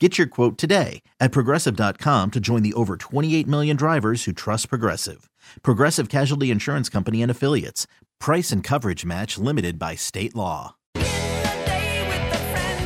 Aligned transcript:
Get 0.00 0.18
your 0.18 0.26
quote 0.26 0.58
today 0.58 1.02
at 1.20 1.30
progressive.com 1.30 2.32
to 2.32 2.40
join 2.40 2.64
the 2.64 2.74
over 2.74 2.96
28 2.96 3.46
million 3.46 3.76
drivers 3.76 4.24
who 4.24 4.32
trust 4.32 4.68
Progressive. 4.68 5.30
Progressive 5.62 6.08
Casualty 6.08 6.50
Insurance 6.50 6.88
Company 6.88 7.22
and 7.22 7.30
Affiliates. 7.30 7.86
Price 8.18 8.50
and 8.50 8.64
coverage 8.64 9.04
match 9.04 9.38
limited 9.38 9.78
by 9.78 9.94
state 9.94 10.34
law. 10.34 10.74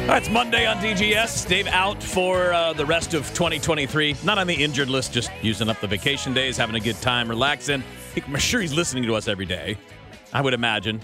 That's 0.07 0.29
Monday 0.29 0.67
on 0.67 0.77
DGS. 0.79 1.49
Dave 1.49 1.67
out 1.69 2.03
for 2.03 2.53
uh, 2.53 2.75
the 2.75 2.85
rest 2.85 3.15
of 3.15 3.27
2023. 3.29 4.17
Not 4.23 4.37
on 4.37 4.47
the 4.47 4.55
injured 4.55 4.91
list, 4.91 5.15
just 5.15 5.31
using 5.41 5.71
up 5.71 5.81
the 5.81 5.87
vacation 5.87 6.35
days, 6.35 6.59
having 6.59 6.77
a 6.77 6.81
good 6.81 7.01
time, 7.01 7.29
relaxing. 7.29 7.83
I'm 8.17 8.37
sure 8.37 8.61
he's 8.61 8.75
listening 8.75 9.05
to 9.05 9.15
us 9.15 9.29
every 9.29 9.47
day. 9.47 9.79
I 10.35 10.43
would 10.43 10.53
imagine. 10.53 11.01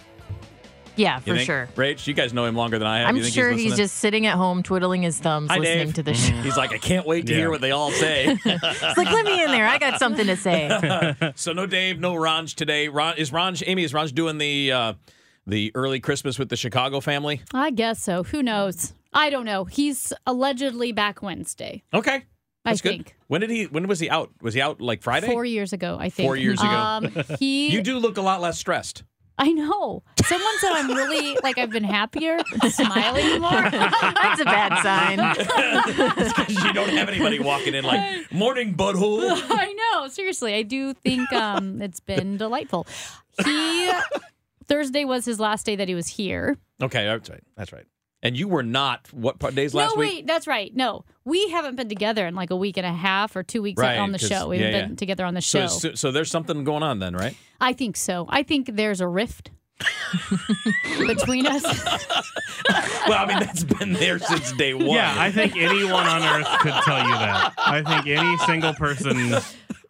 Yeah, 0.97 1.19
for 1.19 1.25
think? 1.35 1.41
sure. 1.41 1.69
Rach, 1.75 2.07
you 2.07 2.15
guys 2.15 2.33
know 2.33 2.45
him 2.45 2.55
longer 2.55 2.79
than 2.79 2.87
I 2.87 3.01
have. 3.01 3.09
I'm 3.09 3.17
You 3.17 3.23
think 3.23 3.35
sure 3.35 3.51
he's, 3.51 3.65
listening? 3.65 3.77
just 3.77 3.97
sitting 3.97 4.27
at 4.27 4.37
home 4.37 4.63
twiddling 4.63 5.03
his 5.03 5.19
thumbs, 5.19 5.51
Hi, 5.51 5.59
listening 5.59 5.87
Dave. 5.87 5.95
to 5.95 6.03
the 6.03 6.15
show. 6.15 6.33
He's 6.43 6.57
like, 6.57 6.73
I 6.73 6.79
can't 6.79 7.07
wait 7.07 7.27
to 7.27 7.35
hear 7.35 7.51
what 7.51 7.61
they 7.61 7.71
all 7.73 7.91
say. 7.91 8.27
It's 8.45 8.97
like, 8.99 9.11
let 9.11 9.25
me 9.25 9.43
in 9.43 9.51
there. 9.51 9.67
I 9.67 9.79
got 9.79 9.99
something 9.99 10.27
to 10.27 10.37
say. 10.37 11.15
so 11.35 11.53
no 11.53 11.67
Dave, 11.67 11.99
no 11.99 12.15
Ranj 12.15 12.55
today. 12.55 12.89
Ron 12.89 13.17
is 13.17 13.31
Ranj. 13.31 13.63
Amy 13.67 13.83
is 13.85 13.93
Ranj 13.93 14.15
doing 14.15 14.39
the 14.39 14.73
uh, 14.73 14.93
the 15.47 15.73
early 15.75 16.01
Christmas 16.01 16.39
with 16.39 16.49
the 16.49 16.57
Chicago 16.57 17.01
family. 17.01 17.43
I 17.53 17.71
guess 17.71 18.03
so. 18.03 18.23
Who 18.25 18.43
knows? 18.43 18.95
I 19.13 19.31
don't 19.31 19.45
know. 19.45 19.65
He's 19.65 20.13
allegedly 20.27 20.93
back 20.93 21.23
Wednesday. 21.23 21.83
Okay, 21.93 22.17
I 22.17 22.23
that's 22.65 22.81
good. 22.81 22.91
think. 22.91 23.17
When 23.29 23.41
did 23.41 23.51
he? 23.51 23.65
When 23.67 23.87
was 23.89 24.01
he 24.01 24.09
out? 24.11 24.31
Was 24.43 24.55
he 24.55 24.61
out 24.61 24.81
like 24.81 25.03
Friday? 25.03 25.27
Four 25.27 25.45
years 25.45 25.73
ago, 25.73 25.97
I 25.99 26.09
think. 26.11 26.27
Four 26.27 26.37
years 26.37 26.61
ago. 26.61 26.69
Um, 26.69 27.11
he. 27.39 27.71
You 27.71 27.83
do 27.83 27.99
look 27.99 28.17
a 28.17 28.23
lot 28.23 28.41
less 28.41 28.59
stressed. 28.59 29.03
I 29.37 29.51
know. 29.53 30.03
Someone 30.25 30.59
said 30.59 30.73
I'm 30.73 30.89
really 30.91 31.37
like 31.43 31.59
I've 31.59 31.71
been 31.71 31.85
happier, 31.85 32.39
smiling 32.69 33.41
more. 33.41 33.51
That's 33.71 34.41
a 34.41 34.45
bad 34.45 34.83
sign. 34.83 35.19
Because 36.35 36.65
you 36.65 36.73
don't 36.73 36.89
have 36.91 37.09
anybody 37.09 37.39
walking 37.41 37.75
in 37.75 37.85
like 37.85 38.33
morning 38.33 38.75
butthole. 38.75 39.21
I 39.51 39.73
know. 39.73 40.09
Seriously, 40.09 40.55
I 40.55 40.63
do 40.63 40.95
think 40.95 41.33
um, 41.33 41.81
it's 41.83 42.01
been 42.01 42.37
delightful. 42.37 42.87
He 43.45 43.91
Thursday 44.67 45.05
was 45.05 45.25
his 45.25 45.41
last 45.41 45.67
day 45.67 45.77
that 45.77 45.89
he 45.89 45.95
was 45.95 46.07
here. 46.09 46.57
Okay, 46.83 47.05
that's 47.05 47.29
right. 47.31 47.43
That's 47.57 47.73
right. 47.73 47.87
And 48.25 48.39
you 48.39 48.49
were 48.49 48.63
not 48.63 49.07
what 49.13 49.39
part 49.39 49.55
days 49.55 49.75
last 49.75 49.95
no, 49.95 50.01
week? 50.01 50.11
wait, 50.11 50.27
that's 50.27 50.47
right. 50.47 50.75
No, 50.75 51.05
we 51.27 51.51
haven't 51.51 51.77
been 51.77 51.91
together 51.91 52.27
in 52.27 52.35
like 52.35 52.51
a 52.51 52.57
week 52.57 52.79
and 52.79 52.87
a 52.87 52.93
half 52.93 53.37
or 53.37 53.43
two 53.43 53.61
weeks 53.61 53.79
Right, 53.79 53.99
on 53.99 54.13
the 54.13 54.19
show. 54.19 54.49
We 54.49 54.57
yeah, 54.57 54.65
haven't 54.65 54.81
yeah. 54.81 54.87
been 54.87 54.97
together 54.97 55.27
on 55.27 55.35
the 55.35 55.43
show. 55.43 55.67
so, 55.67 55.95
so 55.95 56.11
there's 56.11 56.31
something 56.31 56.65
going 56.65 56.83
on 56.83 57.01
then, 57.01 57.15
right? 57.15 57.37
I 57.61 57.75
think 57.75 57.99
so. 57.99 58.27
I 58.31 58.43
think 58.43 58.71
there's 58.73 59.03
a 59.03 59.07
rift 59.07 59.51
between 61.07 61.47
us. 61.47 61.63
well, 63.09 63.25
I 63.25 63.27
mean 63.27 63.41
that's 63.41 63.65
been 63.65 63.93
there 63.93 64.19
since 64.19 64.53
day 64.53 64.73
one. 64.73 64.87
Yeah, 64.87 65.15
I 65.19 65.31
think 65.31 65.57
anyone 65.57 66.07
on 66.07 66.23
earth 66.23 66.49
could 66.61 66.73
tell 66.85 67.05
you 67.07 67.13
that. 67.13 67.53
I 67.59 67.83
think 67.83 68.07
any 68.07 68.39
single 68.39 68.73
person 68.73 69.35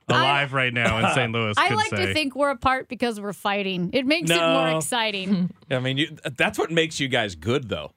alive 0.09 0.53
right 0.53 0.73
now 0.73 0.99
in 0.99 1.15
St. 1.15 1.33
Louis 1.33 1.55
I 1.57 1.69
could 1.69 1.77
like 1.77 1.91
say. 1.91 2.07
to 2.07 2.15
think 2.15 2.35
we're 2.35 2.51
apart 2.51 2.89
because 2.89 3.21
we're 3.21 3.33
fighting. 3.33 3.91
It 3.93 4.07
makes 4.07 4.31
it 4.31 4.41
more 4.41 4.71
exciting. 4.71 5.51
I 5.71 5.79
mean, 5.79 5.99
you, 5.99 6.17
that's 6.37 6.59
what 6.59 6.71
makes 6.71 6.99
you 6.99 7.09
guys 7.09 7.35
good, 7.35 7.69
though. 7.69 7.93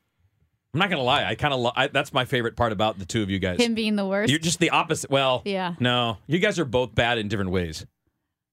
I'm 0.73 0.79
not 0.79 0.89
gonna 0.89 1.01
lie. 1.03 1.23
I 1.25 1.35
kind 1.35 1.53
of 1.53 1.59
lo- 1.59 1.71
I, 1.75 1.87
that's 1.87 2.13
my 2.13 2.25
favorite 2.25 2.55
part 2.55 2.71
about 2.71 2.99
the 2.99 3.05
two 3.05 3.23
of 3.23 3.29
you 3.29 3.39
guys. 3.39 3.59
Him 3.59 3.73
being 3.73 3.95
the 3.95 4.05
worst. 4.05 4.29
You're 4.29 4.39
just 4.39 4.59
the 4.59 4.69
opposite. 4.71 5.09
Well, 5.09 5.41
Yeah. 5.45 5.73
No, 5.79 6.17
you 6.27 6.39
guys 6.39 6.59
are 6.59 6.65
both 6.65 6.93
bad 6.93 7.17
in 7.17 7.27
different 7.29 7.51
ways. 7.51 7.85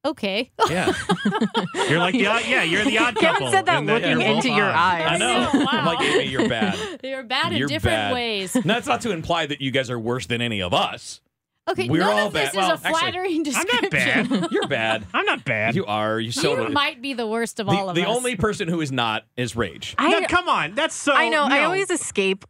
okay. 0.07 0.51
Yeah, 0.69 0.93
You're 1.89 1.99
like 1.99 2.13
the 2.15 2.27
odd, 2.27 2.45
yeah, 2.47 2.63
you're 2.63 2.85
the 2.85 2.99
odd 2.99 3.15
couple. 3.17 3.49
Kevin 3.49 3.51
said 3.53 3.67
that 3.67 3.79
in 3.79 3.87
looking 3.87 4.11
you're 4.11 4.19
both 4.21 4.45
into 4.45 4.51
your 4.51 4.67
odd. 4.67 4.75
eyes. 4.75 5.07
I 5.13 5.17
know. 5.19 5.53
know, 5.53 5.59
wow. 5.65 5.67
I'm 5.71 5.85
like, 5.87 6.01
Amy, 6.03 6.25
you're 6.31 6.49
bad. 6.49 6.79
They're 7.03 7.25
bad 7.25 7.53
in 7.53 7.59
You're 7.59 7.69
different 7.69 7.97
bad. 7.97 8.13
ways. 8.15 8.55
No, 8.55 8.61
That's 8.63 8.87
not 8.87 9.01
to 9.03 9.11
imply 9.13 9.47
that 9.47 9.61
you 9.61 9.71
guys 9.71 9.91
are 9.91 9.99
worse 9.99 10.27
than 10.27 10.41
any 10.43 10.61
of 10.63 10.73
us. 10.75 11.21
Okay, 11.67 11.89
We're 11.89 12.01
none 12.01 12.13
all 12.13 12.27
of 12.27 12.33
this. 12.35 12.55
Well, 12.55 12.75
is 12.75 12.85
a 12.85 12.89
actually, 12.89 13.43
description. 13.43 13.79
I'm 13.79 14.29
not 14.29 14.31
bad. 14.31 14.49
You're 14.53 14.69
bad. 14.69 15.07
I'm 15.15 15.25
not 15.25 15.47
bad. 15.47 15.75
You 15.75 15.87
are. 15.87 16.21
You 16.21 16.31
so. 16.31 16.63
You 16.63 16.69
might 16.69 17.01
be 17.01 17.15
the 17.15 17.27
worst 17.27 17.59
of 17.59 17.67
the 17.67 17.73
all 17.73 17.89
of 17.89 17.95
the 17.97 18.03
us. 18.03 18.07
The 18.07 18.13
only 18.13 18.37
person 18.37 18.69
who 18.69 18.83
is 18.83 18.93
not 18.93 19.25
is 19.39 19.57
Rage. 19.57 19.95
I, 19.97 20.11
no, 20.11 20.27
come 20.27 20.47
on. 20.47 20.75
That's 20.75 20.95
so. 20.95 21.15
I 21.15 21.31
know. 21.31 21.45
I 21.45 21.65
always 21.65 21.91
escape. 21.91 22.45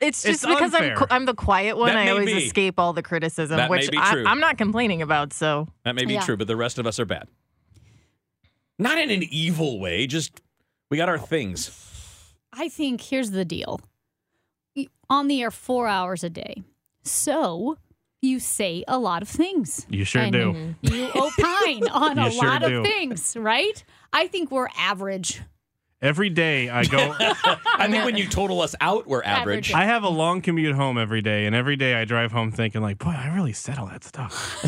It's 0.00 0.22
It's 0.26 0.42
just 0.42 0.46
because 0.46 0.74
I'm 0.74 0.96
I'm 1.10 1.24
the 1.24 1.32
quiet 1.34 1.78
one. 1.78 1.88
That 1.88 1.96
I 1.96 2.10
always 2.10 2.26
be. 2.26 2.44
escape 2.44 2.78
all 2.78 2.92
the 2.92 3.02
criticism, 3.02 3.56
That 3.56 3.70
may 3.70 3.78
which 3.78 3.90
be 3.90 3.96
I, 3.98 4.12
true. 4.12 4.24
I'm 4.26 4.40
not 4.40 4.58
complaining 4.58 5.00
about. 5.00 5.32
So 5.32 5.66
That 5.84 5.94
may 5.94 6.04
be 6.04 6.14
Yeah. 6.14 6.20
true, 6.20 6.36
but 6.36 6.46
the 6.46 6.56
rest 6.56 6.78
of 6.78 6.86
us 6.86 7.00
are 7.00 7.06
bad. 7.06 7.26
Not 8.78 8.98
in 8.98 9.10
an 9.10 9.22
evil 9.30 9.80
way. 9.80 10.06
Just 10.06 10.42
we 10.90 10.98
got 10.98 11.08
our 11.08 11.18
things. 11.18 11.70
I 12.52 12.68
think 12.68 13.00
here's 13.00 13.30
the 13.30 13.46
deal. 13.46 13.80
On 15.08 15.26
the 15.26 15.40
air 15.40 15.50
four 15.50 15.88
hours 15.88 16.22
a 16.22 16.28
day. 16.28 16.62
So 17.02 17.78
you 18.20 18.40
say 18.40 18.84
a 18.88 18.98
lot 18.98 19.22
of 19.22 19.28
things. 19.28 19.86
You 19.88 20.04
sure 20.04 20.22
and 20.22 20.32
do. 20.32 20.74
You 20.82 21.10
opine 21.14 21.88
on 21.92 22.18
a 22.18 22.30
sure 22.30 22.44
lot 22.44 22.62
do. 22.62 22.80
of 22.80 22.84
things, 22.84 23.36
right? 23.36 23.82
I 24.12 24.26
think 24.26 24.50
we're 24.50 24.68
average. 24.76 25.40
Every 26.00 26.30
day 26.30 26.68
I 26.70 26.84
go. 26.84 27.12
I 27.20 27.88
think 27.90 28.04
when 28.04 28.16
you 28.16 28.28
total 28.28 28.60
us 28.60 28.76
out, 28.80 29.08
we're 29.08 29.22
average. 29.24 29.70
Average. 29.70 29.72
I 29.74 29.84
have 29.86 30.04
a 30.04 30.08
long 30.08 30.40
commute 30.42 30.76
home 30.76 30.96
every 30.96 31.20
day, 31.22 31.44
and 31.46 31.56
every 31.56 31.74
day 31.74 31.94
I 31.94 32.04
drive 32.04 32.30
home 32.30 32.52
thinking 32.52 32.82
like, 32.82 32.98
boy, 32.98 33.10
I 33.10 33.34
really 33.34 33.52
said 33.52 33.78
all 33.78 33.86
that 33.86 34.04
stuff. 34.04 34.60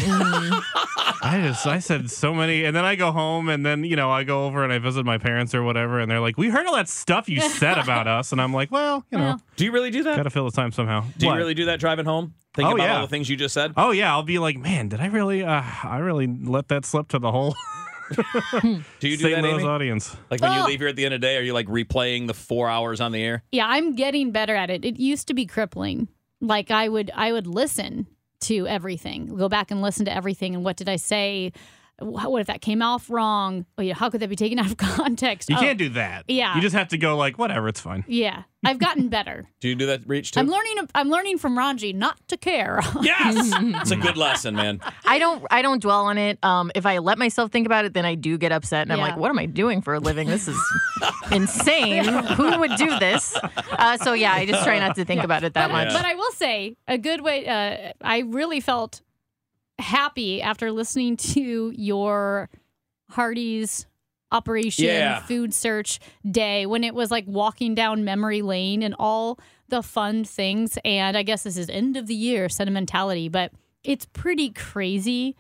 I 1.23 1.39
just 1.45 1.67
I 1.67 1.79
said 1.79 2.11
so 2.11 2.35
many, 2.35 2.65
and 2.65 2.75
then 2.75 2.85
I 2.85 2.97
go 2.97 3.13
home, 3.13 3.49
and 3.49 3.65
then 3.65 3.85
you 3.85 3.95
know 3.95 4.11
I 4.11 4.25
go 4.25 4.47
over 4.47 4.65
and 4.65 4.73
I 4.73 4.79
visit 4.79 5.05
my 5.07 5.19
parents 5.19 5.55
or 5.55 5.63
whatever, 5.63 6.01
and 6.01 6.11
they're 6.11 6.19
like, 6.21 6.37
we 6.37 6.49
heard 6.49 6.67
all 6.67 6.75
that 6.75 6.89
stuff 6.89 7.29
you 7.29 7.41
said 7.41 7.79
about 7.79 8.09
us, 8.09 8.33
and 8.33 8.41
I'm 8.41 8.53
like, 8.53 8.73
well, 8.73 9.05
you 9.13 9.19
know, 9.19 9.25
Well. 9.25 9.43
Do 9.57 9.65
you 9.65 9.71
really 9.73 9.91
do 9.91 10.03
that? 10.05 10.17
got 10.17 10.25
to 10.25 10.31
fill 10.31 10.47
the 10.47 10.51
time 10.57 10.73
somehow. 10.73 11.03
Do 11.19 11.27
you 11.27 11.31
What? 11.31 11.39
really 11.39 11.55
do 11.55 11.67
that 11.67 11.79
driving 11.79 12.07
home? 12.07 12.35
Think 12.55 12.69
Oh, 12.69 12.75
about 12.75 12.85
yeah. 12.85 12.95
all 12.97 13.03
the 13.03 13.09
things 13.09 13.29
you 13.31 13.37
just 13.37 13.55
said. 13.55 13.73
Oh 13.77 13.93
yeah, 13.93 14.11
I'll 14.13 14.25
be 14.25 14.41
like, 14.41 14.57
man, 14.59 14.89
did 14.89 15.01
I 15.01 15.07
really? 15.07 15.45
Uh, 15.45 15.63
I 15.85 15.99
really 15.99 16.27
let 16.27 16.67
that 16.69 16.85
slip 16.85 17.07
to 17.09 17.19
the 17.21 17.31
whole 17.31 17.55
Do 18.13 19.09
you 19.09 19.17
do 19.17 19.25
St. 19.25 19.35
that, 19.37 19.43
Louis 19.43 19.55
Amy? 19.63 19.65
audience. 19.65 20.17
Like 20.31 20.41
when 20.41 20.53
you 20.53 20.61
Oh. 20.61 20.67
leave 20.67 20.81
here 20.81 20.89
at 20.89 20.97
the 20.97 21.05
end 21.05 21.15
of 21.15 21.21
the 21.21 21.27
day, 21.27 21.37
are 21.37 21.43
you 21.43 21.53
like 21.53 21.67
replaying 21.67 22.27
the 22.27 22.35
four 22.35 22.69
hours 22.69 23.01
on 23.01 23.13
the 23.13 23.23
air? 23.23 23.43
Yeah, 23.53 23.67
I'm 23.69 23.95
getting 23.95 24.31
better 24.33 24.55
at 24.57 24.71
it. 24.71 24.85
It 24.85 24.99
used 24.99 25.29
to 25.29 25.35
be 25.35 25.47
crippling. 25.47 26.09
Like 26.41 26.71
I 26.71 26.89
would 26.89 27.11
I 27.15 27.33
would 27.33 27.47
listen 27.47 28.07
to 28.41 28.67
everything, 28.67 29.27
go 29.37 29.49
back 29.49 29.71
and 29.71 29.83
listen 29.83 30.07
to 30.07 30.15
everything 30.15 30.55
and 30.55 30.65
what 30.65 30.77
did 30.77 30.89
I 30.89 30.97
say? 30.97 31.53
Wh- 32.01 32.29
What 32.31 32.41
if 32.41 32.47
that 32.49 32.61
came 32.61 32.83
off 32.83 33.09
wrong? 33.11 33.65
Oh, 33.79 33.83
yeah, 33.83 33.95
how 33.95 34.11
could 34.11 34.21
that 34.21 34.29
be 34.29 34.37
taken 34.37 34.59
out 34.61 34.67
of 34.71 34.77
context? 34.77 35.49
You 35.51 35.57
Oh, 35.57 35.61
can't 35.61 35.79
do 35.79 35.91
that. 35.91 36.25
Yeah. 36.29 36.55
You 36.57 36.61
just 36.61 36.75
have 36.75 36.89
to 36.89 36.99
go 36.99 37.17
like, 37.17 37.39
whatever, 37.39 37.69
it's 37.69 37.81
fine. 37.81 38.05
Yeah, 38.09 38.43
I've 38.65 38.79
gotten 38.79 39.09
better. 39.09 39.49
Do 39.61 39.69
you 39.69 39.75
do 39.75 39.87
that 39.87 40.07
reach 40.07 40.33
too? 40.33 40.41
I'm 40.41 40.49
learning. 40.49 40.77
I'm 40.95 41.09
learning 41.11 41.39
from 41.39 41.57
Ranji 41.57 41.93
not 41.93 42.17
to 42.29 42.37
care. 42.37 42.81
yes, 43.03 43.51
it's 43.55 43.91
a 43.91 43.97
good 43.97 44.17
lesson, 44.17 44.55
man. 44.55 44.81
I 45.05 45.19
don't 45.19 45.45
I 45.51 45.63
don't 45.63 45.81
dwell 45.81 46.05
on 46.07 46.19
it. 46.19 46.39
Um, 46.43 46.71
if 46.75 46.85
I 46.87 46.99
let 46.99 47.19
myself 47.19 47.51
think 47.51 47.67
about 47.67 47.85
it, 47.85 47.95
then 47.95 48.05
I 48.05 48.15
do 48.17 48.37
get 48.39 48.53
upset, 48.53 48.83
and 48.83 48.93
I'm 48.93 48.99
like, 49.01 49.17
what 49.17 49.31
am 49.31 49.39
I 49.39 49.47
doing 49.47 49.81
for 49.83 49.95
a 49.95 49.99
living? 50.01 50.29
This 50.29 50.49
is 50.49 50.59
insane. 51.33 52.05
Who 52.05 52.59
would 52.59 52.77
do 52.77 52.99
this? 52.99 53.37
Uh, 53.73 53.97
so 53.99 54.13
yeah, 54.13 54.33
I 54.35 54.47
just 54.47 54.65
try 54.65 54.79
not 54.79 54.97
to 54.97 55.05
think 55.05 55.23
about 55.23 55.43
it 55.45 55.55
that 55.55 55.69
but, 55.69 55.73
much. 55.73 55.93
but 55.93 56.05
I 56.05 56.15
will 56.15 56.33
say 56.33 56.77
a 56.89 56.99
good 56.99 57.21
way. 57.21 57.47
Uh, 57.47 57.93
I 58.03 58.21
really 58.21 58.61
felt 58.61 59.01
happy 59.81 60.41
after 60.43 60.71
listening 60.73 61.17
to 61.17 61.73
your 61.77 62.49
Hardy's 63.11 63.87
Operation 64.33 64.85
Yeah. 64.85 65.21
Food 65.23 65.53
Search 65.53 65.99
Day 66.31 66.65
when 66.67 66.85
it 66.85 66.95
was 66.95 67.11
like 67.11 67.25
walking 67.27 67.75
down 67.75 68.05
memory 68.05 68.43
lane 68.43 68.83
and 68.83 68.95
all 68.99 69.41
the 69.69 69.83
fun 69.83 70.23
things. 70.25 70.79
And 70.85 71.17
I 71.17 71.23
guess 71.25 71.43
this 71.43 71.57
is 71.57 71.69
end 71.69 71.97
of 71.97 72.07
the 72.07 72.15
year 72.15 72.49
sentimentality, 72.49 73.29
but 73.29 73.53
it's 73.83 74.07
pretty 74.07 74.51
crazy 74.51 75.37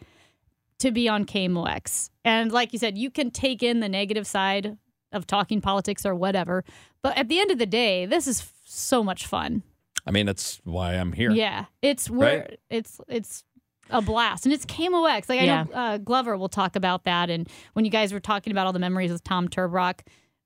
to 0.81 0.91
be 0.91 1.09
on 1.09 1.25
KMOX. 1.25 2.11
And 2.25 2.51
like 2.51 2.73
you 2.73 2.79
said, 2.81 2.99
you 2.99 3.11
can 3.11 3.31
take 3.31 3.63
in 3.63 3.79
the 3.81 3.89
negative 3.89 4.27
side 4.27 4.77
of 5.13 5.27
talking 5.27 5.61
politics 5.61 6.05
or 6.05 6.15
whatever. 6.15 6.65
But 7.03 7.17
at 7.17 7.29
the 7.29 7.39
end 7.39 7.51
of 7.53 7.59
the 7.59 7.67
day, 7.67 8.07
this 8.07 8.27
is 8.27 8.41
f- 8.41 8.53
so 8.65 9.05
much 9.05 9.27
fun. 9.27 9.63
I 10.07 10.11
mean, 10.13 10.25
that's 10.27 10.61
why 10.65 10.95
I'm 10.95 11.13
here. 11.13 11.31
Yeah, 11.31 11.67
it's 11.83 12.09
where 12.11 12.41
Right? 12.41 12.61
it's 12.71 13.01
it's 13.09 13.45
a 13.91 14.01
blast, 14.03 14.47
and 14.47 14.53
it's 14.53 14.65
KMOX. 14.67 15.29
Like 15.29 15.41
I 15.41 15.45
Yeah. 15.45 15.65
know 15.65 15.73
uh, 15.75 15.97
Glover 15.99 16.37
will 16.37 16.49
talk 16.49 16.77
about 16.77 17.05
that, 17.05 17.31
and 17.31 17.49
when 17.75 17.85
you 17.85 17.91
guys 17.91 18.13
were 18.13 18.21
talking 18.21 18.51
about 18.53 18.67
all 18.67 18.73
the 18.73 18.79
memories 18.79 19.11
with 19.13 19.25
Tom 19.25 19.49
Terbrock, 19.49 20.01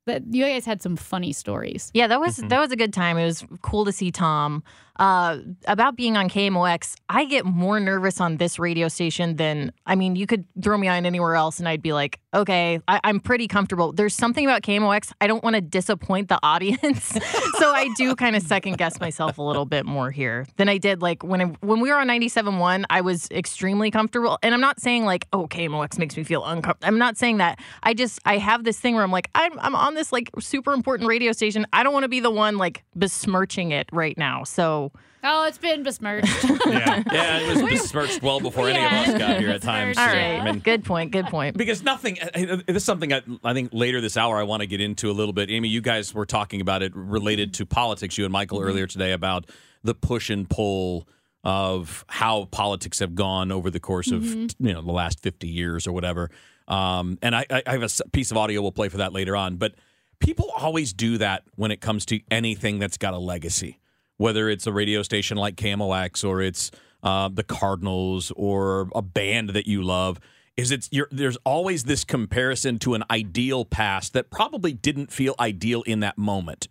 that 0.07 0.23
you 0.31 0.45
guys 0.45 0.65
had 0.67 0.83
some 0.83 0.97
funny 0.97 1.33
stories. 1.33 1.91
Yeah, 1.95 2.07
that 2.09 2.21
was 2.21 2.37
that 2.37 2.61
was 2.61 2.73
a 2.73 2.77
good 2.77 2.93
time. 2.93 3.17
It 3.17 3.25
was 3.25 3.45
cool 3.63 3.85
to 3.87 3.93
see 3.93 4.11
Tom. 4.11 4.63
Uh, 4.97 5.39
about 5.67 5.97
being 5.97 6.17
on 6.17 6.29
KMOX, 6.29 6.95
I 7.09 7.25
get 7.25 7.45
more 7.45 7.81
nervous 7.81 8.21
on 8.21 8.37
this 8.37 8.59
radio 8.59 8.87
station 8.89 9.37
than 9.37 9.73
I 9.87 9.97
mean. 9.97 10.15
You 10.15 10.27
could 10.27 10.45
throw 10.63 10.79
me 10.79 10.87
on 10.87 11.05
anywhere 11.05 11.35
else, 11.35 11.59
and 11.59 11.69
I'd 11.69 11.83
be 11.83 11.93
like, 11.93 12.21
okay, 12.33 12.81
I, 12.87 13.01
I'm 13.03 13.19
pretty 13.19 13.49
comfortable. 13.49 13.93
There's 13.93 14.15
something 14.15 14.45
about 14.45 14.63
KMOX. 14.63 15.13
I 15.21 15.27
don't 15.27 15.43
want 15.43 15.57
to 15.57 15.61
disappoint 15.61 16.29
the 16.29 16.39
audience, 16.45 17.05
so 17.59 17.73
I 17.73 17.89
do 17.97 18.15
kind 18.15 18.37
of 18.37 18.43
second 18.43 18.79
guess 18.79 19.01
myself 19.01 19.39
a 19.39 19.43
little 19.43 19.65
bit 19.65 19.85
more 19.85 20.13
here 20.13 20.47
than 20.57 20.69
I 20.69 20.79
did 20.79 21.03
like 21.03 21.25
when 21.25 21.41
I, 21.41 21.45
when 21.61 21.81
we 21.81 21.91
were 21.91 21.99
on 21.99 22.07
97.1. 22.07 22.85
I 22.89 23.01
was 23.01 23.29
extremely 23.33 23.91
comfortable, 23.91 24.39
and 24.45 24.55
I'm 24.55 24.61
not 24.61 24.81
saying 24.81 25.05
like, 25.05 25.27
oh, 25.33 25.49
KMOX 25.49 25.99
makes 25.99 26.17
me 26.17 26.23
feel 26.23 26.45
uncomfortable. 26.45 26.87
I'm 26.87 26.99
not 26.99 27.17
saying 27.17 27.39
that. 27.39 27.59
I 27.83 27.95
just 27.95 28.21
I 28.25 28.39
have 28.39 28.63
this 28.63 28.79
thing 28.79 28.95
where 28.95 29.03
I'm 29.03 29.13
like, 29.13 29.29
I'm 29.35 29.59
I'm 29.59 29.75
on 29.75 29.95
this 29.95 30.13
like 30.13 30.31
super 30.39 30.73
important 30.73 31.09
radio 31.09 31.33
station. 31.33 31.67
I 31.73 31.83
don't 31.83 31.93
want 31.93 32.05
to 32.05 32.09
be 32.09 32.21
the 32.21 32.31
one 32.31 32.59
like 32.59 32.85
besmirching 32.95 33.73
it 33.73 33.89
right 33.93 34.17
now. 34.17 34.45
So 34.45 34.84
Oh, 35.23 35.47
it's 35.47 35.59
been 35.59 35.83
besmirched. 35.83 36.29
Yeah. 36.67 37.03
Yeah, 37.13 37.39
it 37.39 37.63
was 37.63 37.63
besmirched 37.81 38.23
well 38.23 38.41
before 38.41 38.69
any 38.69 38.85
of 38.85 38.93
us 38.93 39.19
got 39.19 39.39
here 39.39 39.51
at 39.51 39.63
times. 39.63 39.97
all 39.97 40.07
so, 40.07 40.13
right, 40.13 40.41
I 40.41 40.45
mean, 40.45 40.61
good 40.61 40.85
point. 40.85 41.13
Good 41.13 41.27
point. 41.27 41.57
because 41.57 41.83
nothing 41.83 42.19
this 42.35 42.77
is 42.77 42.85
something 42.85 43.13
I, 43.13 43.23
I 43.43 43.53
think 43.53 43.71
later 43.73 44.01
this 44.01 44.17
hour 44.17 44.39
i 44.39 44.43
want 44.43 44.61
to 44.63 44.67
get 44.67 44.81
into 44.81 45.11
a 45.11 45.13
little 45.13 45.33
bit 45.33 45.51
amy 45.51 45.69
you 45.69 45.81
guys 45.81 46.13
were 46.15 46.27
talking 46.27 46.61
about 46.61 46.83
it 46.83 46.93
related 46.95 47.55
to 47.55 47.67
politics 47.67 48.19
you 48.19 48.25
and 48.25 48.33
michael 48.33 48.61
earlier 48.61 48.87
today 48.87 49.13
about 49.13 49.49
the 49.83 49.95
push 49.95 50.31
and 50.31 50.49
pull 50.49 51.09
of 51.45 52.05
how 52.09 52.47
politics 52.47 52.99
have 52.99 53.15
gone 53.15 53.53
over 53.53 53.71
the 53.71 53.81
course 53.81 54.11
of 54.11 54.25
you 54.25 54.49
know 54.59 54.83
the 54.83 54.93
last 54.93 55.21
50 55.21 55.47
years 55.47 55.87
or 55.87 55.93
whatever 55.93 56.31
um, 56.67 57.19
and 57.21 57.37
I, 57.37 57.45
I 57.51 57.73
have 57.73 57.83
a 57.83 58.09
piece 58.11 58.31
of 58.31 58.39
audio 58.39 58.63
we'll 58.63 58.73
play 58.73 58.89
for 58.89 58.97
that 58.99 59.13
later 59.13 59.37
on 59.37 59.57
but 59.57 59.75
people 60.19 60.51
always 60.57 60.93
do 60.93 61.19
that 61.19 61.43
when 61.57 61.71
it 61.71 61.81
comes 61.81 62.07
to 62.07 62.21
anything 62.31 62.79
that's 62.79 62.97
got 62.97 63.13
a 63.15 63.19
legacy 63.19 63.79
whether 64.17 64.49
it's 64.49 64.67
a 64.67 64.73
radio 64.73 65.03
station 65.03 65.37
like 65.37 65.57
KMOX 65.57 66.27
or 66.27 66.41
it's 66.41 66.71
uh, 67.03 67.29
the 67.33 67.43
Cardinals 67.43 68.33
or 68.37 68.89
a 68.95 69.03
band 69.03 69.51
that 69.51 69.67
you 69.67 69.83
love, 69.83 70.19
is 70.57 70.71
it's 70.71 70.89
you're, 70.93 71.09
there's 71.11 71.37
always 71.45 71.85
this 71.85 72.05
comparison 72.05 72.79
to 72.79 72.95
an 72.95 73.05
ideal 73.11 73.65
past 73.65 74.13
that 74.13 74.31
probably 74.31 74.73
didn't 74.73 75.13
feel 75.13 75.35
ideal 75.41 75.83
in 75.83 76.01
that 76.01 76.17
moment. 76.17 76.69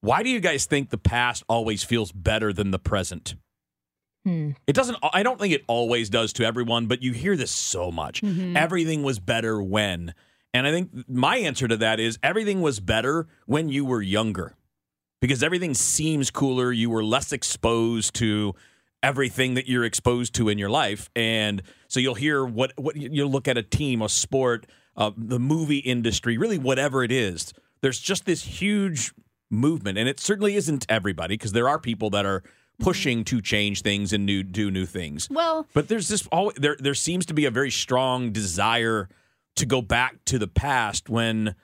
Why 0.00 0.22
do 0.22 0.30
you 0.30 0.40
guys 0.40 0.66
think 0.66 0.90
the 0.90 0.98
past 0.98 1.42
always 1.48 1.82
feels 1.82 2.12
better 2.12 2.52
than 2.52 2.70
the 2.70 2.78
present? 2.78 3.34
Hmm. 4.24 4.50
It 4.66 4.74
doesn't. 4.74 4.98
I 5.12 5.22
don't 5.22 5.40
think 5.40 5.52
it 5.52 5.64
always 5.66 6.08
does 6.08 6.32
to 6.34 6.44
everyone, 6.44 6.86
but 6.86 7.02
you 7.02 7.12
hear 7.12 7.36
this 7.36 7.50
so 7.50 7.90
much. 7.90 8.22
Everything 8.56 9.02
was 9.02 9.18
better 9.18 9.60
when, 9.60 10.14
and 10.54 10.66
I 10.66 10.70
think 10.70 11.08
my 11.08 11.38
answer 11.38 11.66
to 11.66 11.76
that 11.78 11.98
is 11.98 12.18
everything 12.22 12.60
was 12.60 12.78
better 12.78 13.26
when 13.46 13.68
you 13.68 13.84
were 13.84 14.02
younger 14.02 14.54
because 15.20 15.42
everything 15.42 15.74
seems 15.74 16.30
cooler. 16.30 16.72
You 16.72 16.90
were 16.90 17.04
less 17.04 17.32
exposed 17.32 18.14
to 18.14 18.54
everything 19.02 19.54
that 19.54 19.68
you're 19.68 19.84
exposed 19.84 20.34
to 20.34 20.48
in 20.48 20.58
your 20.58 20.70
life, 20.70 21.08
and 21.14 21.62
so 21.88 22.00
you'll 22.00 22.14
hear 22.14 22.44
what 22.44 22.72
what 22.76 22.96
you'll 22.96 23.30
look 23.30 23.48
at 23.48 23.58
a 23.58 23.62
team, 23.62 24.02
a 24.02 24.08
sport, 24.08 24.66
uh, 24.96 25.10
the 25.16 25.38
movie 25.38 25.78
industry, 25.78 26.36
really 26.36 26.58
whatever 26.58 27.02
it 27.04 27.12
is. 27.12 27.52
There's 27.80 28.00
just 28.00 28.26
this 28.26 28.42
huge 28.44 29.12
movement, 29.50 29.98
and 29.98 30.08
it 30.08 30.20
certainly 30.20 30.56
isn't 30.56 30.84
everybody 30.88 31.34
because 31.34 31.52
there 31.52 31.68
are 31.68 31.78
people 31.78 32.10
that 32.10 32.26
are 32.26 32.42
pushing 32.80 33.24
to 33.24 33.40
change 33.40 33.82
things 33.82 34.12
and 34.12 34.24
new 34.24 34.42
do 34.42 34.70
new 34.70 34.86
things. 34.86 35.28
well, 35.30 35.66
But 35.74 35.88
there's 35.88 36.08
this 36.08 36.26
always 36.28 36.56
there 36.56 36.76
there 36.78 36.94
seems 36.94 37.26
to 37.26 37.34
be 37.34 37.44
a 37.44 37.50
very 37.50 37.70
strong 37.70 38.30
desire 38.32 39.08
to 39.56 39.66
go 39.66 39.82
back 39.82 40.24
to 40.26 40.38
the 40.38 40.46
past 40.46 41.08
when 41.08 41.54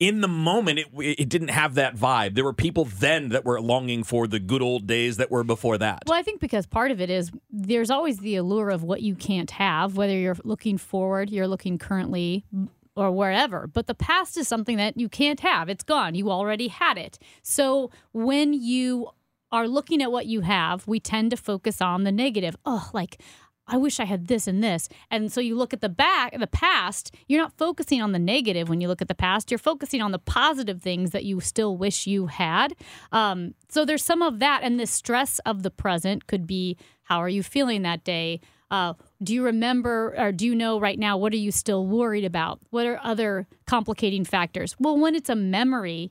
in 0.00 0.20
the 0.20 0.28
moment 0.28 0.78
it 0.78 0.86
it 0.98 1.28
didn't 1.28 1.48
have 1.48 1.74
that 1.74 1.96
vibe. 1.96 2.34
There 2.34 2.44
were 2.44 2.52
people 2.52 2.84
then 2.84 3.30
that 3.30 3.44
were 3.44 3.60
longing 3.60 4.04
for 4.04 4.26
the 4.26 4.38
good 4.38 4.62
old 4.62 4.86
days 4.86 5.16
that 5.16 5.30
were 5.30 5.44
before 5.44 5.78
that. 5.78 6.04
Well, 6.06 6.18
I 6.18 6.22
think 6.22 6.40
because 6.40 6.66
part 6.66 6.90
of 6.90 7.00
it 7.00 7.10
is 7.10 7.30
there's 7.50 7.90
always 7.90 8.18
the 8.18 8.36
allure 8.36 8.70
of 8.70 8.82
what 8.82 9.02
you 9.02 9.14
can't 9.14 9.50
have, 9.52 9.96
whether 9.96 10.16
you're 10.16 10.36
looking 10.44 10.78
forward, 10.78 11.30
you're 11.30 11.48
looking 11.48 11.78
currently, 11.78 12.44
mm, 12.54 12.68
or 12.94 13.10
wherever. 13.10 13.66
But 13.66 13.86
the 13.86 13.94
past 13.94 14.36
is 14.36 14.48
something 14.48 14.76
that 14.76 14.96
you 14.96 15.08
can't 15.08 15.40
have. 15.40 15.68
It's 15.68 15.84
gone. 15.84 16.14
You 16.14 16.30
already 16.30 16.68
had 16.68 16.98
it. 16.98 17.18
So 17.42 17.90
when 18.12 18.52
you 18.52 19.08
are 19.50 19.66
looking 19.66 20.02
at 20.02 20.12
what 20.12 20.26
you 20.26 20.42
have, 20.42 20.86
we 20.86 21.00
tend 21.00 21.30
to 21.30 21.36
focus 21.36 21.80
on 21.80 22.04
the 22.04 22.12
negative. 22.12 22.56
Oh, 22.66 22.90
like, 22.92 23.20
I 23.68 23.76
wish 23.76 24.00
I 24.00 24.04
had 24.04 24.26
this 24.26 24.46
and 24.46 24.64
this. 24.64 24.88
And 25.10 25.30
so 25.30 25.40
you 25.40 25.54
look 25.56 25.72
at 25.72 25.80
the 25.80 25.88
back, 25.88 26.38
the 26.38 26.46
past, 26.46 27.14
you're 27.28 27.40
not 27.40 27.56
focusing 27.56 28.00
on 28.02 28.12
the 28.12 28.18
negative 28.18 28.68
when 28.68 28.80
you 28.80 28.88
look 28.88 29.02
at 29.02 29.08
the 29.08 29.14
past. 29.14 29.50
You're 29.50 29.58
focusing 29.58 30.00
on 30.00 30.10
the 30.12 30.18
positive 30.18 30.82
things 30.82 31.10
that 31.10 31.24
you 31.24 31.40
still 31.40 31.76
wish 31.76 32.06
you 32.06 32.26
had. 32.26 32.74
Um, 33.12 33.54
so 33.68 33.84
there's 33.84 34.04
some 34.04 34.22
of 34.22 34.38
that. 34.38 34.62
And 34.62 34.80
the 34.80 34.86
stress 34.86 35.38
of 35.40 35.62
the 35.62 35.70
present 35.70 36.26
could 36.26 36.46
be 36.46 36.76
how 37.04 37.18
are 37.18 37.28
you 37.28 37.42
feeling 37.42 37.82
that 37.82 38.04
day? 38.04 38.40
Uh, 38.70 38.94
do 39.22 39.34
you 39.34 39.42
remember 39.42 40.14
or 40.18 40.30
do 40.32 40.44
you 40.44 40.54
know 40.54 40.78
right 40.78 40.98
now 40.98 41.16
what 41.16 41.32
are 41.32 41.38
you 41.38 41.50
still 41.50 41.86
worried 41.86 42.24
about? 42.24 42.60
What 42.70 42.86
are 42.86 43.00
other 43.02 43.46
complicating 43.66 44.24
factors? 44.24 44.76
Well, 44.78 44.98
when 44.98 45.14
it's 45.14 45.30
a 45.30 45.34
memory, 45.34 46.10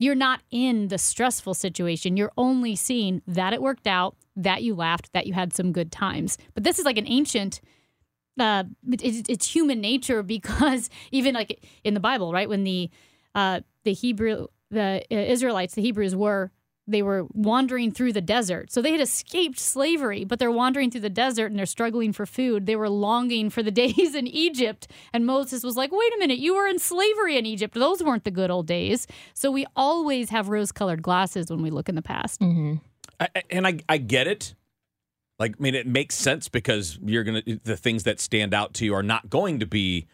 you're 0.00 0.16
not 0.16 0.40
in 0.50 0.88
the 0.88 0.98
stressful 0.98 1.54
situation. 1.54 2.16
You're 2.16 2.32
only 2.36 2.74
seeing 2.74 3.22
that 3.28 3.52
it 3.52 3.62
worked 3.62 3.86
out, 3.86 4.16
that 4.36 4.62
you 4.62 4.74
laughed, 4.74 5.12
that 5.12 5.26
you 5.26 5.32
had 5.34 5.52
some 5.52 5.72
good 5.72 5.92
times. 5.92 6.38
But 6.54 6.64
this 6.64 6.78
is 6.78 6.84
like 6.84 6.98
an 6.98 7.06
ancient. 7.08 7.60
Uh, 8.40 8.64
it- 8.90 9.28
it's, 9.28 9.46
human 9.46 9.80
nature 9.80 10.22
because 10.36 10.88
even 11.10 11.34
like 11.34 11.64
in 11.84 11.94
the 11.94 12.00
Bible, 12.00 12.32
right? 12.32 12.48
When 12.48 12.64
the 12.64 12.90
uh, 13.34 13.60
the 13.84 13.92
Hebrew 13.92 14.46
the 14.70 15.02
uh, 15.10 15.14
Israelites, 15.14 15.74
the 15.74 15.82
Hebrews 15.82 16.16
were 16.16 16.50
they 16.88 17.02
were 17.02 17.26
wandering 17.32 17.92
through 17.92 18.12
the 18.12 18.20
desert. 18.20 18.72
So 18.72 18.82
they 18.82 18.90
had 18.90 19.00
escaped 19.00 19.60
slavery, 19.60 20.24
but 20.24 20.40
they're 20.40 20.50
wandering 20.50 20.90
through 20.90 21.02
the 21.02 21.08
desert 21.10 21.46
and 21.46 21.56
they're 21.56 21.64
struggling 21.66 22.12
for 22.12 22.26
food. 22.26 22.66
They 22.66 22.74
were 22.74 22.88
longing 22.88 23.50
for 23.50 23.62
the 23.62 23.70
days 23.84 24.16
in 24.16 24.26
Egypt. 24.26 24.88
And 25.12 25.24
Moses 25.24 25.62
was 25.62 25.76
like, 25.76 25.92
wait 25.92 26.12
a 26.14 26.18
minute, 26.18 26.38
you 26.40 26.54
were 26.56 26.66
in 26.66 26.80
slavery 26.80 27.36
in 27.38 27.46
Egypt. 27.46 27.74
Those 27.74 28.02
weren't 28.02 28.24
the 28.24 28.32
good 28.32 28.50
old 28.50 28.66
days. 28.66 29.06
So 29.32 29.50
we 29.52 29.64
always 29.76 30.30
have 30.30 30.48
rose 30.48 30.72
colored 30.72 31.02
glasses 31.02 31.50
when 31.50 31.62
we 31.62 31.70
look 31.70 31.88
in 31.88 31.94
the 31.94 32.02
past. 32.02 32.40
hmm 32.40 32.74
I, 33.22 33.42
and 33.50 33.66
I 33.66 33.78
I 33.88 33.98
get 33.98 34.26
it. 34.26 34.54
Like 35.38 35.56
I 35.58 35.62
mean, 35.62 35.74
it 35.74 35.86
makes 35.86 36.14
sense 36.14 36.48
because 36.48 36.98
you're 37.04 37.24
gonna 37.24 37.42
the 37.64 37.76
things 37.76 38.04
that 38.04 38.20
stand 38.20 38.54
out 38.54 38.74
to 38.74 38.84
you 38.84 38.94
are 38.94 39.02
not 39.02 39.30
going 39.30 39.60
to 39.60 39.66
be. 39.66 40.06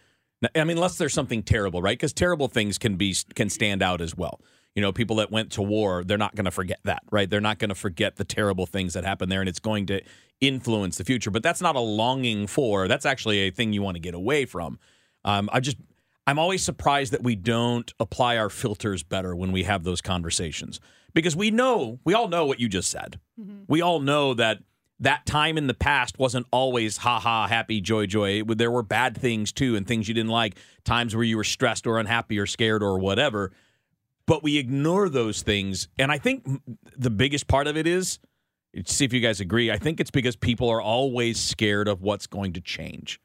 I 0.55 0.63
mean, 0.63 0.77
unless 0.77 0.99
there's 0.99 1.15
something 1.15 1.43
terrible, 1.43 1.83
right? 1.83 1.99
Because 1.99 2.13
terrible 2.13 2.47
things 2.49 2.79
can 2.79 2.97
be 2.97 3.15
can 3.35 3.51
stand 3.51 3.83
out 3.83 4.01
as 4.01 4.17
well. 4.17 4.41
You 4.75 4.83
know, 4.83 4.93
people 4.93 5.17
that 5.17 5.33
went 5.33 5.51
to 5.53 5.63
war, 5.63 6.05
they're 6.05 6.19
not 6.19 6.37
going 6.37 6.45
to 6.45 6.53
forget 6.53 6.79
that, 6.85 7.03
right? 7.11 7.29
They're 7.29 7.41
not 7.41 7.59
going 7.59 7.71
to 7.71 7.75
forget 7.75 8.17
the 8.17 8.25
terrible 8.25 8.65
things 8.65 8.95
that 8.95 9.05
happened 9.05 9.33
there, 9.33 9.41
and 9.41 9.49
it's 9.49 9.59
going 9.59 9.87
to 9.87 10.01
influence 10.41 10.99
the 10.99 11.05
future. 11.05 11.33
But 11.33 11.43
that's 11.43 11.61
not 11.61 11.75
a 11.75 11.81
longing 11.81 12.47
for. 12.47 12.87
That's 12.87 13.05
actually 13.05 13.41
a 13.41 13.51
thing 13.51 13.73
you 13.73 13.83
want 13.83 13.97
to 13.97 14.01
get 14.01 14.15
away 14.15 14.45
from. 14.45 14.79
Um, 15.25 15.51
I 15.53 15.59
just, 15.59 15.79
I'm 16.29 16.39
always 16.39 16.63
surprised 16.63 17.13
that 17.13 17.25
we 17.25 17.35
don't 17.35 17.93
apply 17.99 18.37
our 18.37 18.49
filters 18.49 19.03
better 19.03 19.35
when 19.35 19.51
we 19.51 19.65
have 19.65 19.83
those 19.83 20.01
conversations 20.01 20.79
because 21.15 21.35
we 21.35 21.51
know, 21.51 21.99
we 22.05 22.15
all 22.15 22.29
know 22.29 22.47
what 22.47 22.61
you 22.61 22.69
just 22.69 22.91
said. 22.91 23.19
Mm-hmm. 23.41 23.65
We 23.69 23.83
all 23.83 24.01
know 24.01 24.35
that 24.35 24.59
that 25.01 25.27
time 25.27 25.57
in 25.57 25.69
the 25.69 25.75
past 25.75 26.19
wasn't 26.19 26.47
always 26.51 26.99
ha 26.99 27.21
ha, 27.21 27.47
happy, 27.47 27.81
joy, 27.81 28.07
joy. 28.07 28.41
It- 28.41 28.59
There 28.59 28.71
were 28.71 28.83
bad 28.83 29.17
things 29.17 29.53
too 29.53 29.77
and 29.77 29.87
things 29.87 30.09
you 30.09 30.15
didn't 30.15 30.31
like, 30.31 30.57
times 30.85 31.15
where 31.15 31.25
you 31.25 31.37
were 31.37 31.45
stressed 31.45 31.87
or 31.87 31.99
unhappy 31.99 32.39
or 32.39 32.47
scared 32.47 32.83
or 32.83 32.99
whatever. 32.99 33.53
But 34.27 34.43
we 34.43 34.59
ignore 34.59 35.09
those 35.09 35.43
things. 35.43 35.89
And 35.99 36.13
I 36.13 36.19
think 36.19 36.45
the 36.97 37.11
biggest 37.11 37.47
part 37.47 37.67
of 37.67 37.77
it 37.77 37.87
is, 37.87 38.19
see 38.85 39.05
if 39.05 39.13
you 39.13 39.21
guys 39.21 39.41
agree, 39.41 39.71
I 39.71 39.79
think 39.79 40.01
it's 40.01 40.11
because 40.11 40.37
people 40.37 40.69
are 40.69 40.83
always 40.83 41.41
scared 41.41 41.89
of 41.89 42.03
what's 42.03 42.27
going 42.27 42.53
to 42.53 42.61
change 42.61 43.21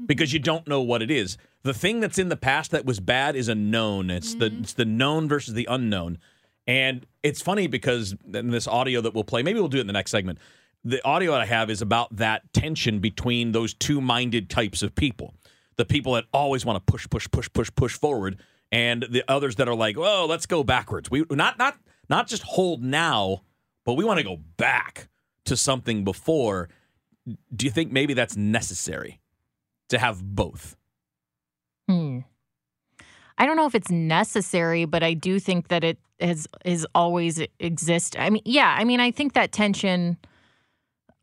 mm-hmm. 0.00 0.06
because 0.06 0.32
you 0.32 0.38
don't 0.38 0.66
know 0.66 0.80
what 0.80 1.02
it 1.02 1.10
is. 1.10 1.36
The 1.64 1.74
thing 1.74 2.00
that's 2.00 2.18
in 2.18 2.30
the 2.30 2.36
past 2.36 2.70
that 2.70 2.86
was 2.86 3.00
bad 3.00 3.36
is 3.36 3.48
a 3.48 3.54
known. 3.54 4.08
It's 4.08 4.34
the 4.34 4.48
mm-hmm. 4.48 4.62
it's 4.62 4.72
the 4.72 4.86
known 4.86 5.28
versus 5.28 5.52
the 5.52 5.66
unknown. 5.68 6.18
And 6.66 7.06
it's 7.22 7.42
funny 7.42 7.66
because 7.66 8.14
in 8.32 8.50
this 8.50 8.68
audio 8.68 9.00
that 9.00 9.14
we'll 9.14 9.24
play, 9.24 9.42
maybe 9.42 9.58
we'll 9.58 9.68
do 9.68 9.78
it 9.78 9.82
in 9.82 9.86
the 9.86 9.92
next 9.92 10.10
segment. 10.10 10.38
The 10.84 11.04
audio 11.04 11.34
I 11.34 11.44
have 11.44 11.68
is 11.68 11.82
about 11.82 12.16
that 12.16 12.52
tension 12.52 13.00
between 13.00 13.52
those 13.52 13.74
two 13.74 14.00
minded 14.00 14.48
types 14.48 14.82
of 14.82 14.94
people. 14.94 15.34
the 15.76 15.84
people 15.86 16.12
that 16.12 16.24
always 16.32 16.66
want 16.66 16.76
to 16.76 16.92
push, 16.92 17.08
push, 17.08 17.26
push, 17.30 17.48
push, 17.54 17.70
push 17.74 17.94
forward, 17.94 18.38
and 18.70 19.06
the 19.10 19.24
others 19.28 19.56
that 19.56 19.66
are 19.66 19.74
like, 19.74 19.96
"Oh, 19.96 20.26
let's 20.28 20.44
go 20.44 20.62
backwards." 20.62 21.10
We 21.10 21.24
not 21.30 21.58
not 21.58 21.78
not 22.10 22.26
just 22.28 22.42
hold 22.42 22.82
now, 22.82 23.42
but 23.86 23.94
we 23.94 24.04
want 24.04 24.18
to 24.18 24.24
go 24.24 24.36
back 24.58 25.08
to 25.46 25.56
something 25.56 26.04
before. 26.04 26.68
Do 27.56 27.64
you 27.64 27.72
think 27.72 27.92
maybe 27.92 28.12
that's 28.12 28.36
necessary 28.36 29.20
to 29.88 29.98
have 29.98 30.22
both? 30.22 30.76
Hmm. 31.88 32.20
I 33.40 33.46
don't 33.46 33.56
know 33.56 33.64
if 33.64 33.74
it's 33.74 33.90
necessary, 33.90 34.84
but 34.84 35.02
I 35.02 35.14
do 35.14 35.40
think 35.40 35.68
that 35.68 35.82
it 35.82 35.98
has 36.20 36.46
has 36.66 36.86
always 36.94 37.42
exist. 37.58 38.14
I 38.18 38.28
mean, 38.28 38.42
yeah, 38.44 38.76
I 38.78 38.84
mean, 38.84 39.00
I 39.00 39.10
think 39.10 39.32
that 39.32 39.50
tension. 39.50 40.18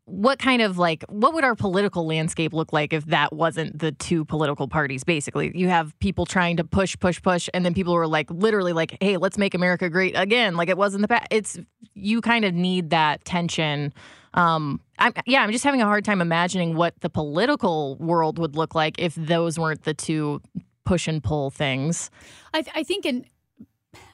What 0.06 0.40
kind 0.40 0.62
of 0.62 0.78
like 0.78 1.04
what 1.10 1.34
would 1.34 1.44
our 1.44 1.54
political 1.54 2.08
landscape 2.08 2.54
look 2.54 2.72
like 2.72 2.94
if 2.94 3.06
that 3.08 3.34
wasn't 3.34 3.78
the 3.78 3.92
two 3.92 4.26
political 4.26 4.68
parties? 4.68 5.04
Basically, 5.04 5.52
you 5.54 5.68
have 5.68 5.98
people 6.00 6.26
trying 6.26 6.58
to 6.58 6.64
push, 6.64 6.98
push, 6.98 7.22
push, 7.22 7.50
and 7.54 7.66
then 7.66 7.74
people 7.74 7.94
who 7.94 8.00
are 8.00 8.08
like 8.08 8.32
literally 8.32 8.72
like, 8.74 8.98
"Hey, 9.02 9.18
let's 9.18 9.38
make 9.38 9.54
America 9.54 9.90
great 9.90 10.18
again," 10.18 10.56
like 10.56 10.70
it 10.70 10.78
was 10.78 10.96
in 10.96 11.02
the 11.02 11.10
past. 11.10 11.28
It's 11.30 11.60
you 11.94 12.22
kind 12.22 12.46
of 12.46 12.54
need 12.54 12.90
that 12.92 13.26
tension. 13.26 13.94
Um, 14.34 14.80
I'm, 14.98 15.14
yeah, 15.26 15.42
I'm 15.42 15.52
just 15.52 15.66
having 15.66 15.82
a 15.82 15.86
hard 15.86 16.06
time 16.06 16.22
imagining 16.22 16.76
what 16.76 16.94
the 17.02 17.10
political 17.10 17.98
world 17.98 18.40
would 18.40 18.56
look 18.56 18.74
like 18.74 18.96
if 19.00 19.14
those 19.16 19.60
weren't 19.60 19.84
the 19.84 19.94
two 19.94 20.42
push 20.88 21.08
and 21.08 21.22
pull 21.22 21.50
things. 21.50 22.10
I, 22.54 22.62
th- 22.62 22.76
I 22.76 22.84
think 22.84 23.06
in 23.06 23.26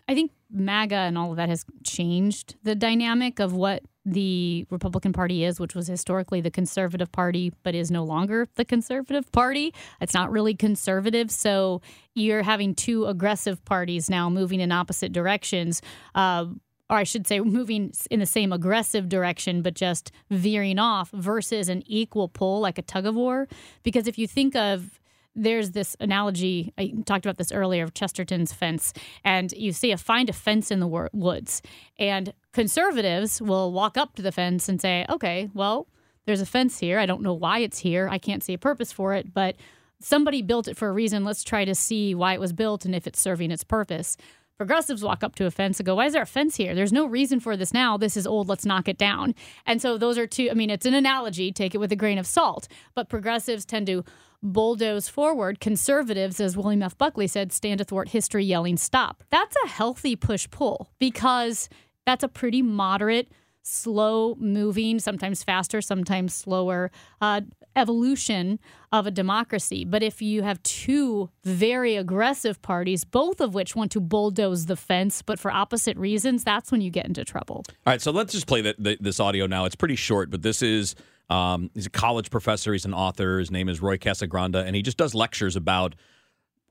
I 0.07 0.15
think 0.15 0.31
MAGA 0.51 0.95
and 0.95 1.17
all 1.17 1.31
of 1.31 1.37
that 1.37 1.49
has 1.49 1.65
changed 1.83 2.55
the 2.63 2.75
dynamic 2.75 3.39
of 3.39 3.53
what 3.53 3.83
the 4.05 4.65
Republican 4.69 5.13
Party 5.13 5.45
is, 5.45 5.59
which 5.59 5.75
was 5.75 5.87
historically 5.87 6.41
the 6.41 6.51
conservative 6.51 7.09
party, 7.11 7.53
but 7.63 7.73
is 7.73 7.89
no 7.89 8.03
longer 8.03 8.49
the 8.55 8.65
conservative 8.65 9.31
party. 9.31 9.73
It's 10.01 10.13
not 10.13 10.29
really 10.29 10.55
conservative. 10.55 11.31
So 11.31 11.81
you're 12.13 12.43
having 12.43 12.75
two 12.75 13.05
aggressive 13.05 13.63
parties 13.63 14.09
now 14.09 14.29
moving 14.29 14.59
in 14.59 14.73
opposite 14.73 15.13
directions. 15.13 15.81
Uh, 16.15 16.47
or 16.89 16.97
I 16.97 17.03
should 17.03 17.25
say, 17.27 17.39
moving 17.39 17.93
in 18.11 18.19
the 18.19 18.25
same 18.25 18.51
aggressive 18.51 19.07
direction, 19.07 19.61
but 19.61 19.73
just 19.73 20.11
veering 20.29 20.79
off 20.79 21.11
versus 21.11 21.69
an 21.69 21.81
equal 21.85 22.27
pull, 22.27 22.59
like 22.59 22.77
a 22.77 22.81
tug 22.81 23.05
of 23.05 23.15
war. 23.15 23.47
Because 23.83 24.05
if 24.05 24.17
you 24.17 24.27
think 24.27 24.53
of 24.53 24.99
there's 25.35 25.71
this 25.71 25.95
analogy 25.99 26.73
I 26.77 26.93
talked 27.05 27.25
about 27.25 27.37
this 27.37 27.51
earlier 27.51 27.83
of 27.83 27.93
Chesterton's 27.93 28.53
fence, 28.53 28.93
and 29.23 29.51
you 29.53 29.71
see 29.71 29.91
a 29.91 29.97
find 29.97 30.29
a 30.29 30.33
fence 30.33 30.71
in 30.71 30.79
the 30.79 31.09
woods, 31.13 31.61
and 31.97 32.33
conservatives 32.51 33.41
will 33.41 33.71
walk 33.71 33.97
up 33.97 34.15
to 34.15 34.21
the 34.21 34.31
fence 34.31 34.69
and 34.69 34.79
say, 34.79 35.05
"Okay, 35.09 35.49
well, 35.53 35.87
there's 36.25 36.41
a 36.41 36.45
fence 36.45 36.79
here. 36.79 36.99
I 36.99 37.05
don't 37.05 37.21
know 37.21 37.33
why 37.33 37.59
it's 37.59 37.79
here. 37.79 38.07
I 38.09 38.17
can't 38.17 38.43
see 38.43 38.53
a 38.53 38.57
purpose 38.57 38.91
for 38.91 39.13
it, 39.13 39.33
but 39.33 39.55
somebody 39.99 40.41
built 40.41 40.67
it 40.67 40.77
for 40.77 40.89
a 40.89 40.93
reason. 40.93 41.23
Let's 41.23 41.43
try 41.43 41.65
to 41.65 41.75
see 41.75 42.13
why 42.13 42.33
it 42.33 42.39
was 42.39 42.53
built 42.53 42.85
and 42.85 42.95
if 42.95 43.07
it's 43.07 43.19
serving 43.19 43.51
its 43.51 43.63
purpose." 43.63 44.17
Progressives 44.57 45.03
walk 45.03 45.23
up 45.23 45.33
to 45.35 45.45
a 45.45 45.51
fence 45.51 45.79
and 45.79 45.85
go, 45.85 45.95
Why 45.95 46.05
is 46.05 46.13
there 46.13 46.21
a 46.21 46.27
fence 46.27 46.55
here? 46.55 46.75
There's 46.75 46.93
no 46.93 47.05
reason 47.07 47.39
for 47.39 47.57
this 47.57 47.73
now. 47.73 47.97
This 47.97 48.15
is 48.15 48.27
old. 48.27 48.47
Let's 48.47 48.65
knock 48.65 48.87
it 48.87 48.99
down. 48.99 49.33
And 49.65 49.81
so 49.81 49.97
those 49.97 50.17
are 50.17 50.27
two, 50.27 50.49
I 50.51 50.53
mean, 50.53 50.69
it's 50.69 50.85
an 50.85 50.93
analogy. 50.93 51.51
Take 51.51 51.73
it 51.73 51.79
with 51.79 51.91
a 51.91 51.95
grain 51.95 52.19
of 52.19 52.27
salt. 52.27 52.67
But 52.93 53.09
progressives 53.09 53.65
tend 53.65 53.87
to 53.87 54.05
bulldoze 54.43 55.07
forward. 55.07 55.59
Conservatives, 55.59 56.39
as 56.39 56.55
William 56.57 56.83
F. 56.83 56.97
Buckley 56.97 57.27
said, 57.27 57.51
stand 57.51 57.81
athwart 57.81 58.09
history 58.09 58.45
yelling 58.45 58.77
stop. 58.77 59.23
That's 59.29 59.55
a 59.63 59.67
healthy 59.67 60.15
push 60.15 60.47
pull 60.51 60.91
because 60.99 61.69
that's 62.05 62.23
a 62.23 62.27
pretty 62.27 62.61
moderate, 62.61 63.31
slow 63.61 64.35
moving, 64.35 64.99
sometimes 64.99 65.43
faster, 65.43 65.81
sometimes 65.81 66.33
slower 66.33 66.91
uh, 67.21 67.41
evolution 67.75 68.59
of 68.91 69.07
a 69.07 69.11
democracy. 69.11 69.85
But 69.85 70.03
if 70.03 70.21
you 70.21 70.43
have 70.43 70.61
two 70.63 71.29
very 71.43 71.95
aggressive 71.95 72.61
parties, 72.61 73.03
both 73.05 73.41
of 73.41 73.55
which 73.55 73.75
want 73.75 73.91
to 73.93 73.99
bulldoze 73.99 74.65
the 74.67 74.75
fence, 74.75 75.21
but 75.21 75.39
for 75.39 75.49
opposite 75.49 75.97
reasons, 75.97 76.43
that's 76.43 76.71
when 76.71 76.81
you 76.81 76.91
get 76.91 77.05
into 77.05 77.23
trouble. 77.23 77.63
All 77.67 77.93
right, 77.93 78.01
so 78.01 78.11
let's 78.11 78.33
just 78.33 78.47
play 78.47 78.61
the, 78.61 78.75
the, 78.77 78.97
this 78.99 79.19
audio 79.19 79.47
now. 79.47 79.65
It's 79.65 79.75
pretty 79.75 79.95
short, 79.95 80.29
but 80.29 80.41
this 80.41 80.61
is 80.61 80.95
um, 81.29 81.69
he's 81.73 81.85
a 81.85 81.89
college 81.89 82.29
professor. 82.29 82.73
He's 82.73 82.85
an 82.85 82.93
author. 82.93 83.39
His 83.39 83.51
name 83.51 83.69
is 83.69 83.81
Roy 83.81 83.97
Casagranda, 83.97 84.65
and 84.65 84.75
he 84.75 84.81
just 84.81 84.97
does 84.97 85.15
lectures 85.15 85.55
about 85.55 85.95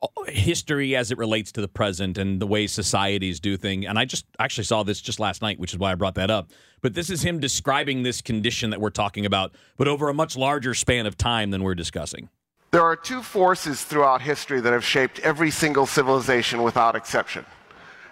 uh, 0.03 0.07
history 0.29 0.95
as 0.97 1.11
it 1.11 1.19
relates 1.19 1.53
to 1.53 1.61
the 1.61 1.69
present 1.69 2.19
and 2.19 2.41
the 2.41 2.47
way 2.47 2.67
societies 2.67 3.41
do 3.41 3.57
things. 3.57 3.87
And 3.87 3.99
I 3.99 4.05
just 4.05 4.27
actually 4.39 4.65
saw 4.65 4.83
this 4.83 5.01
just 5.01 5.21
last 5.21 5.43
night, 5.43 5.59
which 5.59 5.73
is 5.73 5.79
why 5.79 5.93
I 5.93 5.95
brought 5.95 6.17
that 6.17 6.31
up. 6.31 6.51
But 6.81 6.95
this 6.95 7.11
is 7.11 7.23
him 7.23 7.41
describing 7.41 8.03
this 8.03 8.21
condition 8.21 8.71
that 8.71 8.81
we're 8.81 8.91
talking 8.91 9.27
about, 9.27 9.55
but 9.77 9.89
over 9.89 10.09
a 10.09 10.15
much 10.15 10.37
larger 10.37 10.75
span 10.75 11.07
of 11.07 11.17
time 11.17 11.51
than 11.51 11.63
we're 11.63 11.75
discussing. 11.75 12.29
There 12.73 12.83
are 12.83 12.97
two 12.97 13.23
forces 13.23 13.85
throughout 13.85 14.23
history 14.23 14.61
that 14.61 14.73
have 14.73 14.85
shaped 14.85 15.19
every 15.21 15.51
single 15.51 15.87
civilization 15.87 16.63
without 16.63 16.97
exception. 16.97 17.45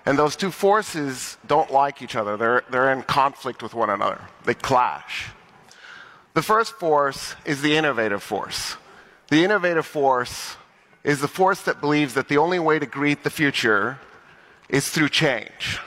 And 0.07 0.19
those 0.19 0.37
two 0.37 0.51
forces 0.51 1.39
don't 1.47 1.71
like 1.71 2.03
each 2.03 2.15
other. 2.17 2.37
They're, 2.37 2.63
they're 2.71 2.93
in 2.93 3.03
conflict 3.03 3.63
with 3.63 3.75
one 3.75 3.91
another. 3.91 4.21
They 4.45 4.55
clash. 4.55 5.31
The 6.35 6.43
first 6.43 6.75
force 6.75 7.35
is 7.45 7.61
the 7.61 7.77
innovative 7.77 8.23
force. 8.23 8.77
The 9.29 9.43
innovative 9.45 9.87
force 9.87 10.57
is 11.03 11.21
the 11.21 11.29
force 11.29 11.63
that 11.63 11.81
believes 11.81 12.15
that 12.15 12.29
the 12.29 12.39
only 12.39 12.59
way 12.59 12.79
to 12.79 12.87
greet 12.87 13.25
the 13.25 13.31
future 13.31 13.99
is 14.69 14.89
through 14.89 15.09
change. 15.09 15.81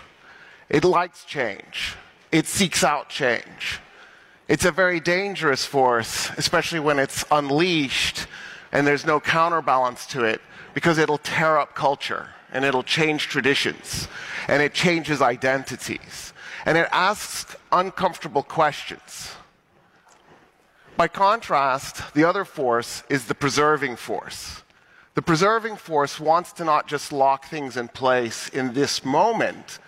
It 0.70 0.84
likes 0.84 1.24
change, 1.24 1.96
it 2.32 2.48
seeks 2.48 2.84
out 2.84 3.10
change. 3.10 3.80
It's 4.48 4.66
a 4.66 4.72
very 4.72 5.00
dangerous 5.00 5.66
force, 5.66 6.30
especially 6.38 6.80
when 6.80 7.00
it's 7.00 7.24
unleashed 7.32 8.28
and 8.74 8.86
there's 8.86 9.06
no 9.06 9.20
counterbalance 9.20 10.06
to 10.08 10.24
it, 10.26 10.42
because 10.74 10.98
it'll 10.98 11.20
tear 11.20 11.58
up 11.58 11.76
culture 11.76 12.30
and 12.52 12.66
it'll 12.66 12.84
change 12.84 13.28
traditions 13.28 14.08
and 14.48 14.62
it 14.62 14.74
changes 14.74 15.22
identities 15.22 16.34
and 16.66 16.78
it 16.78 16.90
asks 16.92 17.56
uncomfortable 17.72 18.44
questions. 18.44 19.32
By 20.96 21.08
contrast, 21.08 22.14
the 22.14 22.24
other 22.24 22.46
force 22.46 23.04
is 23.10 23.26
the 23.26 23.34
preserving 23.34 23.96
force. 23.96 24.62
The 25.16 25.24
preserving 25.24 25.78
force 25.78 26.20
wants 26.20 26.54
to 26.54 26.64
not 26.64 26.88
just 26.88 27.12
lock 27.12 27.46
things 27.46 27.78
in 27.78 27.88
place 27.88 28.50
in 28.50 28.74
this 28.74 29.04
moment, 29.04 29.80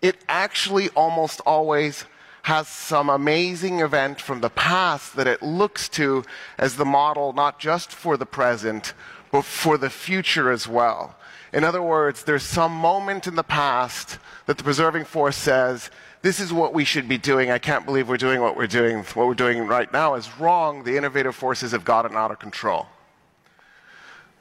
it 0.00 0.16
actually 0.28 0.90
almost 0.90 1.40
always 1.46 2.04
has 2.42 2.68
some 2.68 3.08
amazing 3.08 3.80
event 3.80 4.20
from 4.20 4.42
the 4.42 4.50
past 4.50 5.16
that 5.16 5.26
it 5.26 5.42
looks 5.42 5.88
to 5.88 6.22
as 6.58 6.76
the 6.76 6.84
model 6.84 7.32
not 7.32 7.58
just 7.58 7.90
for 7.90 8.16
the 8.16 8.26
present, 8.26 8.92
but 9.32 9.44
for 9.44 9.78
the 9.78 9.90
future 9.90 10.50
as 10.50 10.68
well. 10.68 11.16
In 11.52 11.64
other 11.64 11.82
words, 11.82 12.24
there's 12.24 12.42
some 12.42 12.72
moment 12.72 13.26
in 13.26 13.34
the 13.34 13.42
past 13.42 14.18
that 14.46 14.58
the 14.58 14.64
preserving 14.64 15.04
force 15.04 15.36
says, 15.36 15.90
this 16.24 16.40
is 16.40 16.54
what 16.54 16.72
we 16.72 16.86
should 16.86 17.06
be 17.06 17.18
doing. 17.18 17.50
I 17.50 17.58
can't 17.58 17.84
believe 17.84 18.08
we're 18.08 18.16
doing 18.16 18.40
what 18.40 18.56
we're 18.56 18.66
doing. 18.66 19.04
What 19.12 19.26
we're 19.26 19.34
doing 19.34 19.66
right 19.66 19.92
now 19.92 20.14
is 20.14 20.26
wrong. 20.40 20.82
The 20.82 20.96
innovative 20.96 21.36
forces 21.36 21.72
have 21.72 21.84
gotten 21.84 22.16
out 22.16 22.30
of 22.30 22.38
control. 22.38 22.86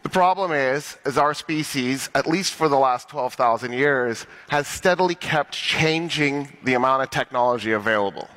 The 0.03 0.07
problem 0.07 0.53
is, 0.53 0.97
is 1.05 1.17
our 1.17 1.33
species, 1.33 2.09
at 2.15 2.25
least 2.25 2.53
for 2.53 2.69
the 2.69 2.77
last 2.77 3.09
12,000 3.09 3.73
years, 3.73 4.25
has 4.47 4.65
steadily 4.65 5.13
kept 5.13 5.51
changing 5.51 6.57
the 6.63 6.73
amount 6.73 7.03
of 7.03 7.09
technology 7.09 7.73
available. 7.73 8.29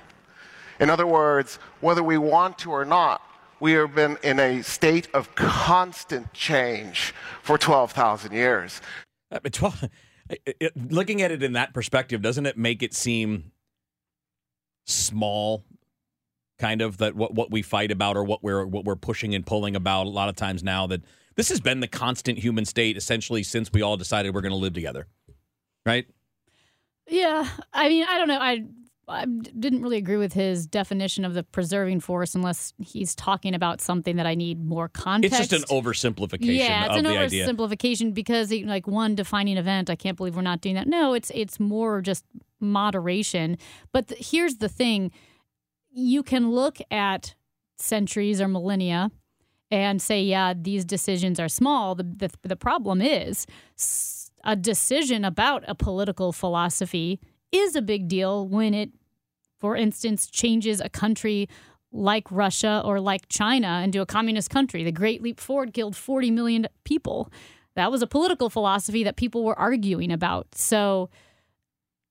In 0.81 0.91
other 0.91 1.07
words, 1.07 1.61
whether 1.81 2.03
we 2.03 2.19
want 2.19 2.59
to 2.59 2.73
or 2.73 2.85
not, 2.85 3.23
we 3.61 3.73
have 3.75 3.95
been 3.95 4.19
in 4.25 4.41
a 4.41 4.63
state 4.63 5.07
of 5.15 5.33
constant 5.37 6.33
change 6.33 7.15
for 7.45 7.59
12,000 7.59 8.33
years. 8.33 8.81
Uh, 9.31 9.39
12, 9.39 9.85
it, 10.29 10.73
looking 10.91 11.23
at 11.23 11.31
it 11.31 11.43
in 11.43 11.53
that 11.53 11.75
perspective, 11.75 12.23
doesn't 12.23 12.47
it 12.47 12.57
make 12.57 12.83
it 12.83 12.95
seem 12.95 13.53
small? 14.87 15.65
Kind 16.59 16.81
of 16.81 16.99
that 16.99 17.15
what 17.15 17.35
what 17.35 17.51
we 17.51 17.61
fight 17.61 17.91
about 17.91 18.17
or 18.17 18.25
what 18.25 18.43
we're 18.43 18.65
what 18.65 18.85
we're 18.85 18.97
pushing 18.97 19.35
and 19.35 19.45
pulling 19.45 19.77
about 19.77 20.07
a 20.07 20.11
lot 20.11 20.29
of 20.31 20.37
times 20.37 20.63
now 20.63 20.87
that 20.87 21.03
this 21.35 21.51
has 21.51 21.61
been 21.61 21.81
the 21.81 21.87
constant 21.87 22.39
human 22.39 22.65
state 22.65 22.97
essentially 22.97 23.43
since 23.43 23.71
we 23.73 23.83
all 23.83 23.99
decided 23.99 24.35
we're 24.35 24.41
going 24.41 24.53
to 24.53 24.57
live 24.57 24.73
together, 24.73 25.07
right? 25.85 26.07
Yeah, 27.09 27.47
I 27.75 27.89
mean, 27.91 28.07
I 28.09 28.19
don't 28.19 28.29
know. 28.29 28.39
I 28.41 28.65
I 29.09 29.25
didn't 29.25 29.83
really 29.83 29.99
agree 29.99 30.17
with 30.17 30.33
his 30.33 30.67
definition 30.67 31.25
of 31.25 31.35
the 31.35 31.45
preserving 31.45 32.01
force 32.01 32.35
unless 32.35 32.73
he's 32.79 33.15
talking 33.15 33.55
about 33.55 33.81
something 33.81 34.17
that 34.17 34.27
I 34.27 34.35
need 34.35 34.65
more 34.65 34.89
context. 34.89 35.39
It's 35.39 35.49
just 35.49 35.63
an 35.71 35.77
oversimplification. 35.77 36.57
Yeah, 36.57 36.87
it's 36.87 36.97
an 36.97 37.05
oversimplification 37.05 38.13
because 38.13 38.53
like 38.53 38.89
one 38.89 39.15
defining 39.15 39.59
event. 39.59 39.91
I 39.91 39.97
can't 39.97 40.17
believe 40.17 40.35
we're 40.35 40.43
not 40.43 40.61
doing 40.61 40.75
that. 40.75 40.89
No, 40.89 41.15
it's 41.15 41.31
it's 41.35 41.61
more 41.61 42.01
just 42.01 42.25
moderation. 42.59 43.59
But 43.93 44.09
the, 44.09 44.17
here's 44.17 44.57
the 44.57 44.69
thing: 44.69 45.13
you 45.93 46.25
can 46.25 46.51
look 46.51 46.79
at 46.91 47.37
centuries 47.79 48.41
or 48.41 48.49
millennia 48.49 49.13
and 49.71 50.01
say, 50.03 50.23
yeah, 50.23 50.53
these 50.57 50.85
decisions 50.85 51.39
are 51.39 51.49
small. 51.49 51.95
The 51.95 52.03
the, 52.03 52.31
the 52.43 52.57
problem 52.57 53.01
is 53.01 53.47
a 54.43 54.57
decision 54.57 55.25
about 55.25 55.63
a 55.69 55.77
political 55.77 56.33
philosophy 56.33 57.21
is 57.53 57.77
a 57.77 57.83
big 57.83 58.09
deal 58.09 58.47
when 58.47 58.75
it, 58.75 58.91
for 59.59 59.77
instance, 59.77 60.27
changes 60.27 60.81
a 60.81 60.89
country 60.89 61.49
like 61.93 62.31
Russia 62.31 62.83
or 62.85 63.01
like 63.01 63.29
China 63.29 63.81
into 63.83 64.01
a 64.01 64.07
communist 64.07 64.51
country. 64.51 64.85
The 64.85 64.93
Great 64.93 65.23
Leap 65.23 65.41
Forward 65.41 65.73
killed 65.73 65.97
40 65.97 66.31
million 66.31 66.69
people. 66.85 67.33
That 67.75 67.91
was 67.91 68.03
a 68.03 68.07
political 68.07 68.51
philosophy 68.51 69.05
that 69.05 69.17
people 69.17 69.45
were 69.45 69.59
arguing 69.59 70.11
about. 70.11 70.55
So, 70.55 71.11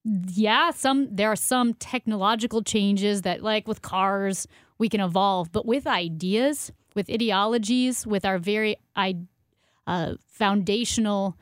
yeah, 0.04 0.70
some 0.70 1.08
there 1.10 1.30
are 1.30 1.36
some 1.36 1.74
technological 1.74 2.62
changes 2.62 3.22
that, 3.22 3.42
like 3.42 3.66
with 3.66 3.82
cars, 3.82 4.46
we 4.78 4.88
can 4.88 5.00
evolve, 5.00 5.50
but 5.50 5.66
with 5.66 5.86
ideas, 5.86 6.70
with 6.94 7.10
ideologies, 7.10 8.06
with 8.06 8.24
our 8.24 8.38
very 8.38 8.76
uh, 8.96 10.14
foundational 10.28 11.36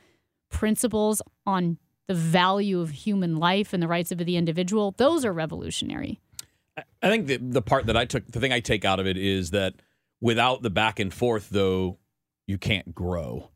principles 0.50 1.20
on 1.46 1.78
the 2.06 2.14
value 2.14 2.80
of 2.80 2.90
human 2.90 3.37
life 3.37 3.73
and 3.73 3.82
the 3.82 3.88
rights 3.88 4.12
of 4.12 4.18
the 4.18 4.37
individual, 4.37 4.94
those 4.96 5.25
are 5.25 5.32
revolutionary. 5.32 6.20
I 7.02 7.08
think 7.08 7.26
the 7.26 7.37
the 7.37 7.62
part 7.62 7.87
that 7.87 7.96
I 7.96 8.04
took, 8.04 8.26
the 8.26 8.40
thing 8.40 8.52
I 8.52 8.61
take 8.61 8.84
out 8.84 8.99
of 8.99 9.06
it 9.06 9.16
is 9.16 9.50
that 9.50 9.75
without 10.20 10.62
the 10.62 10.70
back 10.70 10.99
and 10.99 11.14
forth, 11.14 11.50
though, 11.50 11.99
you 12.46 12.58
can't 12.58 12.94
grow. 12.94 13.50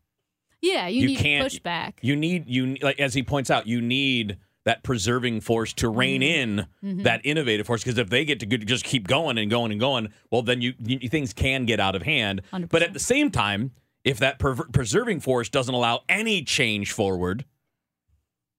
Yeah, 0.61 0.89
you, 0.89 1.03
You 1.03 1.07
need 1.09 1.19
can't- 1.19 1.53
pushback. 1.53 1.95
You 2.01 2.17
need 2.17 2.49
you 2.49 2.77
like 2.83 3.01
as 3.01 3.15
he 3.15 3.23
points 3.23 3.51
out, 3.51 3.67
you 3.67 3.81
need 3.81 4.39
that 4.65 4.83
preserving 4.83 5.41
force 5.41 5.73
to 5.73 5.89
rein 5.89 6.21
mm-hmm. 6.21 6.59
in 6.59 6.67
mm-hmm. 6.85 7.03
that 7.03 7.23
innovative 7.25 7.67
force 7.67 7.83
because 7.83 7.97
if 7.97 8.11
they 8.11 8.25
get 8.25 8.39
to 8.41 8.47
just 8.47 8.85
keep 8.85 9.09
going 9.09 9.39
and 9.39 9.51
going 9.51 9.73
and 9.73 9.81
going, 9.81 10.13
well, 10.31 10.43
then 10.43 10.61
you, 10.61 10.75
you 10.79 11.09
things 11.09 11.33
can 11.33 11.65
get 11.65 11.81
out 11.81 11.95
of 11.95 12.03
hand. 12.03 12.43
100%. 12.53 12.69
But 12.69 12.83
at 12.83 12.93
the 12.93 12.99
same 12.99 13.31
time, 13.31 13.71
if 14.05 14.19
that 14.19 14.39
perver- 14.39 14.71
preserving 14.71 15.21
force 15.21 15.49
doesn't 15.49 15.75
allow 15.75 16.03
any 16.09 16.43
change 16.43 16.93
forward, 16.93 17.47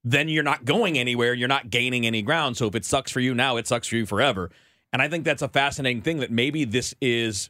then 0.03 0.29
you're 0.29 0.44
not 0.44 0.65
going 0.65 0.98
anywhere. 0.98 1.34
You're 1.34 1.48
not 1.48 1.70
gaining 1.70 2.06
any 2.06 2.22
ground. 2.22 2.58
So 2.58 2.68
if 2.68 2.75
it 2.75 2.86
sucks 2.86 3.12
for 3.12 3.20
you 3.20 3.34
now, 3.34 3.58
it 3.58 3.68
sucks 3.68 3.88
for 3.88 3.96
you 3.96 4.06
forever. 4.06 4.50
And 4.94 5.01
I 5.01 5.08
think 5.08 5.25
that's 5.25 5.41
a 5.41 5.50
fascinating 5.50 6.01
thing 6.01 6.18
that 6.18 6.32
maybe 6.32 6.65
this 6.65 6.96
is 7.01 7.50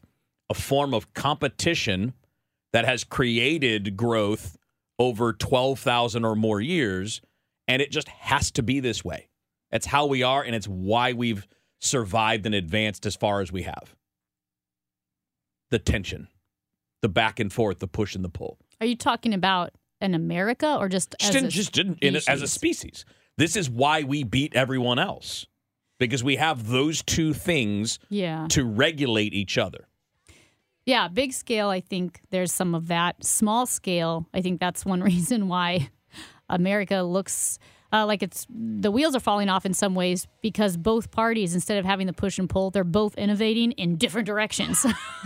a 0.49 0.53
form 0.53 0.93
of 0.93 1.13
competition 1.13 2.13
that 2.73 2.85
has 2.85 3.03
created 3.03 3.95
growth 3.95 4.57
over 4.97 5.31
12,000 5.31 6.25
or 6.25 6.35
more 6.35 6.59
years. 6.59 7.21
And 7.67 7.81
it 7.81 7.91
just 7.91 8.09
has 8.09 8.51
to 8.51 8.63
be 8.63 8.79
this 8.79 9.05
way. 9.05 9.29
It's 9.71 9.85
how 9.85 10.07
we 10.07 10.23
are, 10.23 10.41
and 10.41 10.55
it's 10.55 10.67
why 10.67 11.13
we've 11.13 11.47
survived 11.79 12.45
and 12.47 12.55
advanced 12.55 13.05
as 13.05 13.15
far 13.15 13.41
as 13.41 13.51
we 13.51 13.63
have. 13.63 13.95
The 15.69 15.77
tension, 15.77 16.27
the 17.01 17.09
back 17.09 17.39
and 17.39 17.53
forth, 17.53 17.77
the 17.77 17.87
push 17.87 18.15
and 18.15 18.25
the 18.25 18.29
pull. 18.29 18.57
Are 18.81 18.87
you 18.87 18.95
talking 18.95 19.33
about 19.33 19.71
in 20.01 20.13
America 20.13 20.77
or 20.79 20.89
just 20.89 21.15
Just, 21.19 21.29
as 21.29 21.35
in, 21.35 21.45
a 21.45 21.49
just 21.49 21.77
in, 21.77 21.97
in, 22.01 22.15
as 22.15 22.41
a 22.41 22.47
species. 22.47 23.05
This 23.37 23.55
is 23.55 23.69
why 23.69 24.03
we 24.03 24.23
beat 24.23 24.55
everyone 24.55 24.99
else 24.99 25.45
because 25.99 26.23
we 26.23 26.37
have 26.37 26.67
those 26.69 27.01
two 27.03 27.33
things 27.33 27.99
Yeah. 28.09 28.47
to 28.49 28.63
regulate 28.65 29.33
each 29.33 29.57
other. 29.57 29.87
Yeah, 30.85 31.07
big 31.07 31.33
scale, 31.33 31.69
I 31.69 31.81
think 31.81 32.21
there's 32.31 32.51
some 32.51 32.73
of 32.73 32.87
that. 32.87 33.23
Small 33.23 33.65
scale, 33.65 34.27
I 34.33 34.41
think 34.41 34.59
that's 34.59 34.85
one 34.85 35.01
reason 35.11 35.47
why 35.47 35.89
America 36.49 37.01
looks 37.01 37.59
uh, 37.91 38.05
like 38.05 38.21
it's 38.21 38.45
the 38.49 38.91
wheels 38.91 39.15
are 39.15 39.19
falling 39.19 39.49
off 39.49 39.65
in 39.65 39.73
some 39.73 39.95
ways 39.95 40.27
because 40.43 40.77
both 40.77 41.09
parties, 41.09 41.55
instead 41.55 41.77
of 41.79 41.85
having 41.85 42.05
the 42.07 42.13
push 42.13 42.37
and 42.37 42.47
pull, 42.49 42.69
they're 42.69 42.83
both 42.83 43.17
innovating 43.17 43.71
in 43.73 43.95
different 43.97 44.27
directions. 44.27 44.85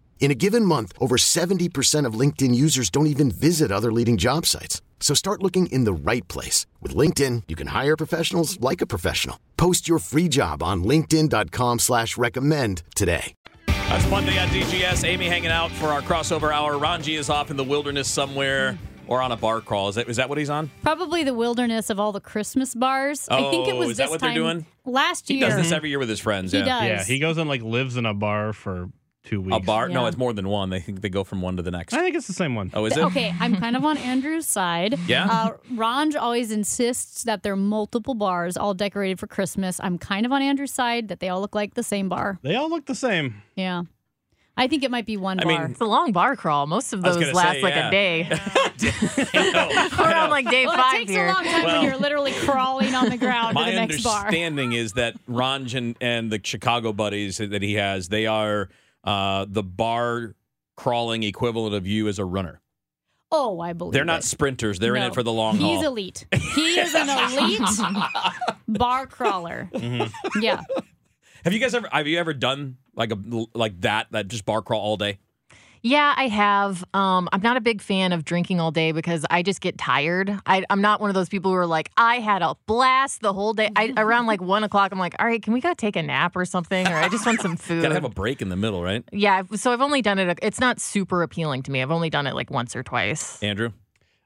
In 0.21 0.29
a 0.29 0.35
given 0.35 0.63
month, 0.63 0.93
over 0.99 1.17
70% 1.17 2.05
of 2.05 2.13
LinkedIn 2.13 2.53
users 2.53 2.89
don't 2.91 3.07
even 3.07 3.31
visit 3.31 3.71
other 3.71 3.91
leading 3.91 4.17
job 4.17 4.45
sites. 4.45 4.81
So 4.99 5.15
start 5.15 5.41
looking 5.41 5.65
in 5.65 5.83
the 5.83 5.93
right 5.93 6.25
place. 6.27 6.67
With 6.79 6.95
LinkedIn, 6.95 7.43
you 7.47 7.55
can 7.55 7.67
hire 7.67 7.97
professionals 7.97 8.61
like 8.61 8.81
a 8.81 8.85
professional. 8.85 9.39
Post 9.57 9.89
your 9.89 9.97
free 9.99 10.27
job 10.29 10.61
on 10.63 10.83
linkedin.com 10.83 11.79
slash 11.79 12.17
recommend 12.17 12.83
today. 12.95 13.33
That's 13.65 14.07
Monday 14.11 14.37
at 14.37 14.47
DGS. 14.49 15.03
Amy 15.05 15.25
hanging 15.25 15.49
out 15.51 15.71
for 15.71 15.87
our 15.87 16.01
crossover 16.01 16.53
hour. 16.53 16.77
Ranji 16.77 17.15
is 17.15 17.29
off 17.31 17.49
in 17.49 17.57
the 17.57 17.63
wilderness 17.63 18.07
somewhere 18.07 18.77
or 19.07 19.23
on 19.23 19.31
a 19.31 19.35
bar 19.37 19.59
crawl. 19.59 19.89
Is 19.89 19.95
that, 19.95 20.07
is 20.07 20.17
that 20.17 20.29
what 20.29 20.37
he's 20.37 20.51
on? 20.51 20.69
Probably 20.83 21.23
the 21.23 21.33
wilderness 21.33 21.89
of 21.89 21.99
all 21.99 22.11
the 22.11 22.21
Christmas 22.21 22.75
bars. 22.75 23.27
I 23.27 23.49
think 23.49 23.67
it 23.67 23.73
Oh, 23.73 23.79
was 23.79 23.89
is 23.91 23.97
that 23.97 24.03
this 24.03 24.11
what 24.11 24.21
they're 24.21 24.35
doing? 24.35 24.67
last 24.85 25.31
year. 25.31 25.37
He 25.37 25.39
year. 25.39 25.49
does 25.49 25.57
this 25.65 25.71
every 25.71 25.89
year 25.89 25.99
with 25.99 26.09
his 26.09 26.19
friends. 26.19 26.51
He 26.51 26.59
yeah. 26.59 26.65
does. 26.65 26.87
Yeah, 26.87 27.03
he 27.15 27.17
goes 27.19 27.37
and 27.37 27.49
like 27.49 27.63
lives 27.63 27.97
in 27.97 28.05
a 28.05 28.13
bar 28.13 28.53
for 28.53 28.89
two 29.23 29.41
weeks. 29.41 29.57
A 29.57 29.59
bar? 29.59 29.89
No, 29.89 30.05
it's 30.07 30.17
more 30.17 30.33
than 30.33 30.47
one. 30.47 30.69
They 30.69 30.79
think 30.79 31.01
they 31.01 31.09
go 31.09 31.23
from 31.23 31.41
one 31.41 31.57
to 31.57 31.63
the 31.63 31.71
next. 31.71 31.93
I 31.93 31.99
think 32.01 32.15
it's 32.15 32.27
the 32.27 32.33
same 32.33 32.55
one. 32.55 32.71
Oh, 32.73 32.85
is 32.85 32.97
it? 32.97 33.03
Okay, 33.05 33.33
I'm 33.39 33.55
kind 33.57 33.75
of 33.75 33.85
on 33.85 33.97
Andrew's 33.97 34.47
side. 34.47 34.97
Yeah? 35.07 35.25
Uh, 35.29 35.51
Ranj 35.73 36.15
always 36.19 36.51
insists 36.51 37.23
that 37.23 37.43
there 37.43 37.53
are 37.53 37.57
multiple 37.57 38.13
bars 38.13 38.55
all 38.55 38.73
decorated 38.73 39.19
for 39.19 39.27
Christmas. 39.27 39.79
I'm 39.83 39.97
kind 39.97 40.25
of 40.25 40.31
on 40.31 40.41
Andrew's 40.41 40.71
side 40.71 41.07
that 41.09 41.19
they 41.19 41.27
all 41.29 41.41
look 41.41 41.53
like 41.55 41.73
the 41.73 41.83
same 41.83 42.07
bar. 42.09 42.39
They 42.43 42.55
all 42.55 42.69
look 42.69 42.85
the 42.85 42.95
same. 42.95 43.41
Yeah. 43.55 43.83
I 44.57 44.67
think 44.67 44.83
it 44.83 44.91
might 44.91 45.05
be 45.05 45.17
one 45.17 45.39
I 45.39 45.43
bar. 45.43 45.61
mean, 45.63 45.71
It's 45.71 45.81
a 45.81 45.85
long 45.85 46.11
bar 46.11 46.35
crawl. 46.35 46.67
Most 46.67 46.93
of 46.93 47.01
those 47.01 47.33
last 47.33 47.53
say, 47.55 47.61
like 47.63 47.73
yeah. 47.73 47.87
a 47.87 47.91
day. 47.91 48.27
I. 48.31 49.89
We're 49.99 50.13
on 50.13 50.29
like 50.29 50.49
day 50.49 50.65
well, 50.65 50.75
five 50.77 50.93
it 50.95 50.97
takes 50.99 51.11
here. 51.11 51.27
a 51.27 51.33
long 51.33 51.43
time 51.43 51.63
Well- 51.63 51.81
when 51.81 51.89
you're 51.89 51.97
literally 51.99 52.31
crawling 52.33 52.93
on 52.95 53.09
the 53.09 53.17
ground 53.17 53.55
to 53.57 53.63
My 53.63 53.71
the 53.71 53.75
next 53.77 54.03
bar. 54.03 54.19
understanding 54.25 54.73
is 54.73 54.93
that 54.93 55.15
Ranj 55.27 55.75
and, 55.75 55.95
and 56.01 56.31
the 56.31 56.39
Chicago 56.43 56.93
buddies 56.93 57.37
that 57.37 57.61
he 57.61 57.75
has, 57.75 58.09
they 58.09 58.27
are 58.27 58.69
uh, 59.03 59.45
the 59.47 59.63
bar 59.63 60.35
crawling 60.75 61.23
equivalent 61.23 61.75
of 61.75 61.85
you 61.87 62.07
as 62.07 62.19
a 62.19 62.25
runner. 62.25 62.61
Oh, 63.31 63.61
I 63.61 63.71
believe 63.73 63.93
They're 63.93 64.03
not 64.03 64.19
it. 64.21 64.23
sprinters. 64.25 64.77
They're 64.79 64.95
in 64.95 65.03
it 65.03 65.13
for 65.13 65.23
the 65.23 65.31
long 65.31 65.53
He's 65.55 65.61
haul. 65.63 65.77
He's 65.77 65.85
elite. 65.85 66.25
He 66.55 66.79
is 66.79 66.93
an 66.93 67.09
elite 67.09 67.61
bar 68.67 69.07
crawler. 69.07 69.69
Mm-hmm. 69.73 70.41
Yeah. 70.41 70.61
Have 71.45 71.53
you 71.53 71.59
guys 71.59 71.73
ever 71.73 71.87
have 71.91 72.07
you 72.07 72.19
ever 72.19 72.33
done 72.33 72.77
like 72.93 73.11
a 73.13 73.17
like 73.53 73.79
that 73.81 74.07
that 74.11 74.27
just 74.27 74.45
bar 74.45 74.61
crawl 74.61 74.81
all 74.81 74.97
day? 74.97 75.19
Yeah, 75.83 76.13
I 76.15 76.27
have. 76.27 76.83
Um, 76.93 77.27
I'm 77.31 77.41
not 77.41 77.57
a 77.57 77.61
big 77.61 77.81
fan 77.81 78.11
of 78.13 78.23
drinking 78.23 78.59
all 78.59 78.69
day 78.71 78.91
because 78.91 79.25
I 79.31 79.41
just 79.41 79.61
get 79.61 79.77
tired. 79.79 80.29
I, 80.45 80.63
I'm 80.69 80.81
not 80.81 81.01
one 81.01 81.09
of 81.09 81.15
those 81.15 81.27
people 81.29 81.49
who 81.51 81.57
are 81.57 81.65
like, 81.65 81.89
I 81.97 82.15
had 82.19 82.41
a 82.43 82.55
blast 82.67 83.21
the 83.21 83.33
whole 83.33 83.53
day. 83.53 83.69
I, 83.75 83.91
around 83.97 84.27
like 84.27 84.41
one 84.41 84.63
o'clock, 84.63 84.91
I'm 84.91 84.99
like, 84.99 85.15
all 85.17 85.25
right, 85.25 85.41
can 85.41 85.53
we 85.53 85.61
go 85.61 85.73
take 85.73 85.95
a 85.95 86.03
nap 86.03 86.35
or 86.35 86.45
something? 86.45 86.91
Or 86.91 86.95
I 86.97 87.09
just 87.09 87.25
want 87.25 87.41
some 87.41 87.55
food. 87.57 87.81
Got 87.81 87.89
to 87.89 87.93
have 87.95 88.03
a 88.03 88.09
break 88.09 88.41
in 88.43 88.49
the 88.49 88.55
middle, 88.55 88.83
right? 88.83 89.03
yeah, 89.11 89.41
so 89.55 89.71
I've 89.73 89.81
only 89.81 90.01
done 90.03 90.19
it. 90.19 90.37
It's 90.43 90.59
not 90.59 90.79
super 90.79 91.23
appealing 91.23 91.63
to 91.63 91.71
me. 91.71 91.81
I've 91.81 91.91
only 91.91 92.11
done 92.11 92.27
it 92.27 92.35
like 92.35 92.51
once 92.51 92.75
or 92.75 92.83
twice. 92.83 93.41
Andrew? 93.41 93.71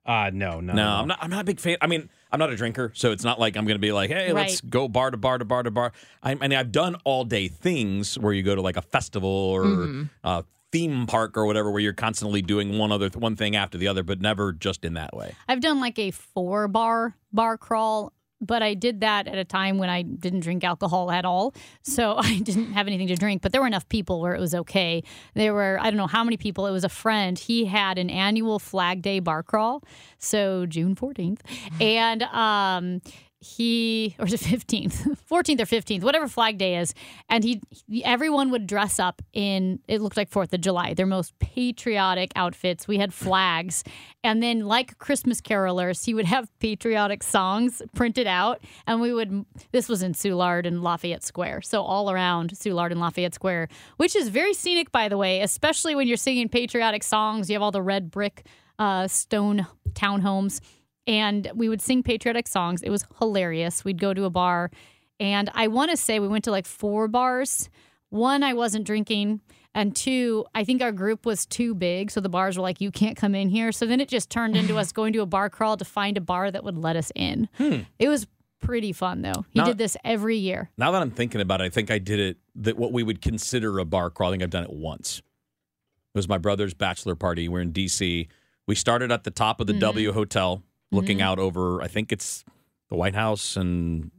Uh 0.06 0.30
no, 0.32 0.60
no. 0.60 0.74
No, 0.74 0.88
I'm 0.88 1.08
not. 1.08 1.18
I'm 1.20 1.32
not 1.32 1.42
a 1.42 1.44
big 1.46 1.60
fan. 1.60 1.78
I 1.82 1.88
mean, 1.88 2.10
I'm 2.32 2.38
not 2.38 2.52
a 2.52 2.56
drinker, 2.56 2.92
so 2.94 3.12
it's 3.12 3.24
not 3.24 3.40
like 3.40 3.58
I'm 3.58 3.66
going 3.66 3.74
to 3.74 3.80
be 3.82 3.92
like, 3.92 4.12
hey, 4.12 4.34
let's 4.34 4.62
go 4.62 4.88
bar 4.88 5.10
to 5.10 5.18
bar 5.18 5.40
to 5.40 5.46
bar 5.46 5.64
to 5.64 5.72
bar. 5.72 5.94
I, 6.22 6.32
I 6.34 6.36
mean, 6.36 6.54
I've 6.54 6.72
done 6.72 6.96
all 7.06 7.24
day 7.24 7.48
things 7.48 8.16
where 8.20 8.32
you 8.32 8.44
go 8.44 8.54
to 8.54 8.62
like 8.62 8.78
a 8.78 8.84
festival 8.84 9.30
or 9.32 9.64
Mm-hmm. 9.66 10.04
a 10.24 10.44
theme 10.76 11.08
park 11.08 11.38
or 11.38 11.46
whatever 11.46 11.72
where 11.72 11.80
you're 11.80 11.94
constantly 11.94 12.42
doing 12.42 12.78
one 12.78 12.92
other 12.92 13.10
one 13.10 13.36
thing 13.38 13.56
after 13.56 13.78
the 13.78 13.88
other, 13.88 14.04
but 14.04 14.20
never 14.20 14.52
just 14.52 14.84
in 14.84 14.96
that 14.96 15.16
way. 15.16 15.34
I've 15.48 15.62
done 15.62 15.80
like 15.80 15.98
a 15.98 16.12
four 16.12 16.68
bar 16.68 17.16
bar 17.32 17.58
crawl, 17.58 18.12
but 18.42 18.62
I 18.62 18.74
did 18.74 19.00
that 19.00 19.30
at 19.30 19.38
a 19.38 19.46
time 19.46 19.78
when 19.78 19.90
I 19.90 20.02
didn't 20.02 20.42
drink 20.42 20.66
alcohol 20.66 21.12
at 21.12 21.24
all. 21.24 21.54
So 21.84 22.16
I 22.18 22.40
didn't 22.40 22.74
have 22.74 22.88
anything 22.88 23.08
to 23.08 23.16
drink, 23.16 23.42
but 23.42 23.54
there 23.54 23.62
were 23.62 23.68
enough 23.68 23.88
people 23.88 24.20
where 24.20 24.36
it 24.36 24.40
was 24.42 24.54
okay. 24.54 25.02
There 25.34 25.54
were, 25.54 25.78
I 25.80 25.86
don't 25.86 25.98
know 25.98 26.08
how 26.08 26.26
many 26.26 26.36
people. 26.36 26.68
It 26.68 26.72
was 26.72 26.84
a 26.84 26.90
friend. 26.90 27.40
He 27.40 27.64
had 27.64 27.98
an 27.98 28.10
annual 28.10 28.60
Flag 28.60 29.02
Day 29.02 29.20
bar 29.20 29.44
crawl. 29.44 29.82
So 30.18 30.66
June 30.66 30.96
14th. 30.96 31.40
And, 31.80 32.24
um, 32.24 33.02
he 33.46 34.16
or 34.18 34.26
the 34.26 34.38
15th 34.38 35.18
14th 35.30 35.60
or 35.60 35.66
15th 35.66 36.02
whatever 36.02 36.28
flag 36.28 36.58
day 36.58 36.78
is. 36.78 36.94
And 37.30 37.44
he, 37.44 37.62
he 37.88 38.04
everyone 38.04 38.50
would 38.50 38.66
dress 38.66 39.00
up 39.00 39.22
in 39.34 39.80
it 39.88 40.02
looked 40.02 40.18
like 40.18 40.32
4th 40.32 40.52
of 40.54 40.62
july 40.62 40.94
their 40.96 41.06
most 41.06 41.38
patriotic 41.38 42.32
outfits. 42.36 42.88
We 42.88 42.98
had 42.98 43.14
flags. 43.14 43.84
And 44.24 44.42
then 44.42 44.62
like 44.62 44.98
christmas 44.98 45.42
carolers 45.42 46.06
he 46.06 46.14
would 46.14 46.26
have 46.26 46.50
patriotic 46.60 47.22
songs 47.22 47.84
printed 47.94 48.26
out. 48.26 48.62
And 48.88 49.00
we 49.00 49.14
would 49.14 49.46
this 49.72 49.88
was 49.88 50.02
in 50.02 50.14
soulard 50.14 50.66
and 50.66 50.82
lafayette 50.82 51.24
square. 51.24 51.62
So 51.62 51.84
all 51.84 52.10
around 52.10 52.52
soulard 52.52 52.92
and 52.92 53.00
lafayette 53.00 53.36
square 53.36 53.68
which 53.98 54.16
is 54.16 54.30
very 54.30 54.54
scenic 54.56 54.92
by 54.92 55.08
the 55.08 55.18
way 55.18 55.42
especially 55.42 55.94
when 55.94 56.08
you're 56.08 56.18
singing 56.18 56.50
patriotic 56.50 57.04
songs. 57.04 57.50
You 57.50 57.54
have 57.54 57.62
all 57.62 57.72
the 57.72 57.82
red 57.82 58.10
brick 58.10 58.48
uh, 58.80 59.08
stone 59.08 59.68
townhomes 59.94 60.62
and 61.08 61.50
we 61.56 61.70
would 61.70 61.82
sing 61.82 62.04
patriotic 62.04 62.48
songs. 62.48 62.82
It 62.82 62.90
was 62.90 63.06
hilarious. 63.20 63.84
We'd 63.86 64.00
go 64.00 64.14
to 64.14 64.26
a 64.26 64.30
bar, 64.30 64.72
and 65.20 65.50
I 65.54 65.68
want 65.68 65.92
to 65.92 65.98
say 65.98 66.20
we 66.20 66.28
went 66.28 66.44
to 66.46 66.52
like 66.52 66.66
four 66.66 67.08
bars. 67.08 67.70
One, 68.10 68.44
I 68.44 68.54
wasn't 68.54 68.86
drinking, 68.86 69.42
and 69.74 69.96
two, 69.96 70.46
I 70.56 70.64
think 70.64 70.82
our 70.82 70.92
group 70.92 71.26
was 71.26 71.46
too 71.46 71.76
big, 71.76 72.12
so 72.12 72.22
the 72.22 72.30
bars 72.30 72.58
were 72.58 72.64
like, 72.64 72.80
"You 72.82 72.92
can't 72.92 73.18
come 73.18 73.36
in 73.36 73.50
here." 73.50 73.72
So 73.72 73.86
then 73.86 74.00
it 74.00 74.08
just 74.10 74.30
turned 74.30 74.56
into 74.56 74.78
us 74.78 74.92
going 74.92 75.14
to 75.14 75.22
a 75.22 75.26
bar 75.26 75.50
crawl 75.50 75.78
to 75.78 75.86
find 75.86 76.18
a 76.18 76.22
bar 76.22 76.50
that 76.52 76.64
would 76.64 76.78
let 76.78 76.96
us 76.96 77.12
in. 77.16 77.50
Hmm. 77.58 77.80
It 78.00 78.08
was 78.10 78.28
pretty 78.66 78.92
fun 78.94 79.22
though. 79.22 79.46
He 79.52 79.60
Now- 79.60 79.66
did 79.66 79.78
this 79.78 79.96
every 80.04 80.38
year. 80.38 80.72
Now 80.78 80.92
that 80.92 81.02
I'm 81.02 81.12
thinking 81.12 81.42
about 81.42 81.62
it, 81.62 81.66
I 81.66 81.70
think 81.70 81.92
I 81.92 82.00
did 82.00 82.20
it 82.20 82.38
that 82.56 82.78
what 82.78 82.92
we 82.92 83.04
would 83.04 83.22
consider 83.22 83.80
a 83.80 83.86
bar 83.86 84.10
crawl. 84.10 84.30
I 84.30 84.34
think 84.34 84.44
I've 84.44 84.50
done 84.50 84.64
it 84.64 84.74
once. 84.74 85.20
It 85.20 86.18
was 86.18 86.28
my 86.28 86.38
brother's 86.38 86.74
bachelor 86.74 87.16
party. 87.16 87.48
We're 87.48 87.62
in 87.62 87.74
DC. 87.74 88.28
We 88.68 88.76
started 88.76 89.12
at 89.12 89.24
the 89.24 89.32
top 89.32 89.60
of 89.60 89.68
the 89.68 89.74
mm-hmm. 89.74 89.82
W 89.82 90.12
Hotel, 90.14 90.64
looking 90.92 91.22
out 91.22 91.40
over. 91.40 91.82
I 91.82 91.88
think 91.88 92.12
it's 92.12 92.44
the 92.90 92.96
White 92.96 93.16
House, 93.16 93.58
and 93.58 94.12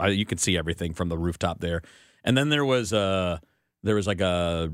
uh, 0.00 0.06
you 0.06 0.26
can 0.26 0.38
see 0.38 0.56
everything 0.56 0.94
from 0.94 1.08
the 1.08 1.18
rooftop 1.18 1.60
there. 1.60 1.82
And 2.24 2.36
then 2.36 2.48
there 2.48 2.64
was 2.64 2.92
a 2.92 3.40
there 3.82 3.94
was 3.94 4.06
like 4.06 4.20
a 4.20 4.72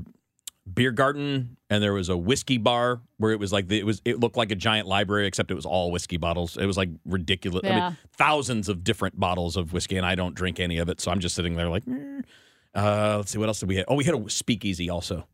beer 0.71 0.91
garden, 0.91 1.57
and 1.69 1.83
there 1.83 1.93
was 1.93 2.09
a 2.09 2.17
whiskey 2.17 2.57
bar 2.57 3.01
where 3.17 3.31
it 3.31 3.39
was 3.39 3.51
like 3.51 3.67
the, 3.67 3.79
it 3.79 3.85
was 3.85 4.01
it 4.05 4.19
looked 4.19 4.37
like 4.37 4.51
a 4.51 4.55
giant 4.55 4.87
library, 4.87 5.27
except 5.27 5.51
it 5.51 5.55
was 5.55 5.65
all 5.65 5.91
whiskey 5.91 6.17
bottles. 6.17 6.57
It 6.57 6.65
was 6.65 6.77
like 6.77 6.89
ridiculous. 7.05 7.63
I 7.65 7.69
mean, 7.89 7.97
thousands 8.17 8.69
of 8.69 8.83
different 8.83 9.19
bottles 9.19 9.57
of 9.57 9.73
whiskey, 9.73 9.97
and 9.97 10.05
I 10.05 10.15
don't 10.15 10.35
drink 10.35 10.59
any 10.59 10.77
of 10.77 10.89
it, 10.89 11.01
so 11.01 11.11
I'm 11.11 11.19
just 11.19 11.35
sitting 11.35 11.55
there 11.55 11.69
like. 11.69 11.83
"Eh." 11.87 12.21
Uh, 12.73 13.15
let's 13.17 13.31
see 13.31 13.37
what 13.37 13.49
else 13.49 13.59
did 13.59 13.67
we 13.67 13.75
have. 13.75 13.85
Oh, 13.89 13.95
we 13.95 14.05
had 14.05 14.15
a 14.15 14.29
speakeasy 14.29 14.89
also, 14.89 15.27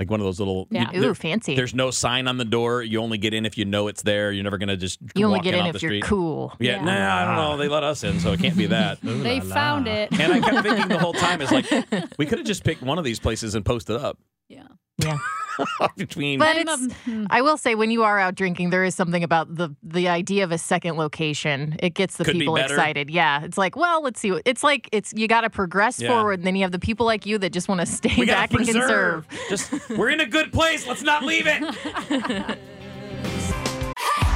like 0.00 0.10
one 0.10 0.18
of 0.18 0.24
those 0.24 0.38
little. 0.40 0.66
Yeah. 0.70 0.90
Ooh, 0.96 1.14
fancy. 1.14 1.54
There's 1.54 1.74
no 1.74 1.90
sign 1.92 2.26
on 2.26 2.38
the 2.38 2.44
door. 2.44 2.82
You 2.82 3.00
only 3.00 3.18
get 3.18 3.34
in 3.34 3.44
if 3.46 3.56
you 3.58 3.66
know 3.66 3.86
it's 3.86 4.02
there. 4.02 4.32
You're 4.32 4.42
never 4.42 4.58
gonna 4.58 4.76
just 4.76 4.98
you 5.14 5.26
only 5.26 5.36
walk 5.38 5.44
get 5.44 5.54
in 5.54 5.60
off 5.60 5.66
if 5.68 5.72
the 5.74 5.80
you're 5.82 5.90
street. 5.90 6.04
cool. 6.04 6.56
Yeah, 6.58 6.76
Yeah. 6.76 6.84
nah, 6.84 7.16
I 7.22 7.24
don't 7.26 7.36
know. 7.36 7.56
They 7.58 7.68
let 7.68 7.84
us 7.84 8.02
in, 8.02 8.18
so 8.18 8.32
it 8.32 8.40
can't 8.40 8.56
be 8.56 8.66
that. 8.66 8.98
They 9.20 9.38
found 9.40 9.86
it. 9.86 10.10
And 10.18 10.32
I 10.32 10.40
kept 10.40 10.66
thinking 10.66 10.88
the 10.88 10.98
whole 10.98 11.12
time 11.12 11.42
is 11.42 11.52
like 11.52 11.66
we 12.18 12.24
could 12.26 12.38
have 12.38 12.46
just 12.46 12.64
picked 12.64 12.80
one 12.82 12.98
of 12.98 13.04
these 13.04 13.20
places 13.20 13.54
and 13.54 13.64
posted 13.64 13.96
up 13.96 14.18
Yeah. 14.50 14.66
Yeah. 14.98 15.16
between. 15.96 16.38
But 16.38 16.56
I'm 16.56 16.68
it's, 16.68 16.94
hmm. 17.04 17.24
I 17.30 17.40
will 17.42 17.56
say, 17.56 17.74
when 17.74 17.90
you 17.90 18.02
are 18.02 18.18
out 18.18 18.34
drinking, 18.34 18.70
there 18.70 18.84
is 18.84 18.94
something 18.94 19.22
about 19.24 19.54
the 19.54 19.74
the 19.82 20.08
idea 20.08 20.44
of 20.44 20.52
a 20.52 20.58
second 20.58 20.96
location. 20.96 21.76
It 21.80 21.94
gets 21.94 22.16
the 22.16 22.24
Could 22.24 22.34
people 22.34 22.54
better. 22.54 22.74
excited. 22.74 23.10
Yeah, 23.10 23.44
it's 23.44 23.56
like, 23.56 23.76
well, 23.76 24.02
let's 24.02 24.20
see. 24.20 24.30
what 24.32 24.42
It's 24.44 24.62
like 24.62 24.88
it's 24.92 25.12
you 25.16 25.28
got 25.28 25.42
to 25.42 25.50
progress 25.50 26.00
Yeah. 26.00 26.08
forward, 26.08 26.40
and 26.40 26.46
then 26.46 26.54
you 26.56 26.62
have 26.62 26.72
the 26.72 26.78
people 26.78 27.06
like 27.06 27.24
you 27.26 27.38
that 27.38 27.50
just 27.50 27.68
want 27.68 27.80
to 27.80 27.86
stay 27.86 28.14
we 28.18 28.26
back 28.26 28.50
and 28.52 28.64
preserve. 28.64 29.26
conserve. 29.28 29.48
Just 29.48 29.90
we're 29.98 30.10
in 30.10 30.20
a 30.20 30.26
good 30.26 30.52
place. 30.52 30.86
Let's 30.86 31.02
not 31.02 31.24
leave 31.24 31.46
it. 31.46 32.58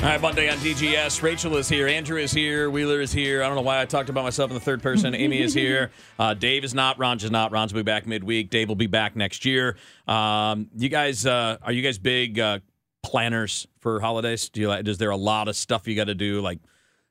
All 0.00 0.04
right, 0.04 0.20
Monday 0.20 0.48
on 0.48 0.58
DGS. 0.58 1.22
Rachel 1.22 1.56
is 1.56 1.68
here. 1.68 1.88
Andrew 1.88 2.18
is 2.20 2.30
here. 2.30 2.70
Wheeler 2.70 3.00
is 3.00 3.10
here. 3.10 3.42
I 3.42 3.48
don't 3.48 3.56
know 3.56 3.62
why 3.62 3.80
I 3.80 3.84
talked 3.84 4.08
about 4.08 4.22
myself 4.22 4.48
in 4.48 4.54
the 4.54 4.60
third 4.60 4.80
person. 4.80 5.12
Amy 5.12 5.42
is 5.42 5.52
here. 5.64 5.90
Uh, 6.20 6.34
Dave 6.34 6.62
is 6.62 6.72
not. 6.72 7.00
Ron 7.00 7.16
is 7.16 7.32
not. 7.32 7.50
Ron's 7.50 7.74
will 7.74 7.80
be 7.80 7.84
back 7.84 8.06
midweek. 8.06 8.48
Dave 8.48 8.68
will 8.68 8.76
be 8.76 8.86
back 8.86 9.16
next 9.16 9.44
year. 9.44 9.76
Um, 10.06 10.70
you 10.76 10.88
guys, 10.88 11.26
uh, 11.26 11.56
are 11.62 11.72
you 11.72 11.82
guys 11.82 11.98
big 11.98 12.38
uh, 12.38 12.60
planners 13.02 13.66
for 13.80 13.98
holidays? 13.98 14.48
Do 14.48 14.60
you 14.60 14.68
like? 14.68 14.86
Is 14.86 14.98
there 14.98 15.10
a 15.10 15.16
lot 15.16 15.48
of 15.48 15.56
stuff 15.56 15.88
you 15.88 15.96
got 15.96 16.04
to 16.04 16.14
do? 16.14 16.40
Like, 16.40 16.60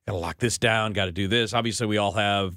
got 0.07 0.13
to 0.13 0.19
lock 0.19 0.37
this 0.37 0.57
down. 0.57 0.93
Got 0.93 1.05
to 1.05 1.11
do 1.11 1.27
this. 1.27 1.53
Obviously, 1.53 1.87
we 1.87 1.97
all 1.97 2.13
have 2.13 2.55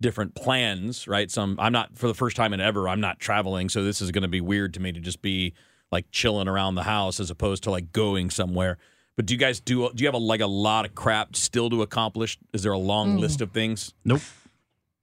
different 0.00 0.36
plans, 0.36 1.08
right? 1.08 1.28
Some. 1.28 1.56
I'm 1.58 1.72
not 1.72 1.98
for 1.98 2.06
the 2.06 2.14
first 2.14 2.36
time 2.36 2.54
in 2.54 2.60
ever. 2.60 2.88
I'm 2.88 3.00
not 3.00 3.18
traveling, 3.18 3.68
so 3.68 3.82
this 3.82 4.00
is 4.00 4.12
going 4.12 4.22
to 4.22 4.28
be 4.28 4.40
weird 4.40 4.74
to 4.74 4.80
me 4.80 4.92
to 4.92 5.00
just 5.00 5.22
be 5.22 5.54
like 5.90 6.08
chilling 6.12 6.46
around 6.46 6.76
the 6.76 6.84
house 6.84 7.18
as 7.18 7.32
opposed 7.32 7.64
to 7.64 7.72
like 7.72 7.90
going 7.90 8.30
somewhere. 8.30 8.78
But 9.16 9.26
do 9.26 9.34
you 9.34 9.38
guys 9.38 9.60
do? 9.60 9.90
Do 9.94 10.02
you 10.02 10.06
have 10.08 10.14
a, 10.14 10.18
like 10.18 10.40
a 10.40 10.46
lot 10.46 10.84
of 10.84 10.94
crap 10.94 11.34
still 11.36 11.70
to 11.70 11.82
accomplish? 11.82 12.38
Is 12.52 12.62
there 12.62 12.72
a 12.72 12.78
long 12.78 13.16
list 13.16 13.40
of 13.40 13.50
things? 13.52 13.94
Nope. 14.04 14.20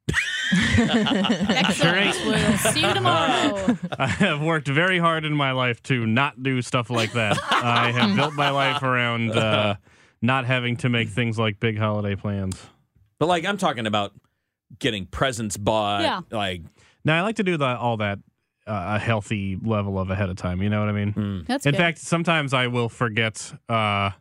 Excellent. 0.78 2.16
We'll 2.26 2.58
see 2.58 2.82
you 2.82 2.94
tomorrow. 2.94 3.78
I 3.98 4.08
have 4.08 4.42
worked 4.42 4.68
very 4.68 5.00
hard 5.00 5.26
in 5.26 5.34
my 5.34 5.52
life 5.52 5.82
to 5.84 6.06
not 6.06 6.42
do 6.44 6.62
stuff 6.62 6.90
like 6.90 7.14
that. 7.14 7.40
I 7.52 7.92
have 7.92 8.16
built 8.16 8.34
my 8.34 8.50
life 8.52 8.84
around 8.84 9.32
uh, 9.32 9.76
not 10.22 10.46
having 10.46 10.78
to 10.78 10.90
make 10.90 11.10
things 11.10 11.40
like 11.40 11.60
big 11.60 11.78
holiday 11.78 12.16
plans. 12.16 12.62
But 13.20 13.28
like 13.28 13.46
I'm 13.46 13.58
talking 13.58 13.88
about 13.88 14.14
getting 14.80 15.06
presents 15.06 15.58
bought. 15.58 16.02
Yeah. 16.02 16.22
Like 16.30 16.62
Now 17.06 17.18
I 17.18 17.22
like 17.22 17.38
to 17.38 17.44
do 17.44 17.58
the, 17.58 17.66
all 17.78 17.98
that 17.98 18.20
a 18.66 19.00
healthy 19.00 19.58
level 19.62 20.00
of 20.00 20.10
ahead 20.10 20.30
of 20.30 20.36
time. 20.38 20.62
You 20.62 20.70
know 20.70 20.80
what 20.80 20.90
I 20.90 20.92
mean? 21.06 21.44
That's 21.48 21.66
In 21.66 21.72
good. 21.74 21.78
fact, 21.78 21.98
sometimes 22.00 22.54
I 22.54 22.68
will 22.68 22.90
forget. 22.90 23.54
Uh, 23.68 24.12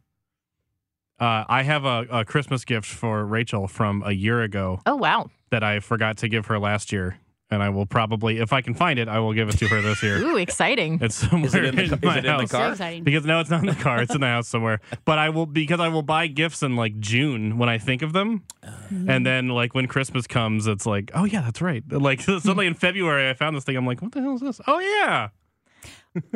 uh, 1.21 1.45
I 1.49 1.63
have 1.63 1.85
a, 1.85 2.07
a 2.11 2.25
Christmas 2.25 2.65
gift 2.65 2.87
for 2.87 3.25
Rachel 3.25 3.69
from 3.69 4.03
a 4.05 4.11
year 4.13 4.43
ago 4.43 4.81
Oh 4.87 4.97
wow! 4.97 5.31
that 5.51 5.63
I 5.63 5.79
forgot 5.81 6.17
to 6.19 6.29
give 6.29 6.47
her 6.47 6.59
last 6.59 6.91
year, 6.93 7.19
and 7.53 7.63
I 7.63 7.69
will 7.69 7.87
probably, 7.87 8.39
if 8.39 8.53
I 8.53 8.61
can 8.63 8.75
find 8.75 8.99
it, 8.99 9.07
I 9.09 9.19
will 9.21 9.33
give 9.33 9.49
it 9.49 9.59
to 9.59 9.69
her 9.69 9.81
this 9.83 10.03
year. 10.03 10.19
Ooh, 10.19 10.37
exciting! 10.37 10.99
It's 11.01 11.15
somewhere 11.15 11.47
Is 11.47 11.55
it 11.55 11.65
in 11.65 11.77
the- 11.77 11.83
in 11.83 11.93
is 11.95 12.03
my 12.03 12.15
it 12.19 12.19
in 12.19 12.25
the 12.25 12.31
house. 12.33 12.51
so 12.51 12.71
exciting. 12.73 13.05
Because 13.05 13.25
no, 13.25 13.41
it's 13.41 13.51
not 13.51 13.61
in 13.61 13.67
the 13.67 13.75
car. 13.75 14.03
It's 14.03 14.15
in 14.15 14.21
the 14.21 14.27
house 14.27 14.49
somewhere. 14.49 14.81
But 15.05 15.19
I 15.19 15.29
will 15.29 15.47
because 15.47 15.79
I 15.81 15.89
will 15.89 16.03
buy 16.03 16.27
gifts 16.27 16.63
in 16.63 16.75
like 16.77 16.99
June 16.99 17.59
when 17.59 17.69
I 17.69 17.79
think 17.79 18.03
of 18.03 18.13
them, 18.13 18.43
and 18.91 19.25
then 19.27 19.49
like 19.49 19.75
when 19.75 19.87
Christmas 19.87 20.27
comes, 20.27 20.67
it's 20.67 20.87
like, 20.87 21.11
oh 21.15 21.25
yeah, 21.25 21.43
that's 21.43 21.61
right. 21.63 21.83
Like 21.93 22.21
suddenly 22.23 22.67
in 22.67 22.75
February, 22.75 23.29
I 23.31 23.35
found 23.35 23.55
this 23.57 23.65
thing. 23.65 23.77
I'm 23.77 23.87
like, 23.87 24.03
what 24.03 24.13
the 24.13 24.21
hell 24.23 24.35
is 24.35 24.41
this? 24.41 24.61
Oh 24.67 24.81
yeah. 24.81 25.29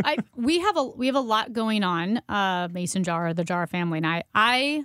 I 0.05 0.17
we 0.35 0.61
have 0.61 0.77
a 0.77 0.85
we 0.85 1.07
have 1.07 1.17
a 1.17 1.21
lot 1.21 1.53
going 1.53 1.83
on. 1.85 2.21
Uh, 2.29 2.69
Mason 2.73 3.05
Jar, 3.05 3.35
the 3.35 3.45
Jar 3.45 3.67
family, 3.67 3.99
and 3.99 4.07
I. 4.07 4.23
I 4.35 4.85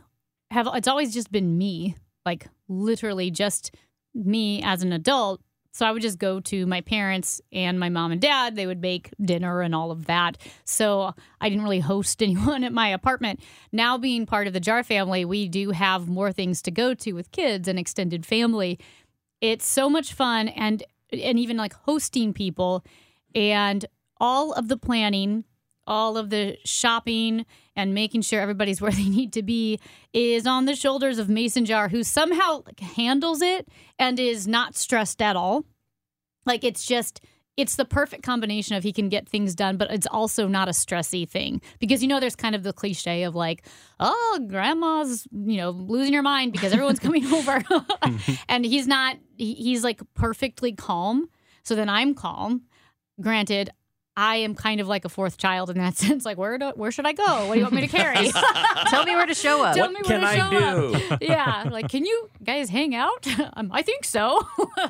have. 0.51 0.67
It's 0.73 0.87
always 0.87 1.13
just 1.13 1.31
been 1.31 1.57
me, 1.57 1.95
like 2.25 2.47
literally 2.67 3.31
just 3.31 3.73
me 4.13 4.61
as 4.63 4.83
an 4.83 4.91
adult. 4.91 5.41
So 5.71 5.85
I 5.85 5.91
would 5.91 6.01
just 6.01 6.19
go 6.19 6.39
to 6.41 6.65
my 6.65 6.81
parents 6.81 7.41
and 7.51 7.79
my 7.79 7.89
mom 7.89 8.11
and 8.11 8.21
dad. 8.21 8.55
They 8.55 8.67
would 8.67 8.81
make 8.81 9.09
dinner 9.21 9.61
and 9.61 9.73
all 9.73 9.91
of 9.91 10.05
that. 10.05 10.37
So 10.65 11.13
I 11.39 11.49
didn't 11.49 11.63
really 11.63 11.79
host 11.79 12.21
anyone 12.23 12.63
at 12.63 12.73
my 12.73 12.89
apartment. 12.89 13.39
Now 13.71 13.97
being 13.97 14.25
part 14.25 14.47
of 14.47 14.53
the 14.53 14.59
Jar 14.59 14.83
family, 14.83 15.25
we 15.25 15.47
do 15.47 15.71
have 15.71 16.07
more 16.07 16.31
things 16.31 16.61
to 16.63 16.71
go 16.71 16.93
to 16.95 17.13
with 17.13 17.31
kids 17.31 17.67
and 17.67 17.79
extended 17.79 18.25
family. 18.25 18.79
It's 19.39 19.67
so 19.67 19.89
much 19.89 20.13
fun 20.13 20.49
and 20.49 20.83
and 21.11 21.37
even 21.37 21.57
like 21.57 21.73
hosting 21.73 22.31
people 22.31 22.85
and 23.35 23.85
all 24.17 24.53
of 24.53 24.67
the 24.67 24.77
planning, 24.77 25.43
all 25.87 26.17
of 26.17 26.29
the 26.29 26.57
shopping 26.63 27.45
and 27.75 27.93
making 27.93 28.21
sure 28.21 28.41
everybody's 28.41 28.81
where 28.81 28.91
they 28.91 29.09
need 29.09 29.33
to 29.33 29.43
be 29.43 29.79
is 30.13 30.45
on 30.47 30.65
the 30.65 30.75
shoulders 30.75 31.19
of 31.19 31.29
Mason 31.29 31.65
Jar 31.65 31.89
who 31.89 32.03
somehow 32.03 32.63
like, 32.65 32.79
handles 32.79 33.41
it 33.41 33.67
and 33.99 34.19
is 34.19 34.47
not 34.47 34.75
stressed 34.75 35.21
at 35.21 35.35
all. 35.35 35.65
Like 36.45 36.63
it's 36.63 36.85
just 36.85 37.21
it's 37.57 37.75
the 37.75 37.85
perfect 37.85 38.23
combination 38.23 38.75
of 38.75 38.83
he 38.83 38.93
can 38.93 39.09
get 39.09 39.27
things 39.27 39.53
done, 39.53 39.77
but 39.77 39.91
it's 39.91 40.07
also 40.07 40.47
not 40.47 40.67
a 40.67 40.71
stressy 40.71 41.27
thing 41.27 41.61
because 41.79 42.01
you 42.01 42.07
know 42.07 42.19
there's 42.19 42.35
kind 42.35 42.55
of 42.55 42.63
the 42.63 42.73
cliche 42.73 43.23
of 43.23 43.35
like, 43.35 43.65
oh, 43.99 44.39
grandma's 44.47 45.27
you 45.31 45.57
know 45.57 45.71
losing 45.71 46.13
her 46.13 46.21
mind 46.21 46.53
because 46.53 46.73
everyone's 46.73 46.99
coming 47.07 47.25
over, 47.25 47.59
mm-hmm. 47.59 48.33
and 48.49 48.65
he's 48.65 48.87
not. 48.87 49.17
He's 49.37 49.83
like 49.83 50.01
perfectly 50.13 50.71
calm. 50.73 51.29
So 51.63 51.75
then 51.75 51.89
I'm 51.89 52.13
calm. 52.13 52.63
Granted, 53.19 53.69
I 54.17 54.37
am 54.37 54.55
kind 54.55 54.81
of 54.81 54.87
like 54.87 55.05
a 55.05 55.09
fourth 55.09 55.37
child 55.37 55.69
in 55.69 55.77
that 55.77 55.95
sense. 55.97 56.25
Like, 56.25 56.37
where 56.37 56.57
do, 56.57 56.71
where 56.75 56.91
should 56.91 57.05
I 57.05 57.13
go? 57.13 57.47
What 57.47 57.53
do 57.53 57.59
you 57.59 57.63
want 57.65 57.75
me 57.75 57.81
to 57.81 57.87
carry? 57.87 58.29
Tell 58.89 59.05
me 59.05 59.15
where 59.15 59.25
to 59.25 59.33
show 59.33 59.63
up. 59.63 59.75
Tell 59.75 59.85
What 59.91 59.93
me 59.93 60.01
where 60.07 60.19
can 60.19 60.21
to 60.21 60.27
I 60.27 60.37
show 60.37 60.97
do? 60.99 61.13
up. 61.13 61.21
Yeah, 61.21 61.69
like, 61.71 61.89
can 61.89 62.05
you 62.05 62.29
guys 62.43 62.69
hang 62.69 62.93
out? 62.93 63.25
um, 63.53 63.69
I 63.71 63.81
think 63.81 64.03
so. 64.05 64.41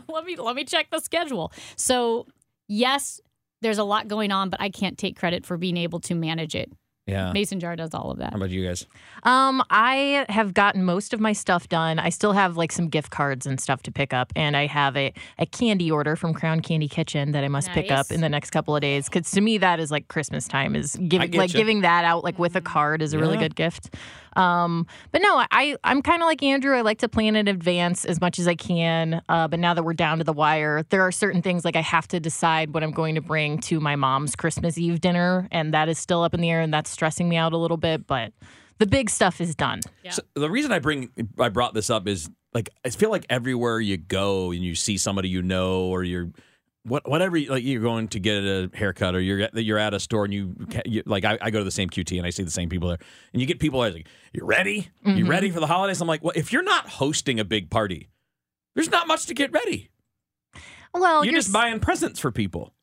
let 0.10 0.25
me 0.25 0.36
let 0.38 0.55
me 0.55 0.63
check 0.63 0.89
the 0.91 0.99
schedule. 0.99 1.51
So, 1.75 2.25
yes, 2.67 3.21
there's 3.62 3.77
a 3.77 3.84
lot 3.84 4.07
going 4.07 4.31
on, 4.31 4.49
but 4.49 4.60
I 4.60 4.69
can't 4.69 4.97
take 4.97 5.17
credit 5.17 5.45
for 5.45 5.55
being 5.57 5.77
able 5.77 5.99
to 6.01 6.15
manage 6.15 6.55
it. 6.55 6.71
Yeah. 7.12 7.32
Mason 7.34 7.60
Jar 7.60 7.76
does 7.76 7.93
all 7.93 8.10
of 8.10 8.17
that. 8.19 8.32
How 8.32 8.38
about 8.38 8.50
you 8.50 8.65
guys? 8.65 8.86
Um, 9.24 9.63
I 9.69 10.26
have 10.30 10.54
gotten 10.54 10.84
most 10.84 11.13
of 11.13 11.19
my 11.19 11.34
stuff 11.34 11.67
done. 11.67 12.00
I 12.00 12.10
still 12.10 12.32
have 12.32 12.58
like 12.58 12.71
some 12.71 12.88
gift 12.88 13.12
cards 13.12 13.45
and 13.45 13.60
stuff 13.60 13.84
to 13.84 13.91
pick 13.91 14.13
up, 14.13 14.32
and 14.36 14.56
I 14.56 14.65
have 14.67 14.95
a, 14.95 15.13
a 15.38 15.45
candy 15.45 15.91
order 15.91 16.15
from 16.15 16.34
Crown 16.34 16.62
Candy 16.62 16.88
Kitchen 16.88 17.34
that 17.34 17.43
I 17.43 17.50
must 17.50 17.69
pick 17.71 17.91
up 17.91 18.12
in 18.12 18.21
the 18.21 18.30
next 18.30 18.52
couple 18.52 18.76
of 18.76 18.82
days. 18.82 19.10
Because 19.10 19.30
to 19.32 19.41
me, 19.41 19.58
that 19.58 19.80
is 19.80 19.91
like 19.91 20.08
Christmas 20.08 20.47
time. 20.47 20.76
Is 20.76 20.95
giving 20.95 21.32
like 21.32 21.54
ya. 21.54 21.60
giving 21.60 21.82
that 21.82 22.06
out 22.06 22.24
like 22.24 22.39
with 22.39 22.56
a 22.56 22.62
card 22.62 23.02
is 23.02 23.13
a 23.13 23.19
really 23.19 23.38
good 23.38 23.56
gift. 23.56 23.93
Um, 24.36 24.88
but 25.12 25.22
no, 25.22 25.44
I 25.52 25.76
I'm 25.84 26.02
kind 26.02 26.22
of 26.22 26.26
like 26.26 26.44
Andrew. 26.44 26.76
I 26.76 26.82
like 26.82 27.00
to 27.00 27.10
plan 27.10 27.36
in 27.36 27.48
advance 27.48 28.06
as 28.06 28.22
much 28.22 28.39
as 28.39 28.48
I 28.48 28.56
can. 28.56 29.22
Uh, 29.30 29.48
but 29.48 29.60
now 29.60 29.74
that 29.74 29.84
we're 29.84 29.94
down 29.94 30.20
to 30.20 30.24
the 30.24 30.34
wire, 30.34 30.84
there 30.89 31.02
are 31.02 31.12
certain 31.12 31.41
things 31.41 31.65
like 31.65 31.76
I 31.76 31.82
have 31.82 32.08
to 32.10 32.20
decide 32.20 32.74
what 32.74 32.84
I'm 32.84 32.91
going 32.91 33.15
to 33.15 33.22
bring 33.22 33.60
to 33.62 33.80
my 33.80 33.96
mom's 33.96 34.36
Christmas 34.36 34.78
Eve 34.78 35.02
dinner, 35.02 35.48
and 35.52 35.74
that 35.74 35.89
is 35.89 36.00
still 36.00 36.24
up 36.24 36.34
in 36.34 36.41
the 36.41 36.50
air, 36.50 36.62
and 36.62 36.74
that's 36.74 36.89
stressing 36.89 37.28
me 37.28 37.38
out 37.38 37.54
a 37.54 37.58
little 37.58 37.78
bit. 37.78 38.08
But 38.08 38.34
the 38.80 38.88
big 38.88 39.10
stuff 39.10 39.39
is 39.39 39.56
done. 39.56 39.82
So 40.12 40.24
the 40.34 40.50
reason 40.50 40.72
I 40.72 40.80
bring 40.80 41.10
I 41.39 41.50
brought 41.50 41.74
this 41.74 41.89
up 41.89 42.08
is 42.08 42.30
like 42.54 42.70
I 42.84 42.89
feel 42.89 43.10
like 43.12 43.26
everywhere 43.30 43.80
you 43.80 43.98
go 43.98 44.52
and 44.52 44.63
you 44.63 44.76
see 44.76 44.98
somebody 44.98 45.30
you 45.30 45.41
know 45.41 45.84
or 45.86 46.04
you're 46.04 46.32
what 46.84 47.08
whatever 47.08 47.38
you- 47.38 47.50
like 47.50 47.63
you're 47.63 47.82
going 47.82 48.08
to 48.10 48.20
get 48.20 48.44
a 48.44 48.70
haircut 48.74 49.15
or 49.15 49.22
you're 49.22 49.41
at, 49.41 49.56
you're 49.56 49.78
at 49.78 49.94
a 49.94 50.00
store 50.00 50.26
and 50.26 50.34
you, 50.34 50.56
you 50.86 51.04
like 51.06 51.26
I, 51.26 51.38
I 51.41 51.52
go 51.52 51.60
to 51.60 51.65
the 51.65 51.72
same 51.72 51.89
QT 51.89 52.17
and 52.17 52.26
I 52.26 52.32
see 52.32 52.44
the 52.44 52.52
same 52.52 52.70
people 52.70 52.89
there 52.89 52.98
and 53.34 53.41
you 53.41 53.48
get 53.48 53.60
people 53.60 53.80
like 53.80 54.08
you 54.34 54.46
ready 54.46 54.89
you 55.06 55.13
mm-hmm. 55.13 55.30
ready 55.30 55.52
for 55.52 55.60
the 55.60 55.67
holidays 55.67 56.02
I'm 56.02 56.08
like 56.08 56.24
well 56.24 56.34
if 56.36 56.52
you're 56.52 56.63
not 56.63 56.89
hosting 56.89 57.39
a 57.39 57.46
big 57.46 57.70
party 57.70 58.10
there's 58.76 58.89
not 58.89 59.08
much 59.08 59.26
to 59.28 59.34
get 59.34 59.52
ready 59.52 59.89
Well, 60.94 61.24
you're 61.24 61.34
you're 61.34 61.41
just 61.41 61.54
buying 61.54 61.80
presents 61.80 62.20
for 62.20 62.32
people. 62.32 62.74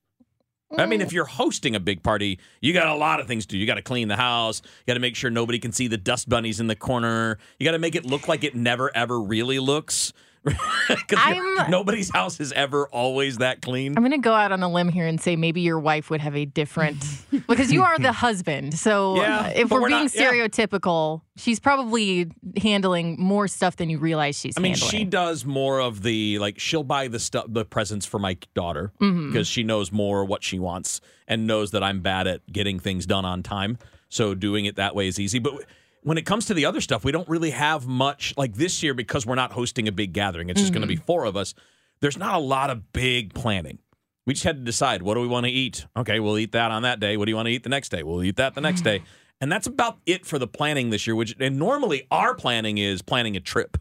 I 0.76 0.84
mean, 0.84 1.00
if 1.00 1.08
mm. 1.08 1.12
you're 1.12 1.24
hosting 1.24 1.74
a 1.74 1.80
big 1.80 2.02
party, 2.02 2.38
you 2.60 2.74
got 2.74 2.88
a 2.88 2.94
lot 2.94 3.20
of 3.20 3.26
things 3.26 3.46
to 3.46 3.52
do. 3.52 3.58
You 3.58 3.66
got 3.66 3.76
to 3.76 3.82
clean 3.82 4.08
the 4.08 4.16
house. 4.16 4.60
You 4.62 4.86
got 4.86 4.94
to 4.94 5.00
make 5.00 5.16
sure 5.16 5.30
nobody 5.30 5.58
can 5.58 5.72
see 5.72 5.88
the 5.88 5.96
dust 5.96 6.28
bunnies 6.28 6.60
in 6.60 6.66
the 6.66 6.76
corner. 6.76 7.38
You 7.58 7.64
got 7.64 7.72
to 7.72 7.78
make 7.78 7.94
it 7.94 8.04
look 8.04 8.28
like 8.28 8.44
it 8.44 8.54
never 8.54 8.94
ever 8.94 9.18
really 9.18 9.58
looks. 9.58 10.12
Because 10.88 11.18
I'm- 11.20 11.70
nobody's 11.70 12.10
house 12.10 12.40
is 12.40 12.52
ever 12.52 12.86
always 12.88 13.38
that 13.38 13.60
clean. 13.60 13.94
I'm 13.96 14.02
going 14.02 14.12
to 14.12 14.18
go 14.18 14.32
out 14.32 14.52
on 14.52 14.62
a 14.62 14.70
limb 14.72 14.88
here 14.88 15.06
and 15.06 15.20
say 15.20 15.36
maybe 15.36 15.60
your 15.60 15.78
wife 15.78 16.08
would 16.10 16.20
have 16.22 16.34
a 16.36 16.44
different 16.46 16.96
because 17.48 17.70
you 17.72 17.82
are 17.82 17.98
the 17.98 18.12
husband. 18.12 18.72
So 18.78 19.16
Yeah, 19.16 19.48
if 19.48 19.70
we're, 19.70 19.82
we're 19.82 19.88
being 19.88 20.04
not- 20.04 20.14
yeah. 20.14 20.30
stereotypical, 20.32 21.22
she's 21.36 21.60
probably 21.60 22.30
handling 22.60 23.16
more 23.20 23.48
stuff 23.48 23.76
than 23.76 23.90
you 23.90 23.98
realize 23.98 24.38
she's 24.38 24.54
I 24.56 24.60
mean, 24.60 24.72
handling. 24.72 24.90
she 24.90 25.04
does 25.04 25.44
more 25.44 25.80
of 25.80 26.02
the 26.02 26.38
like 26.38 26.58
she'll 26.58 26.84
buy 26.84 27.08
the 27.08 27.18
stuff, 27.18 27.46
the 27.48 27.64
presents 27.64 28.06
for 28.06 28.18
my 28.18 28.36
daughter 28.54 28.92
Mm-hmm. 29.00 29.28
because 29.28 29.46
she 29.46 29.62
knows 29.62 29.92
more 29.92 30.24
what 30.24 30.42
she 30.42 30.58
wants 30.58 31.00
and 31.26 31.46
knows 31.46 31.70
that 31.72 31.82
I'm 31.82 32.00
bad 32.00 32.26
at 32.26 32.40
getting 32.50 32.78
things 32.80 33.04
done 33.06 33.24
on 33.24 33.42
time. 33.42 33.78
So 34.08 34.34
doing 34.34 34.64
it 34.64 34.76
that 34.76 34.94
way 34.94 35.06
is 35.08 35.20
easy. 35.20 35.38
But 35.38 35.64
when 36.08 36.16
it 36.16 36.24
comes 36.24 36.46
to 36.46 36.54
the 36.54 36.64
other 36.64 36.80
stuff, 36.80 37.04
we 37.04 37.12
don't 37.12 37.28
really 37.28 37.50
have 37.50 37.86
much. 37.86 38.32
Like 38.38 38.54
this 38.54 38.82
year, 38.82 38.94
because 38.94 39.26
we're 39.26 39.34
not 39.34 39.52
hosting 39.52 39.88
a 39.88 39.92
big 39.92 40.14
gathering, 40.14 40.48
it's 40.48 40.58
just 40.58 40.72
going 40.72 40.80
to 40.80 40.88
be 40.88 40.96
Mm-hmm. 40.96 41.04
four 41.04 41.24
of 41.26 41.36
us. 41.36 41.52
There's 42.00 42.16
not 42.16 42.34
a 42.34 42.38
lot 42.38 42.70
of 42.70 42.92
big 42.94 43.34
planning. 43.34 43.78
We 44.24 44.32
just 44.32 44.44
had 44.44 44.56
to 44.56 44.62
decide 44.64 45.02
what 45.02 45.14
do 45.14 45.20
we 45.20 45.26
want 45.26 45.44
to 45.44 45.52
eat. 45.52 45.84
Okay, 45.98 46.18
we'll 46.18 46.38
eat 46.38 46.52
that 46.52 46.70
on 46.70 46.82
that 46.82 46.98
day. 46.98 47.18
What 47.18 47.26
do 47.26 47.30
you 47.30 47.36
want 47.36 47.46
to 47.46 47.52
eat 47.52 47.62
the 47.62 47.68
next 47.68 47.90
day? 47.90 48.02
We'll 48.02 48.22
eat 48.22 48.36
that 48.36 48.54
the 48.54 48.60
next 48.62 48.82
day. 48.82 49.02
And 49.40 49.52
that's 49.52 49.68
about 49.68 49.98
it 50.04 50.26
for 50.26 50.36
the 50.36 50.48
planning 50.48 50.90
this 50.90 51.06
year. 51.06 51.14
Which 51.14 51.36
and 51.38 51.60
normally 51.60 52.08
our 52.10 52.34
planning 52.34 52.76
is 52.78 53.02
planning 53.02 53.36
a 53.36 53.40
trip. 53.40 53.76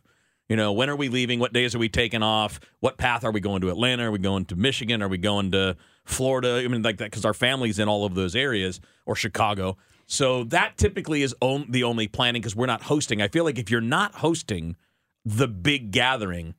You 0.49 0.55
know, 0.55 0.71
when 0.71 0.87
are 0.87 0.95
we 0.95 1.09
leaving? 1.09 1.39
What 1.39 1.51
days 1.51 1.73
are 1.73 1.79
we 1.79 1.89
taking 1.89 2.21
off? 2.21 2.59
What 2.79 2.97
path 2.99 3.23
are 3.23 3.31
we 3.31 3.39
going 3.39 3.61
to 3.61 3.69
Atlanta? 3.71 4.03
Are 4.03 4.11
we 4.11 4.19
going 4.19 4.45
to 4.45 4.55
Michigan? 4.55 5.01
Are 5.01 5.07
we 5.07 5.17
going 5.17 5.49
to 5.53 5.75
Florida? 6.05 6.61
I 6.63 6.67
mean, 6.67 6.83
like 6.83 6.97
that 6.97 7.05
because 7.05 7.25
our 7.25 7.33
family's 7.33 7.79
in 7.79 7.87
all 7.87 8.05
of 8.05 8.13
those 8.13 8.35
areas 8.35 8.79
or 9.07 9.15
Chicago. 9.15 9.77
So 10.07 10.45
that 10.45 10.77
typically 10.77 11.21
is 11.21 11.35
on, 11.41 11.67
the 11.69 11.83
only 11.83 12.07
planning 12.07 12.41
because 12.41 12.55
we're 12.55 12.65
not 12.65 12.83
hosting. 12.83 13.21
I 13.21 13.27
feel 13.27 13.43
like 13.43 13.59
if 13.59 13.69
you're 13.69 13.81
not 13.81 14.15
hosting 14.15 14.77
the 15.25 15.47
big 15.47 15.91
gathering, 15.91 16.55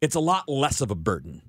it's 0.00 0.16
a 0.16 0.20
lot 0.20 0.48
less 0.48 0.80
of 0.80 0.90
a 0.90 0.96
burden. 0.96 1.42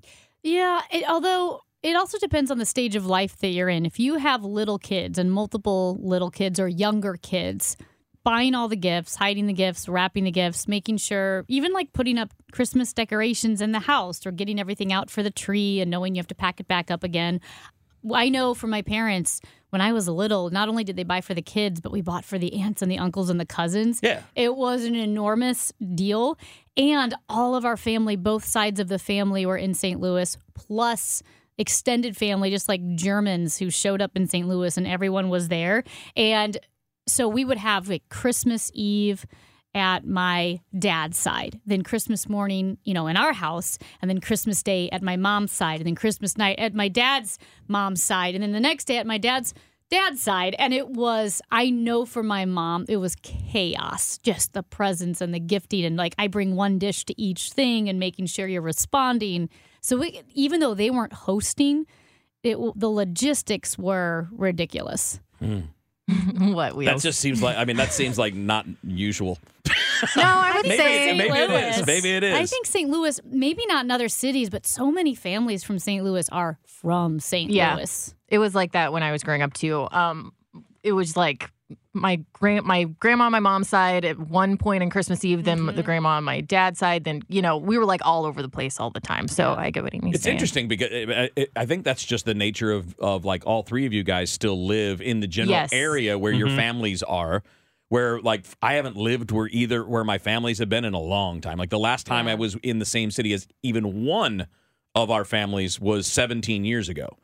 Yeah, 0.44 0.82
it, 0.90 1.04
although 1.08 1.60
it 1.82 1.96
also 1.96 2.18
depends 2.18 2.50
on 2.50 2.58
the 2.58 2.66
stage 2.66 2.94
of 2.94 3.06
life 3.06 3.36
that 3.38 3.48
you're 3.48 3.68
in. 3.68 3.84
If 3.84 3.98
you 3.98 4.18
have 4.18 4.44
little 4.44 4.78
kids 4.78 5.18
and 5.18 5.32
multiple 5.32 5.98
little 6.00 6.30
kids 6.30 6.60
or 6.60 6.68
younger 6.68 7.16
kids, 7.20 7.76
buying 8.22 8.54
all 8.54 8.68
the 8.68 8.76
gifts, 8.76 9.16
hiding 9.16 9.48
the 9.48 9.52
gifts, 9.52 9.88
wrapping 9.88 10.22
the 10.22 10.30
gifts, 10.30 10.68
making 10.68 10.98
sure, 10.98 11.44
even 11.48 11.72
like 11.72 11.92
putting 11.92 12.18
up 12.18 12.32
Christmas 12.52 12.92
decorations 12.92 13.60
in 13.60 13.72
the 13.72 13.80
house 13.80 14.24
or 14.24 14.30
getting 14.30 14.60
everything 14.60 14.92
out 14.92 15.10
for 15.10 15.24
the 15.24 15.30
tree 15.30 15.80
and 15.80 15.90
knowing 15.90 16.14
you 16.14 16.20
have 16.20 16.28
to 16.28 16.36
pack 16.36 16.60
it 16.60 16.68
back 16.68 16.88
up 16.88 17.02
again. 17.02 17.40
I 18.12 18.28
know 18.28 18.54
for 18.54 18.68
my 18.68 18.82
parents 18.82 19.40
when 19.72 19.80
I 19.80 19.94
was 19.94 20.06
little, 20.06 20.50
not 20.50 20.68
only 20.68 20.84
did 20.84 20.96
they 20.96 21.02
buy 21.02 21.22
for 21.22 21.32
the 21.32 21.40
kids, 21.40 21.80
but 21.80 21.92
we 21.92 22.02
bought 22.02 22.26
for 22.26 22.38
the 22.38 22.60
aunts 22.60 22.82
and 22.82 22.92
the 22.92 22.98
uncles 22.98 23.30
and 23.30 23.40
the 23.40 23.46
cousins. 23.46 24.00
Yeah. 24.02 24.20
It 24.36 24.54
was 24.54 24.84
an 24.84 24.94
enormous 24.94 25.72
deal. 25.94 26.38
And 26.76 27.14
all 27.26 27.54
of 27.54 27.64
our 27.64 27.78
family, 27.78 28.14
both 28.14 28.44
sides 28.44 28.80
of 28.80 28.88
the 28.88 28.98
family 28.98 29.46
were 29.46 29.56
in 29.56 29.72
St. 29.72 29.98
Louis, 29.98 30.36
plus 30.52 31.22
extended 31.56 32.18
family, 32.18 32.50
just 32.50 32.68
like 32.68 32.82
Germans 32.96 33.56
who 33.56 33.70
showed 33.70 34.02
up 34.02 34.10
in 34.14 34.26
St. 34.26 34.46
Louis 34.46 34.76
and 34.76 34.86
everyone 34.86 35.30
was 35.30 35.48
there. 35.48 35.84
And 36.16 36.58
so 37.06 37.26
we 37.26 37.42
would 37.42 37.56
have 37.56 37.88
like 37.88 38.06
Christmas 38.10 38.70
Eve 38.74 39.24
at 39.74 40.06
my 40.06 40.60
dad's 40.78 41.18
side, 41.18 41.60
then 41.64 41.82
Christmas 41.82 42.28
morning, 42.28 42.78
you 42.84 42.92
know, 42.92 43.06
in 43.06 43.16
our 43.16 43.32
house, 43.32 43.78
and 44.00 44.10
then 44.10 44.20
Christmas 44.20 44.62
Day 44.62 44.90
at 44.90 45.02
my 45.02 45.16
mom's 45.16 45.52
side, 45.52 45.80
and 45.80 45.86
then 45.86 45.94
Christmas 45.94 46.36
night 46.36 46.58
at 46.58 46.74
my 46.74 46.88
dad's 46.88 47.38
mom's 47.68 48.02
side, 48.02 48.34
and 48.34 48.42
then 48.42 48.52
the 48.52 48.60
next 48.60 48.84
day 48.84 48.98
at 48.98 49.06
my 49.06 49.18
dad's 49.18 49.54
dad's 49.92 50.22
side. 50.22 50.56
And 50.58 50.72
it 50.72 50.88
was, 50.88 51.42
I 51.50 51.68
know 51.70 52.06
for 52.06 52.22
my 52.22 52.46
mom, 52.46 52.86
it 52.88 52.96
was 52.96 53.14
chaos, 53.22 54.18
just 54.18 54.54
the 54.54 54.62
presents 54.62 55.20
and 55.20 55.34
the 55.34 55.38
gifting. 55.38 55.84
And 55.84 55.96
like, 55.96 56.14
I 56.18 56.28
bring 56.28 56.56
one 56.56 56.78
dish 56.78 57.04
to 57.04 57.20
each 57.20 57.52
thing 57.52 57.88
and 57.90 58.00
making 58.00 58.26
sure 58.26 58.48
you're 58.48 58.62
responding. 58.62 59.50
So 59.82 59.98
we, 59.98 60.22
even 60.32 60.60
though 60.60 60.74
they 60.74 60.88
weren't 60.88 61.12
hosting, 61.12 61.86
it, 62.42 62.56
the 62.74 62.88
logistics 62.88 63.78
were 63.78 64.28
ridiculous. 64.32 65.20
Hmm. 65.38 65.60
what 66.54 66.76
That 66.84 66.98
just 67.00 67.20
seems 67.20 67.42
like 67.42 67.56
I 67.56 67.64
mean 67.64 67.76
that 67.76 67.92
seems 67.92 68.18
like 68.18 68.34
not 68.34 68.66
usual. 68.82 69.38
no, 70.16 70.22
I 70.24 70.54
would 70.56 70.66
Maybe- 70.66 70.76
say 70.76 71.16
maybe 71.16 71.38
it 71.38 71.50
is. 71.50 71.76
Louis. 71.78 71.86
Maybe 71.86 72.10
it 72.16 72.24
is. 72.24 72.34
I 72.34 72.46
think 72.46 72.66
St. 72.66 72.90
Louis, 72.90 73.20
maybe 73.24 73.64
not 73.66 73.84
in 73.84 73.90
other 73.90 74.08
cities, 74.08 74.50
but 74.50 74.66
so 74.66 74.90
many 74.90 75.14
families 75.14 75.62
from 75.62 75.78
St. 75.78 76.02
Louis 76.04 76.28
are 76.30 76.58
from 76.66 77.20
St. 77.20 77.50
Yeah. 77.50 77.76
Louis. 77.76 78.14
it 78.28 78.38
was 78.38 78.54
like 78.54 78.72
that 78.72 78.92
when 78.92 79.02
I 79.02 79.12
was 79.12 79.22
growing 79.22 79.42
up 79.42 79.52
too. 79.52 79.86
Um, 79.92 80.32
it 80.82 80.92
was 80.92 81.16
like 81.16 81.50
my 81.92 82.20
grand 82.32 82.64
my 82.64 82.84
grandma 82.84 83.24
on 83.24 83.32
my 83.32 83.40
mom's 83.40 83.68
side 83.68 84.04
at 84.04 84.18
one 84.18 84.56
point 84.56 84.82
on 84.82 84.90
Christmas 84.90 85.24
Eve, 85.24 85.44
then 85.44 85.58
Mm-hmm. 85.60 85.76
the 85.76 85.82
grandma 85.82 86.10
on 86.16 86.24
my 86.24 86.40
dad's 86.40 86.78
side. 86.78 87.04
Then 87.04 87.22
you 87.28 87.42
know 87.42 87.56
we 87.56 87.78
were 87.78 87.84
like 87.84 88.00
all 88.04 88.24
over 88.26 88.40
the 88.42 88.48
place 88.48 88.80
all 88.80 88.90
the 88.90 89.00
time. 89.00 89.28
So 89.28 89.54
I 89.54 89.70
get 89.70 89.82
what 89.82 89.92
he's 89.92 90.02
It's 90.14 90.24
saying. 90.24 90.34
interesting 90.36 90.68
because 90.68 90.88
it, 90.90 91.32
it, 91.36 91.50
I 91.56 91.66
think 91.66 91.84
that's 91.84 92.04
just 92.04 92.24
the 92.24 92.34
nature 92.34 92.72
of, 92.72 92.98
of 92.98 93.24
like 93.24 93.46
all 93.46 93.62
three 93.62 93.86
of 93.86 93.92
you 93.92 94.02
guys 94.02 94.30
still 94.30 94.66
live 94.66 95.00
in 95.02 95.20
the 95.20 95.26
general 95.26 95.52
Yes. 95.52 95.72
area 95.72 96.18
where 96.18 96.32
your 96.32 96.48
mm-hmm. 96.48 96.56
families 96.56 97.02
are. 97.02 97.42
Where 97.88 98.22
like 98.22 98.46
I 98.62 98.74
haven't 98.74 98.96
lived 98.96 99.30
where 99.32 99.48
either 99.52 99.84
where 99.84 100.02
my 100.02 100.16
families 100.16 100.58
have 100.60 100.70
been 100.70 100.86
in 100.86 100.94
a 100.94 100.98
long 101.00 101.42
time. 101.42 101.58
Like 101.58 101.68
the 101.68 101.78
last 101.78 102.06
time 102.06 102.26
I 102.26 102.34
was 102.34 102.56
in 102.62 102.78
the 102.78 102.86
same 102.86 103.10
city 103.10 103.34
as 103.34 103.46
even 103.62 104.06
one 104.06 104.46
of 104.94 105.10
our 105.10 105.26
families 105.26 105.78
was 105.78 106.06
17 106.06 106.64
years 106.64 106.88
ago. 106.88 107.18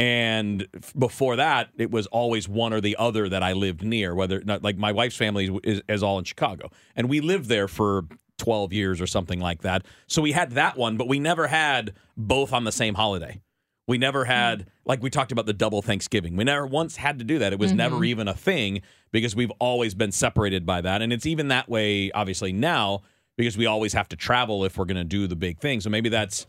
And 0.00 0.66
before 0.98 1.36
that, 1.36 1.68
it 1.76 1.90
was 1.90 2.06
always 2.06 2.48
one 2.48 2.72
or 2.72 2.80
the 2.80 2.96
other 2.96 3.28
that 3.28 3.42
I 3.42 3.52
lived 3.52 3.84
near. 3.84 4.14
Whether 4.14 4.42
not, 4.42 4.62
like 4.62 4.78
my 4.78 4.92
wife's 4.92 5.16
family 5.16 5.50
is, 5.62 5.82
is 5.90 6.02
all 6.02 6.18
in 6.18 6.24
Chicago, 6.24 6.70
and 6.96 7.10
we 7.10 7.20
lived 7.20 7.50
there 7.50 7.68
for 7.68 8.06
12 8.38 8.72
years 8.72 9.02
or 9.02 9.06
something 9.06 9.40
like 9.40 9.60
that. 9.60 9.84
So 10.06 10.22
we 10.22 10.32
had 10.32 10.52
that 10.52 10.78
one, 10.78 10.96
but 10.96 11.06
we 11.06 11.18
never 11.18 11.48
had 11.48 11.92
both 12.16 12.54
on 12.54 12.64
the 12.64 12.72
same 12.72 12.94
holiday. 12.94 13.42
We 13.86 13.98
never 13.98 14.24
hmm. 14.24 14.30
had, 14.30 14.70
like 14.86 15.02
we 15.02 15.10
talked 15.10 15.32
about 15.32 15.44
the 15.44 15.52
double 15.52 15.82
Thanksgiving. 15.82 16.34
We 16.34 16.44
never 16.44 16.66
once 16.66 16.96
had 16.96 17.18
to 17.18 17.24
do 17.24 17.38
that. 17.38 17.52
It 17.52 17.58
was 17.58 17.74
never 17.74 17.96
mm-hmm. 17.96 18.04
even 18.06 18.28
a 18.28 18.34
thing 18.34 18.80
because 19.12 19.36
we've 19.36 19.52
always 19.58 19.94
been 19.94 20.12
separated 20.12 20.64
by 20.64 20.80
that. 20.80 21.02
And 21.02 21.12
it's 21.12 21.26
even 21.26 21.48
that 21.48 21.68
way, 21.68 22.10
obviously, 22.12 22.54
now 22.54 23.02
because 23.36 23.58
we 23.58 23.66
always 23.66 23.92
have 23.92 24.08
to 24.08 24.16
travel 24.16 24.64
if 24.64 24.78
we're 24.78 24.86
going 24.86 24.96
to 24.96 25.04
do 25.04 25.26
the 25.26 25.36
big 25.36 25.58
thing. 25.58 25.82
So 25.82 25.90
maybe 25.90 26.08
that's 26.08 26.46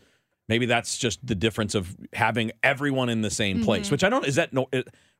maybe 0.52 0.66
that's 0.66 0.98
just 0.98 1.26
the 1.26 1.34
difference 1.34 1.74
of 1.74 1.96
having 2.12 2.52
everyone 2.62 3.08
in 3.08 3.22
the 3.22 3.30
same 3.30 3.64
place. 3.64 3.86
Mm-hmm. 3.86 3.94
Which 3.94 4.04
I 4.04 4.10
don't 4.10 4.26
is 4.26 4.34
that 4.34 4.52
no. 4.52 4.68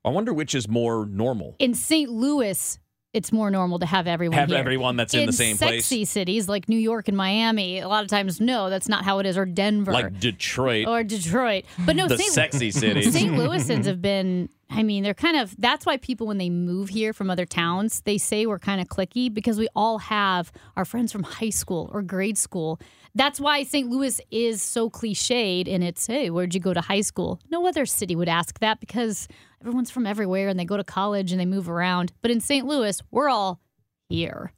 I 0.04 0.10
wonder 0.10 0.34
which 0.34 0.54
is 0.54 0.68
more 0.68 1.06
normal. 1.06 1.56
In 1.58 1.74
St. 1.74 2.10
Louis, 2.10 2.78
it's 3.14 3.32
more 3.32 3.50
normal 3.50 3.78
to 3.78 3.86
have 3.86 4.06
everyone 4.06 4.38
Have 4.38 4.50
here. 4.50 4.58
everyone 4.58 4.96
that's 4.96 5.14
in 5.14 5.26
the 5.26 5.32
same 5.32 5.56
place. 5.56 5.86
sexy 5.86 6.04
cities 6.04 6.48
like 6.48 6.68
New 6.68 6.78
York 6.78 7.08
and 7.08 7.16
Miami, 7.16 7.78
a 7.78 7.88
lot 7.88 8.02
of 8.02 8.10
times, 8.10 8.40
no, 8.40 8.68
that's 8.68 8.88
not 8.88 9.04
how 9.04 9.20
it 9.20 9.26
is, 9.26 9.38
or 9.38 9.46
Denver. 9.46 9.92
Like 9.92 10.18
Detroit, 10.18 10.86
or 10.86 11.02
Detroit. 11.02 11.64
But 11.86 11.96
no, 11.96 12.08
the 12.08 12.18
St. 12.18 12.32
sexy 12.32 12.70
cities. 12.70 13.12
St. 13.12 13.30
Louisans 13.32 13.84
have 13.84 14.02
been, 14.02 14.48
I 14.70 14.82
mean, 14.82 15.02
they're 15.02 15.14
kind 15.14 15.36
of, 15.36 15.54
that's 15.58 15.86
why 15.86 15.98
people, 15.98 16.26
when 16.26 16.38
they 16.38 16.50
move 16.50 16.88
here 16.88 17.12
from 17.12 17.30
other 17.30 17.46
towns, 17.46 18.00
they 18.02 18.18
say 18.18 18.44
we're 18.44 18.58
kind 18.58 18.80
of 18.80 18.88
clicky 18.88 19.32
because 19.32 19.58
we 19.58 19.68
all 19.76 19.98
have 19.98 20.50
our 20.76 20.84
friends 20.84 21.12
from 21.12 21.22
high 21.22 21.50
school 21.50 21.90
or 21.92 22.02
grade 22.02 22.38
school. 22.38 22.80
That's 23.14 23.38
why 23.38 23.62
St. 23.64 23.90
Louis 23.90 24.20
is 24.30 24.62
so 24.62 24.88
cliched 24.88 25.72
and 25.72 25.84
it's, 25.84 26.06
hey, 26.06 26.30
where'd 26.30 26.54
you 26.54 26.60
go 26.60 26.72
to 26.72 26.80
high 26.80 27.02
school? 27.02 27.40
No 27.50 27.66
other 27.66 27.84
city 27.84 28.16
would 28.16 28.28
ask 28.28 28.58
that 28.60 28.80
because 28.80 29.28
everyone's 29.60 29.90
from 29.90 30.06
everywhere 30.06 30.48
and 30.48 30.58
they 30.58 30.64
go 30.64 30.78
to 30.78 30.84
college 30.84 31.30
and 31.30 31.40
they 31.40 31.46
move 31.46 31.68
around. 31.68 32.12
But 32.22 32.30
in 32.30 32.40
St. 32.40 32.66
Louis, 32.66 33.00
we're 33.10 33.28
all 33.28 33.60
here. 34.08 34.52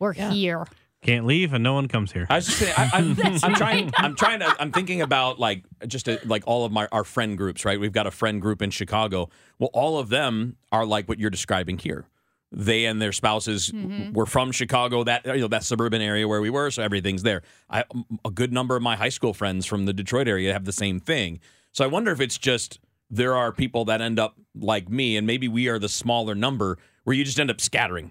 We're 0.00 0.12
here. 0.12 0.66
Can't 1.02 1.24
leave, 1.24 1.54
and 1.54 1.64
no 1.64 1.72
one 1.72 1.88
comes 1.88 2.12
here. 2.12 2.26
I 2.28 2.36
was 2.36 2.46
just 2.46 2.58
saying, 2.58 2.74
I, 2.76 2.90
I'm, 2.92 3.16
I'm 3.42 3.54
trying. 3.54 3.90
I'm 3.96 4.14
trying 4.14 4.40
to. 4.40 4.54
I'm 4.60 4.70
thinking 4.70 5.00
about 5.00 5.38
like 5.38 5.64
just 5.86 6.08
a, 6.08 6.20
like 6.26 6.42
all 6.46 6.66
of 6.66 6.72
my 6.72 6.88
our 6.92 7.04
friend 7.04 7.38
groups. 7.38 7.64
Right, 7.64 7.80
we've 7.80 7.92
got 7.92 8.06
a 8.06 8.10
friend 8.10 8.40
group 8.40 8.60
in 8.60 8.70
Chicago. 8.70 9.30
Well, 9.58 9.70
all 9.72 9.98
of 9.98 10.10
them 10.10 10.56
are 10.72 10.84
like 10.84 11.08
what 11.08 11.18
you're 11.18 11.30
describing 11.30 11.78
here. 11.78 12.04
They 12.52 12.84
and 12.86 13.00
their 13.00 13.12
spouses 13.12 13.70
mm-hmm. 13.70 14.12
were 14.12 14.26
from 14.26 14.50
Chicago, 14.50 15.04
that 15.04 15.24
you 15.24 15.42
know 15.42 15.48
that 15.48 15.62
suburban 15.62 16.02
area 16.02 16.26
where 16.26 16.40
we 16.40 16.50
were, 16.50 16.70
so 16.70 16.82
everything's 16.82 17.22
there. 17.22 17.42
I, 17.68 17.84
a 18.24 18.30
good 18.30 18.52
number 18.52 18.74
of 18.74 18.82
my 18.82 18.96
high 18.96 19.08
school 19.08 19.32
friends 19.32 19.66
from 19.66 19.86
the 19.86 19.92
Detroit 19.92 20.26
area 20.26 20.52
have 20.52 20.64
the 20.64 20.72
same 20.72 20.98
thing. 20.98 21.38
So 21.72 21.84
I 21.84 21.86
wonder 21.86 22.10
if 22.10 22.20
it's 22.20 22.38
just 22.38 22.80
there 23.08 23.36
are 23.36 23.52
people 23.52 23.84
that 23.84 24.00
end 24.00 24.18
up 24.18 24.36
like 24.54 24.88
me, 24.88 25.16
and 25.16 25.26
maybe 25.26 25.46
we 25.46 25.68
are 25.68 25.78
the 25.78 25.88
smaller 25.88 26.34
number 26.34 26.78
where 27.04 27.14
you 27.14 27.24
just 27.24 27.38
end 27.38 27.50
up 27.50 27.60
scattering. 27.60 28.10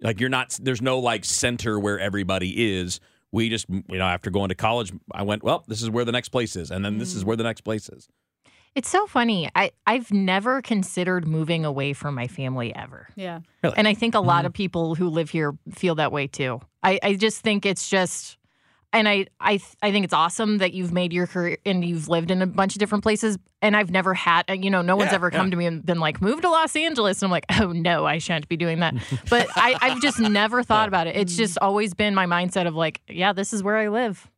Like 0.00 0.20
you're 0.20 0.30
not 0.30 0.58
there's 0.60 0.82
no 0.82 0.98
like 0.98 1.24
center 1.24 1.78
where 1.78 1.98
everybody 1.98 2.76
is. 2.76 3.00
We 3.30 3.48
just 3.48 3.68
you 3.68 3.98
know 3.98 4.04
after 4.04 4.30
going 4.30 4.48
to 4.48 4.54
college, 4.54 4.92
I 5.12 5.22
went 5.22 5.44
well. 5.44 5.64
This 5.68 5.82
is 5.82 5.90
where 5.90 6.04
the 6.04 6.12
next 6.12 6.30
place 6.30 6.56
is, 6.56 6.70
and 6.70 6.84
then 6.84 6.98
this 6.98 7.14
is 7.14 7.22
mm. 7.22 7.28
where 7.28 7.36
the 7.36 7.44
next 7.44 7.62
place 7.62 7.88
is. 7.88 8.08
It's 8.76 8.90
so 8.90 9.06
funny. 9.06 9.48
I, 9.56 9.70
I've 9.86 10.12
never 10.12 10.60
considered 10.60 11.26
moving 11.26 11.64
away 11.64 11.94
from 11.94 12.14
my 12.14 12.28
family 12.28 12.76
ever. 12.76 13.08
Yeah. 13.16 13.40
And 13.74 13.88
I 13.88 13.94
think 13.94 14.14
a 14.14 14.20
lot 14.20 14.40
mm-hmm. 14.40 14.46
of 14.48 14.52
people 14.52 14.94
who 14.94 15.08
live 15.08 15.30
here 15.30 15.56
feel 15.72 15.94
that 15.94 16.12
way 16.12 16.26
too. 16.26 16.60
I, 16.82 17.00
I 17.02 17.14
just 17.14 17.40
think 17.40 17.64
it's 17.64 17.88
just, 17.88 18.36
and 18.92 19.08
I, 19.08 19.28
I, 19.40 19.56
th- 19.56 19.76
I 19.80 19.92
think 19.92 20.04
it's 20.04 20.12
awesome 20.12 20.58
that 20.58 20.74
you've 20.74 20.92
made 20.92 21.14
your 21.14 21.26
career 21.26 21.56
and 21.64 21.82
you've 21.82 22.08
lived 22.10 22.30
in 22.30 22.42
a 22.42 22.46
bunch 22.46 22.74
of 22.74 22.78
different 22.78 23.02
places. 23.02 23.38
And 23.62 23.74
I've 23.74 23.90
never 23.90 24.12
had, 24.12 24.44
uh, 24.50 24.52
you 24.52 24.68
know, 24.68 24.82
no 24.82 24.94
one's 24.94 25.10
Yeah, 25.10 25.16
ever 25.16 25.30
come 25.30 25.46
yeah. 25.46 25.52
to 25.52 25.56
me 25.56 25.64
and 25.64 25.84
been 25.84 25.98
like, 25.98 26.20
move 26.20 26.42
to 26.42 26.50
Los 26.50 26.76
Angeles. 26.76 27.22
And 27.22 27.28
I'm 27.28 27.30
like, 27.30 27.46
oh 27.58 27.72
no, 27.72 28.04
I 28.04 28.18
shan't 28.18 28.46
be 28.46 28.58
doing 28.58 28.80
that. 28.80 28.94
But 29.30 29.48
I, 29.56 29.74
I've 29.80 30.02
just 30.02 30.20
never 30.20 30.62
thought 30.62 30.88
about 30.88 31.06
it. 31.06 31.16
It's 31.16 31.32
mm. 31.32 31.38
just 31.38 31.56
always 31.62 31.94
been 31.94 32.14
my 32.14 32.26
mindset 32.26 32.66
of 32.66 32.74
like, 32.74 33.00
yeah, 33.08 33.32
this 33.32 33.54
is 33.54 33.62
where 33.62 33.78
I 33.78 33.88
live. 33.88 34.30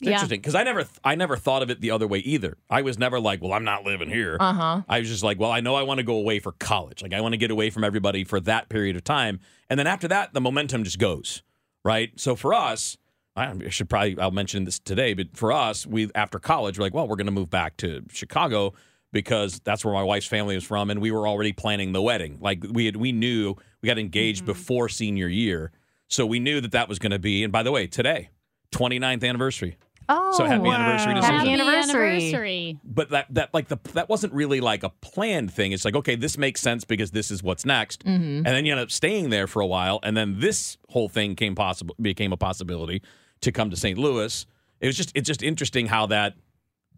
It's 0.00 0.08
Yeah. 0.08 0.14
interesting 0.14 0.40
because 0.40 0.54
I 0.54 0.64
never 0.64 0.84
I 1.04 1.14
never 1.14 1.36
thought 1.36 1.62
of 1.62 1.70
it 1.70 1.80
the 1.80 1.90
other 1.92 2.06
way 2.06 2.18
either. 2.18 2.56
I 2.68 2.82
was 2.82 2.98
never 2.98 3.20
like, 3.20 3.40
well, 3.40 3.52
I'm 3.52 3.64
not 3.64 3.84
living 3.84 4.10
here. 4.10 4.36
Uh 4.40 4.52
huh. 4.52 4.82
I 4.88 4.98
was 4.98 5.08
just 5.08 5.22
like, 5.22 5.38
well, 5.38 5.52
I 5.52 5.60
know 5.60 5.76
I 5.76 5.82
want 5.82 5.98
to 5.98 6.04
go 6.04 6.16
away 6.16 6.40
for 6.40 6.52
college. 6.52 7.02
Like 7.02 7.12
I 7.12 7.20
want 7.20 7.32
to 7.32 7.38
get 7.38 7.50
away 7.50 7.70
from 7.70 7.84
everybody 7.84 8.24
for 8.24 8.40
that 8.40 8.68
period 8.68 8.96
of 8.96 9.04
time, 9.04 9.40
and 9.70 9.78
then 9.78 9.86
after 9.86 10.08
that, 10.08 10.34
the 10.34 10.40
momentum 10.40 10.82
just 10.84 10.98
goes 10.98 11.42
right. 11.84 12.10
So 12.18 12.34
for 12.34 12.52
us, 12.52 12.96
I 13.36 13.68
should 13.68 13.88
probably 13.88 14.18
I'll 14.18 14.30
mention 14.32 14.64
this 14.64 14.78
today, 14.80 15.14
but 15.14 15.36
for 15.36 15.52
us, 15.52 15.86
we 15.86 16.10
after 16.14 16.38
college, 16.38 16.78
we're 16.78 16.84
like, 16.86 16.94
well, 16.94 17.06
we're 17.08 17.16
going 17.16 17.26
to 17.26 17.32
move 17.32 17.50
back 17.50 17.76
to 17.78 18.02
Chicago 18.12 18.74
because 19.12 19.60
that's 19.60 19.84
where 19.84 19.94
my 19.94 20.02
wife's 20.02 20.26
family 20.26 20.56
is 20.56 20.64
from, 20.64 20.90
and 20.90 21.00
we 21.00 21.12
were 21.12 21.28
already 21.28 21.52
planning 21.52 21.92
the 21.92 22.02
wedding. 22.02 22.38
Like 22.40 22.64
we 22.68 22.86
had, 22.86 22.96
we 22.96 23.12
knew 23.12 23.54
we 23.80 23.86
got 23.86 23.98
engaged 23.98 24.44
before 24.44 24.88
senior 24.88 25.28
year, 25.28 25.70
so 26.08 26.26
we 26.26 26.40
knew 26.40 26.60
that 26.60 26.72
that 26.72 26.88
was 26.88 26.98
going 26.98 27.12
to 27.12 27.18
be. 27.20 27.44
And 27.44 27.52
by 27.52 27.62
the 27.62 27.70
way, 27.70 27.86
today, 27.86 28.30
29th 28.74 29.24
anniversary. 29.24 29.76
Oh, 30.08 30.36
So 30.36 30.44
happy 30.44 30.68
anniversary 30.68 31.14
to 31.14 31.22
Happy 31.22 31.38
Susan. 31.38 31.60
anniversary. 31.60 32.16
anniversary. 32.16 32.78
But 32.84 33.10
that 33.10 33.32
that 33.34 33.54
like 33.54 33.68
the 33.68 33.78
that 33.94 34.08
wasn't 34.08 34.34
really 34.34 34.60
like 34.60 34.82
a 34.82 34.90
planned 34.90 35.52
thing. 35.52 35.72
It's 35.72 35.84
like 35.84 35.96
okay, 35.96 36.14
this 36.14 36.36
makes 36.36 36.60
sense 36.60 36.84
because 36.84 37.10
this 37.12 37.30
is 37.30 37.42
what's 37.42 37.64
next, 37.64 38.04
mm-hmm. 38.04 38.36
and 38.38 38.46
then 38.46 38.66
you 38.66 38.72
end 38.72 38.80
up 38.80 38.90
staying 38.90 39.30
there 39.30 39.46
for 39.46 39.60
a 39.60 39.66
while, 39.66 40.00
and 40.02 40.14
then 40.16 40.40
this 40.40 40.76
whole 40.90 41.08
thing 41.08 41.34
came 41.36 41.54
possible 41.54 41.94
became 42.00 42.32
a 42.32 42.36
possibility 42.36 43.00
to 43.40 43.50
come 43.50 43.70
to 43.70 43.76
St. 43.76 43.98
Louis. 43.98 44.44
It 44.80 44.86
was 44.86 44.96
just 44.96 45.10
it's 45.14 45.26
just 45.26 45.42
interesting 45.42 45.86
how 45.86 46.06
that 46.06 46.34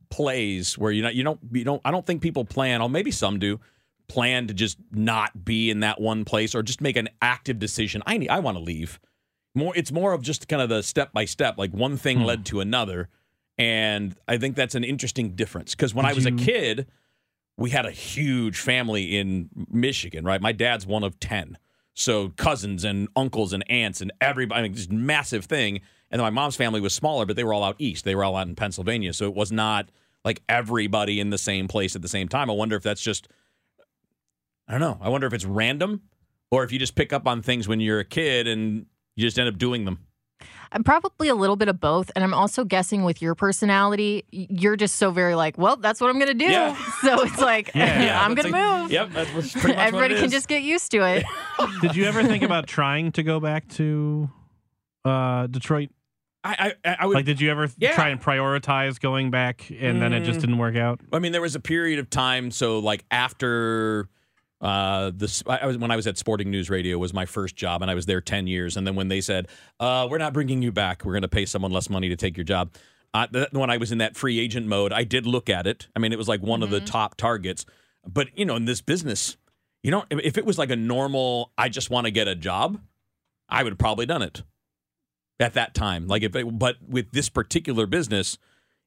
plays 0.08 0.76
where 0.78 0.90
you 0.90 1.02
know 1.02 1.08
you 1.08 1.22
don't 1.22 1.38
you 1.52 1.62
don't 1.64 1.82
I 1.84 1.92
don't 1.92 2.04
think 2.04 2.22
people 2.22 2.44
plan. 2.44 2.82
Oh, 2.82 2.88
maybe 2.88 3.12
some 3.12 3.38
do 3.38 3.60
plan 4.08 4.46
to 4.46 4.54
just 4.54 4.78
not 4.92 5.44
be 5.44 5.70
in 5.70 5.80
that 5.80 6.00
one 6.00 6.24
place 6.24 6.54
or 6.54 6.62
just 6.62 6.80
make 6.80 6.96
an 6.96 7.08
active 7.20 7.58
decision. 7.58 8.02
I 8.06 8.18
need 8.18 8.30
I 8.30 8.40
want 8.40 8.56
to 8.56 8.62
leave. 8.62 8.98
More 9.56 9.76
it's 9.76 9.90
more 9.90 10.12
of 10.12 10.22
just 10.22 10.46
kind 10.46 10.62
of 10.62 10.68
the 10.68 10.82
step 10.82 11.12
by 11.12 11.24
step. 11.24 11.56
Like 11.58 11.72
one 11.72 11.96
thing 11.96 12.20
led 12.22 12.40
hmm. 12.40 12.44
to 12.44 12.60
another. 12.60 13.08
And 13.58 14.14
I 14.28 14.36
think 14.36 14.54
that's 14.54 14.74
an 14.74 14.84
interesting 14.84 15.34
difference 15.34 15.74
because 15.74 15.94
when 15.94 16.04
I 16.04 16.12
was 16.12 16.26
a 16.26 16.32
kid, 16.32 16.86
we 17.56 17.70
had 17.70 17.86
a 17.86 17.90
huge 17.90 18.60
family 18.60 19.16
in 19.16 19.48
Michigan, 19.70 20.24
right? 20.24 20.40
My 20.40 20.52
dad's 20.52 20.86
one 20.86 21.02
of 21.02 21.18
10. 21.18 21.56
So 21.94 22.28
cousins 22.36 22.84
and 22.84 23.08
uncles 23.16 23.54
and 23.54 23.68
aunts 23.70 24.02
and 24.02 24.12
everybody, 24.20 24.58
I 24.58 24.62
mean, 24.62 24.74
just 24.74 24.92
massive 24.92 25.46
thing. 25.46 25.80
And 26.10 26.20
then 26.20 26.24
my 26.24 26.30
mom's 26.30 26.56
family 26.56 26.80
was 26.80 26.92
smaller, 26.92 27.24
but 27.24 27.36
they 27.36 27.44
were 27.44 27.54
all 27.54 27.64
out 27.64 27.76
east. 27.78 28.04
They 28.04 28.14
were 28.14 28.24
all 28.24 28.36
out 28.36 28.46
in 28.46 28.54
Pennsylvania. 28.54 29.14
So 29.14 29.24
it 29.24 29.34
was 29.34 29.50
not 29.50 29.88
like 30.22 30.42
everybody 30.48 31.18
in 31.18 31.30
the 31.30 31.38
same 31.38 31.66
place 31.66 31.96
at 31.96 32.02
the 32.02 32.08
same 32.08 32.28
time. 32.28 32.50
I 32.50 32.52
wonder 32.52 32.76
if 32.76 32.82
that's 32.82 33.00
just, 33.00 33.28
I 34.68 34.72
don't 34.72 34.80
know. 34.80 34.98
I 35.00 35.08
wonder 35.08 35.26
if 35.26 35.32
it's 35.32 35.46
random 35.46 36.02
or 36.50 36.62
if 36.62 36.72
you 36.72 36.78
just 36.78 36.94
pick 36.94 37.14
up 37.14 37.26
on 37.26 37.40
things 37.40 37.66
when 37.66 37.80
you're 37.80 38.00
a 38.00 38.04
kid 38.04 38.46
and 38.46 38.86
you 39.16 39.22
just 39.26 39.38
end 39.38 39.48
up 39.48 39.58
doing 39.58 39.84
them. 39.84 39.98
I'm 40.72 40.82
probably 40.84 41.28
a 41.28 41.34
little 41.34 41.56
bit 41.56 41.68
of 41.68 41.80
both. 41.80 42.10
And 42.14 42.22
I'm 42.24 42.34
also 42.34 42.64
guessing 42.64 43.04
with 43.04 43.22
your 43.22 43.34
personality, 43.34 44.24
you're 44.30 44.76
just 44.76 44.96
so 44.96 45.10
very 45.10 45.34
like, 45.34 45.56
well, 45.56 45.76
that's 45.76 46.00
what 46.00 46.10
I'm 46.10 46.16
going 46.18 46.26
to 46.26 46.34
do. 46.34 46.44
Yeah. 46.50 46.76
So 47.02 47.22
it's 47.22 47.38
like, 47.38 47.70
Yeah. 47.74 48.20
I'm 48.24 48.34
that's 48.34 48.50
going 48.50 48.62
to 48.62 48.80
move. 48.82 48.90
Yep. 48.92 49.10
That's 49.12 49.30
pretty 49.30 49.46
much 49.54 49.64
what 49.64 49.76
Everybody 49.86 50.14
can 50.16 50.30
just 50.30 50.48
get 50.48 50.62
used 50.62 50.90
to 50.90 50.98
it. 51.06 51.24
Did 51.80 51.94
you 51.96 52.04
ever 52.04 52.22
think 52.24 52.42
about 52.42 52.66
trying 52.66 53.12
to 53.12 53.22
go 53.22 53.38
back 53.40 53.68
to 53.74 54.28
uh, 55.04 55.46
Detroit? 55.46 55.90
I, 56.44 56.74
I, 56.84 56.96
I 57.00 57.06
would 57.06 57.14
Like, 57.14 57.24
did 57.24 57.40
you 57.40 57.50
ever 57.50 57.68
Yeah. 57.76 57.94
try 57.94 58.10
and 58.10 58.20
prioritize 58.22 59.00
going 59.00 59.32
back, 59.32 59.68
and 59.70 60.00
then 60.00 60.12
it 60.12 60.20
just 60.20 60.38
didn't 60.38 60.58
work 60.58 60.76
out? 60.76 61.00
I 61.12 61.18
mean, 61.18 61.32
there 61.32 61.40
was 61.42 61.56
a 61.56 61.60
period 61.60 61.98
of 61.98 62.08
time. 62.08 62.52
So, 62.52 62.78
like 62.78 63.04
after 63.10 64.08
uh, 64.60 65.12
this, 65.14 65.42
I 65.46 65.66
was 65.66 65.76
when 65.76 65.90
I 65.90 65.96
was 65.96 66.06
at 66.06 66.16
Sporting 66.16 66.50
News 66.50 66.70
Radio 66.70 66.98
was 66.98 67.12
my 67.12 67.26
first 67.26 67.56
job, 67.56 67.82
and 67.82 67.90
I 67.90 67.94
was 67.94 68.06
there 68.06 68.20
ten 68.20 68.46
years. 68.46 68.76
And 68.76 68.86
then 68.86 68.94
when 68.94 69.08
they 69.08 69.20
said, 69.20 69.48
uh, 69.80 70.08
"We're 70.10 70.18
not 70.18 70.32
bringing 70.32 70.62
you 70.62 70.72
back. 70.72 71.04
We're 71.04 71.12
going 71.12 71.22
to 71.22 71.28
pay 71.28 71.44
someone 71.46 71.72
less 71.72 71.90
money 71.90 72.08
to 72.08 72.16
take 72.16 72.36
your 72.36 72.44
job," 72.44 72.74
uh, 73.12 73.26
th- 73.26 73.48
when 73.52 73.70
I 73.70 73.76
was 73.76 73.92
in 73.92 73.98
that 73.98 74.16
free 74.16 74.38
agent 74.38 74.66
mode, 74.66 74.92
I 74.92 75.04
did 75.04 75.26
look 75.26 75.50
at 75.50 75.66
it. 75.66 75.88
I 75.94 75.98
mean, 75.98 76.12
it 76.12 76.18
was 76.18 76.28
like 76.28 76.42
one 76.42 76.62
of 76.62 76.70
the 76.70 76.80
top 76.80 77.16
targets. 77.16 77.66
But 78.06 78.28
you 78.38 78.44
know, 78.44 78.56
in 78.56 78.64
this 78.64 78.80
business, 78.80 79.36
you 79.82 79.90
don't. 79.90 80.06
If 80.10 80.38
it 80.38 80.46
was 80.46 80.58
like 80.58 80.70
a 80.70 80.76
normal, 80.76 81.52
I 81.58 81.68
just 81.68 81.90
want 81.90 82.06
to 82.06 82.10
get 82.10 82.26
a 82.26 82.34
job, 82.34 82.80
I 83.48 83.62
would 83.62 83.72
have 83.72 83.78
probably 83.78 84.06
done 84.06 84.22
it 84.22 84.42
at 85.38 85.54
that 85.54 85.74
time. 85.74 86.06
Like 86.06 86.22
if, 86.22 86.34
it, 86.34 86.58
but 86.58 86.76
with 86.86 87.10
this 87.12 87.28
particular 87.28 87.86
business 87.86 88.38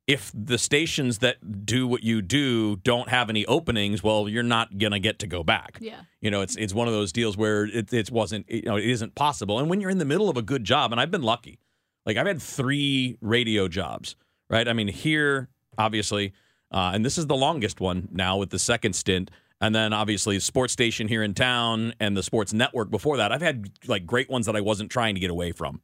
if 0.10 0.32
the 0.34 0.58
stations 0.58 1.20
that 1.20 1.68
do 1.68 1.86
what 1.86 2.04
you 2.04 2.20
do 2.24 2.78
don't 2.78 3.10
have 3.10 3.30
any 3.30 3.46
openings, 3.46 4.02
well, 4.02 4.28
you're 4.28 4.42
not 4.42 4.80
gonna 4.80 5.00
get 5.00 5.20
to 5.20 5.28
go 5.28 5.44
back. 5.44 5.78
Yeah. 5.80 6.02
You 6.20 6.32
know, 6.32 6.42
it's 6.42 6.56
it's 6.56 6.74
one 6.74 6.88
of 6.88 6.96
those 6.96 7.12
deals 7.12 7.38
where 7.38 7.66
it 7.66 7.94
it 7.94 8.10
wasn't 8.10 8.50
you 8.50 8.64
know 8.64 8.76
it 8.76 8.86
isn't 8.86 9.14
possible. 9.14 9.60
And 9.60 9.70
when 9.70 9.80
you're 9.80 9.92
in 9.92 10.00
the 10.00 10.06
middle 10.06 10.28
of 10.28 10.36
a 10.36 10.42
good 10.42 10.64
job, 10.64 10.92
and 10.92 11.00
I've 11.00 11.12
been 11.12 11.22
lucky, 11.22 11.60
like 12.08 12.18
I've 12.18 12.26
had 12.26 12.42
three 12.42 13.20
radio 13.22 13.68
jobs, 13.68 14.16
right? 14.50 14.68
I 14.68 14.74
mean, 14.74 14.88
here 14.88 15.48
obviously, 15.78 16.34
uh, 16.72 16.90
and 16.96 17.06
this 17.06 17.20
is 17.20 17.28
the 17.28 17.36
longest 17.36 17.80
one 17.80 18.10
now 18.12 18.36
with 18.36 18.50
the 18.50 18.60
second 18.60 18.94
stint. 18.94 19.30
And 19.62 19.76
then 19.76 19.94
obviously 19.94 20.40
sports 20.40 20.74
station 20.74 21.08
here 21.08 21.22
in 21.22 21.36
town 21.36 21.94
and 22.00 22.18
the 22.18 22.24
sports 22.24 22.52
network 22.52 22.90
before 22.90 23.18
that. 23.18 23.32
I've 23.32 23.42
had 23.42 23.70
like 23.86 24.08
great 24.08 24.30
ones 24.30 24.48
that 24.48 24.56
I 24.56 24.62
wasn't 24.62 24.90
trying 24.90 25.14
to 25.16 25.22
get 25.22 25.30
away 25.30 25.52
from. 25.52 25.82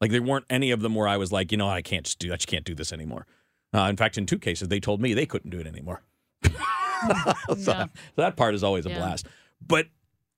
Like 0.00 0.10
there 0.10 0.22
weren't 0.22 0.44
any 0.50 0.70
of 0.70 0.80
them 0.80 0.94
where 0.94 1.08
I 1.08 1.16
was 1.16 1.32
like, 1.32 1.50
you 1.50 1.58
know, 1.58 1.68
I 1.68 1.80
can't 1.82 2.04
just 2.04 2.18
do 2.18 2.32
I 2.32 2.36
just 2.36 2.46
can't 2.46 2.64
do 2.64 2.74
this 2.74 2.92
anymore. 2.92 3.26
Uh, 3.74 3.88
in 3.90 3.96
fact, 3.96 4.16
in 4.16 4.24
two 4.24 4.38
cases, 4.38 4.68
they 4.68 4.78
told 4.80 5.00
me 5.02 5.12
they 5.14 5.26
couldn't 5.26 5.50
do 5.50 5.58
it 5.58 5.66
anymore. 5.66 6.00
so, 7.48 7.54
so 7.56 7.88
that 8.16 8.36
part 8.36 8.54
is 8.54 8.62
always 8.62 8.86
a 8.86 8.90
Yeah. 8.90 8.98
blast. 8.98 9.26
But 9.66 9.86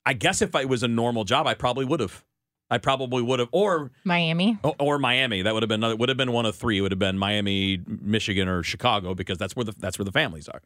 I 0.04 0.12
guess 0.14 0.40
if 0.42 0.54
it 0.54 0.68
was 0.68 0.82
a 0.82 0.88
normal 0.88 1.24
job, 1.24 1.46
I 1.46 1.54
probably 1.54 1.84
would 1.84 2.00
have. 2.00 2.24
I 2.68 2.78
probably 2.78 3.22
would 3.22 3.38
have, 3.38 3.48
or 3.52 3.92
Miami. 4.02 4.58
or- 4.64 4.74
or 4.80 4.98
Miami. 4.98 5.42
That 5.42 5.54
would 5.54 5.62
have 5.62 5.68
been 5.68 5.80
another, 5.80 5.94
would 5.96 6.08
have 6.08 6.18
been 6.18 6.32
one 6.32 6.46
of 6.46 6.56
three. 6.56 6.78
It 6.78 6.80
would 6.80 6.90
have 6.90 6.98
been 6.98 7.16
Miami, 7.18 7.80
Michigan, 7.86 8.48
or 8.48 8.64
Chicago 8.64 9.14
because 9.14 9.38
that's 9.38 9.54
where 9.54 9.64
the 9.64 9.72
that's 9.78 9.98
where 10.00 10.04
the 10.04 10.10
families 10.12 10.48
are. 10.48 10.62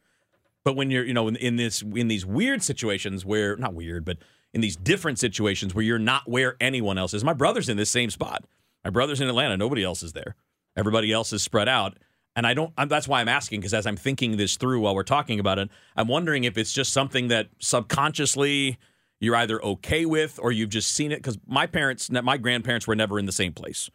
But 0.63 0.75
when 0.75 0.89
you're, 0.89 1.03
you 1.03 1.13
know, 1.13 1.27
in, 1.27 1.35
in 1.35 1.57
this 1.57 1.83
in 1.83 2.07
these 2.07 2.25
weird 2.25 2.63
situations 2.63 3.23
where 3.23 3.55
not 3.55 3.75
weird, 3.75 4.03
but 4.03 4.17
in 4.53 4.61
these 4.61 4.75
different 4.75 5.19
situations 5.19 5.75
where 5.75 5.83
you're 5.83 5.99
not 5.99 6.27
where 6.27 6.55
anyone 6.59 6.97
else 6.97 7.13
is. 7.13 7.23
My 7.23 7.33
brother's 7.33 7.69
in 7.69 7.77
this 7.77 7.91
same 7.91 8.09
spot. 8.09 8.45
My 8.83 8.89
brother's 8.89 9.21
in 9.21 9.27
Atlanta. 9.29 9.55
Nobody 9.55 9.83
else 9.83 10.01
is 10.01 10.13
there. 10.13 10.35
Everybody 10.75 11.11
else 11.11 11.31
is 11.33 11.43
spread 11.43 11.69
out. 11.69 11.97
And 12.35 12.47
I 12.47 12.53
don't. 12.53 12.73
I'm, 12.77 12.87
that's 12.87 13.07
why 13.07 13.21
I'm 13.21 13.27
asking 13.27 13.59
because 13.59 13.73
as 13.73 13.85
I'm 13.85 13.97
thinking 13.97 14.37
this 14.37 14.55
through 14.55 14.81
while 14.81 14.95
we're 14.95 15.03
talking 15.03 15.39
about 15.39 15.59
it, 15.59 15.69
I'm 15.95 16.07
wondering 16.07 16.45
if 16.45 16.57
it's 16.57 16.71
just 16.71 16.93
something 16.93 17.27
that 17.27 17.49
subconsciously 17.59 18.77
you're 19.19 19.35
either 19.35 19.63
okay 19.63 20.05
with 20.05 20.39
or 20.41 20.51
you've 20.51 20.69
just 20.69 20.93
seen 20.93 21.11
it. 21.11 21.17
Because 21.17 21.37
my 21.45 21.67
parents, 21.67 22.09
my 22.09 22.37
grandparents 22.37 22.87
were 22.87 22.95
never 22.95 23.19
in 23.19 23.25
the 23.25 23.31
same 23.31 23.53
place 23.53 23.89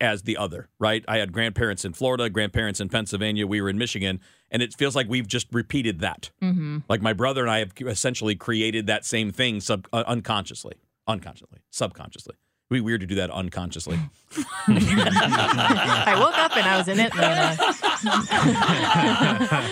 as 0.00 0.22
the 0.22 0.36
other. 0.38 0.68
Right? 0.78 1.04
I 1.06 1.18
had 1.18 1.32
grandparents 1.32 1.84
in 1.84 1.92
Florida, 1.92 2.30
grandparents 2.30 2.80
in 2.80 2.88
Pennsylvania. 2.88 3.46
We 3.46 3.60
were 3.60 3.68
in 3.68 3.78
Michigan, 3.78 4.20
and 4.50 4.62
it 4.62 4.74
feels 4.74 4.96
like 4.96 5.08
we've 5.08 5.28
just 5.28 5.46
repeated 5.52 6.00
that. 6.00 6.30
Mm-hmm. 6.42 6.78
Like 6.88 7.02
my 7.02 7.12
brother 7.12 7.42
and 7.42 7.50
I 7.50 7.58
have 7.58 7.72
essentially 7.80 8.34
created 8.36 8.86
that 8.86 9.04
same 9.04 9.32
thing 9.32 9.60
sub 9.60 9.86
uh, 9.92 10.02
unconsciously, 10.06 10.76
unconsciously, 11.06 11.60
subconsciously. 11.70 12.36
It'd 12.68 12.82
be 12.82 12.84
weird 12.84 13.00
to 13.02 13.06
do 13.06 13.14
that 13.14 13.30
unconsciously. 13.30 13.96
I 14.66 16.16
woke 16.18 16.36
up 16.36 16.56
and 16.56 16.66
I 16.66 16.76
was 16.76 16.88
in 16.88 16.98
it. 16.98 17.12
And 17.14 17.22
then, 17.22 17.38
uh, 17.38 17.56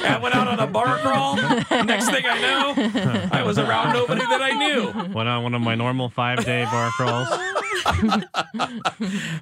I 0.07 0.21
went 0.23 0.33
out 0.37 0.47
on 0.47 0.61
a 0.61 0.67
bar 0.69 0.99
crawl. 0.99 1.35
Next 1.35 2.09
thing 2.09 2.25
I 2.25 2.41
know, 2.41 3.29
I 3.33 3.43
was 3.43 3.59
around 3.59 3.95
nobody 3.95 4.21
that 4.21 4.41
I 4.41 4.53
knew. 4.53 5.13
Went 5.13 5.29
on 5.29 5.43
one 5.43 5.55
of 5.55 5.61
my 5.61 5.75
normal 5.75 6.09
five 6.09 6.45
day 6.45 6.65
bar 6.67 6.91
crawls. 6.93 7.29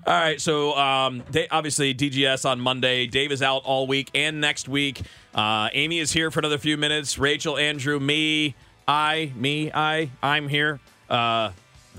All 0.06 0.14
right, 0.14 0.40
so 0.40 0.74
um, 0.74 1.22
they, 1.30 1.46
obviously 1.48 1.94
DGS 1.94 2.48
on 2.48 2.58
Monday. 2.58 3.06
Dave 3.06 3.32
is 3.32 3.42
out 3.42 3.62
all 3.66 3.86
week 3.86 4.10
and 4.14 4.40
next 4.40 4.66
week. 4.66 5.02
Uh, 5.34 5.68
Amy 5.74 5.98
is 5.98 6.10
here 6.12 6.30
for 6.30 6.40
another 6.40 6.56
few 6.56 6.78
minutes. 6.78 7.18
Rachel, 7.18 7.58
Andrew, 7.58 8.00
me, 8.00 8.54
I, 8.88 9.30
me, 9.36 9.70
I, 9.72 10.10
I'm 10.22 10.48
here. 10.48 10.80
Uh, 11.10 11.50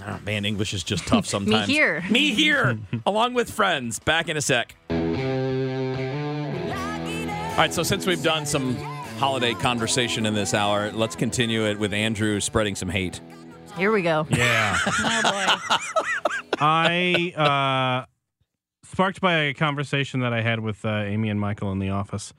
oh, 0.05 0.19
man, 0.25 0.45
English 0.45 0.73
is 0.73 0.83
just 0.83 1.05
tough 1.07 1.25
sometimes. 1.27 1.67
Me 1.67 1.73
here. 1.73 2.03
me 2.09 2.33
here, 2.33 2.77
along 3.05 3.33
with 3.33 3.49
friends. 3.51 3.99
Back 3.99 4.29
in 4.29 4.37
a 4.37 4.41
sec. 4.41 4.75
All 4.89 4.97
right, 7.59 7.71
so 7.73 7.83
since 7.83 8.07
we've 8.07 8.23
done 8.23 8.45
some 8.47 8.75
holiday 9.19 9.53
conversation 9.53 10.25
in 10.25 10.33
this 10.33 10.53
hour, 10.55 10.91
let's 10.91 11.15
continue 11.15 11.65
it 11.67 11.77
with 11.77 11.93
Andrew 11.93 12.39
spreading 12.39 12.73
some 12.75 12.89
hate. 12.89 13.21
here 13.77 13.91
we 13.91 14.01
go. 14.01 14.25
Yeah. 14.31 14.77
Oh 14.87 15.21
boy. 15.21 15.45
I 16.59 18.03
uh, 18.05 18.87
sparked 18.87 19.19
by 19.21 19.33
a 19.35 19.53
conversation 19.53 20.21
that 20.21 20.33
I 20.33 20.41
had 20.41 20.59
with 20.61 20.83
uh, 20.85 20.89
Amy 20.89 21.29
and 21.29 21.39
Michael 21.39 21.71
in 21.71 21.77
the 21.79 21.89
office 21.89 22.33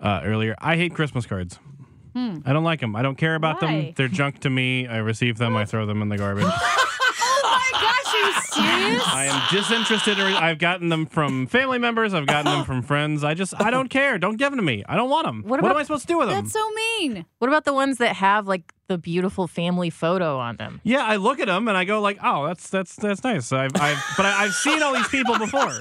uh, 0.00 0.20
earlier. 0.24 0.54
I 0.58 0.76
hate 0.76 0.94
Christmas 0.94 1.26
cards. 1.26 1.58
I 2.14 2.52
don't 2.52 2.64
like 2.64 2.80
them. 2.80 2.96
I 2.96 3.02
don't 3.02 3.14
care 3.16 3.36
about 3.36 3.60
them. 3.60 3.92
They're 3.94 4.08
junk 4.08 4.40
to 4.40 4.50
me. 4.50 4.88
I 4.88 4.96
receive 4.96 5.38
them. 5.38 5.56
I 5.56 5.64
throw 5.64 5.86
them 5.86 6.02
in 6.02 6.08
the 6.08 6.18
garbage. 6.18 6.46
My 8.22 8.32
gosh, 8.32 8.58
are 8.58 8.80
you 8.80 8.88
serious? 8.90 9.02
I 9.06 9.24
am 9.26 9.42
disinterested. 9.50 10.18
in- 10.18 10.26
I've 10.26 10.58
gotten 10.58 10.88
them 10.88 11.06
from 11.06 11.46
family 11.46 11.78
members. 11.78 12.14
I've 12.14 12.26
gotten 12.26 12.50
them 12.52 12.64
from 12.64 12.82
friends. 12.82 13.24
I 13.24 13.34
just, 13.34 13.54
I 13.60 13.70
don't 13.70 13.88
care. 13.88 14.18
Don't 14.18 14.36
give 14.36 14.50
them 14.50 14.58
to 14.58 14.64
me. 14.64 14.84
I 14.88 14.96
don't 14.96 15.10
want 15.10 15.26
them. 15.26 15.42
What 15.42 15.50
What, 15.50 15.60
about- 15.60 15.70
am 15.72 15.76
I 15.78 15.82
supposed 15.82 16.02
to 16.02 16.08
do 16.08 16.18
with 16.18 16.28
them? 16.28 16.40
That's 16.42 16.52
so 16.52 16.70
mean. 16.70 17.24
What 17.38 17.48
about 17.48 17.64
the 17.64 17.72
ones 17.74 17.98
that 17.98 18.16
have 18.16 18.46
like 18.46 18.72
the 18.88 18.98
beautiful 18.98 19.46
family 19.46 19.90
photo 19.90 20.38
on 20.38 20.56
them? 20.56 20.80
Yeah, 20.84 21.04
I 21.04 21.16
look 21.16 21.40
at 21.40 21.46
them 21.46 21.68
and 21.68 21.76
I 21.76 21.84
go 21.84 22.00
like, 22.00 22.18
oh, 22.22 22.46
that's 22.46 22.70
that's 22.70 22.96
that's 22.96 23.22
nice. 23.24 23.52
I've, 23.52 23.72
I've 23.76 24.02
but 24.16 24.26
I, 24.26 24.44
I've 24.44 24.54
seen 24.54 24.82
all 24.82 24.94
these 24.94 25.08
people 25.08 25.38
before. 25.38 25.78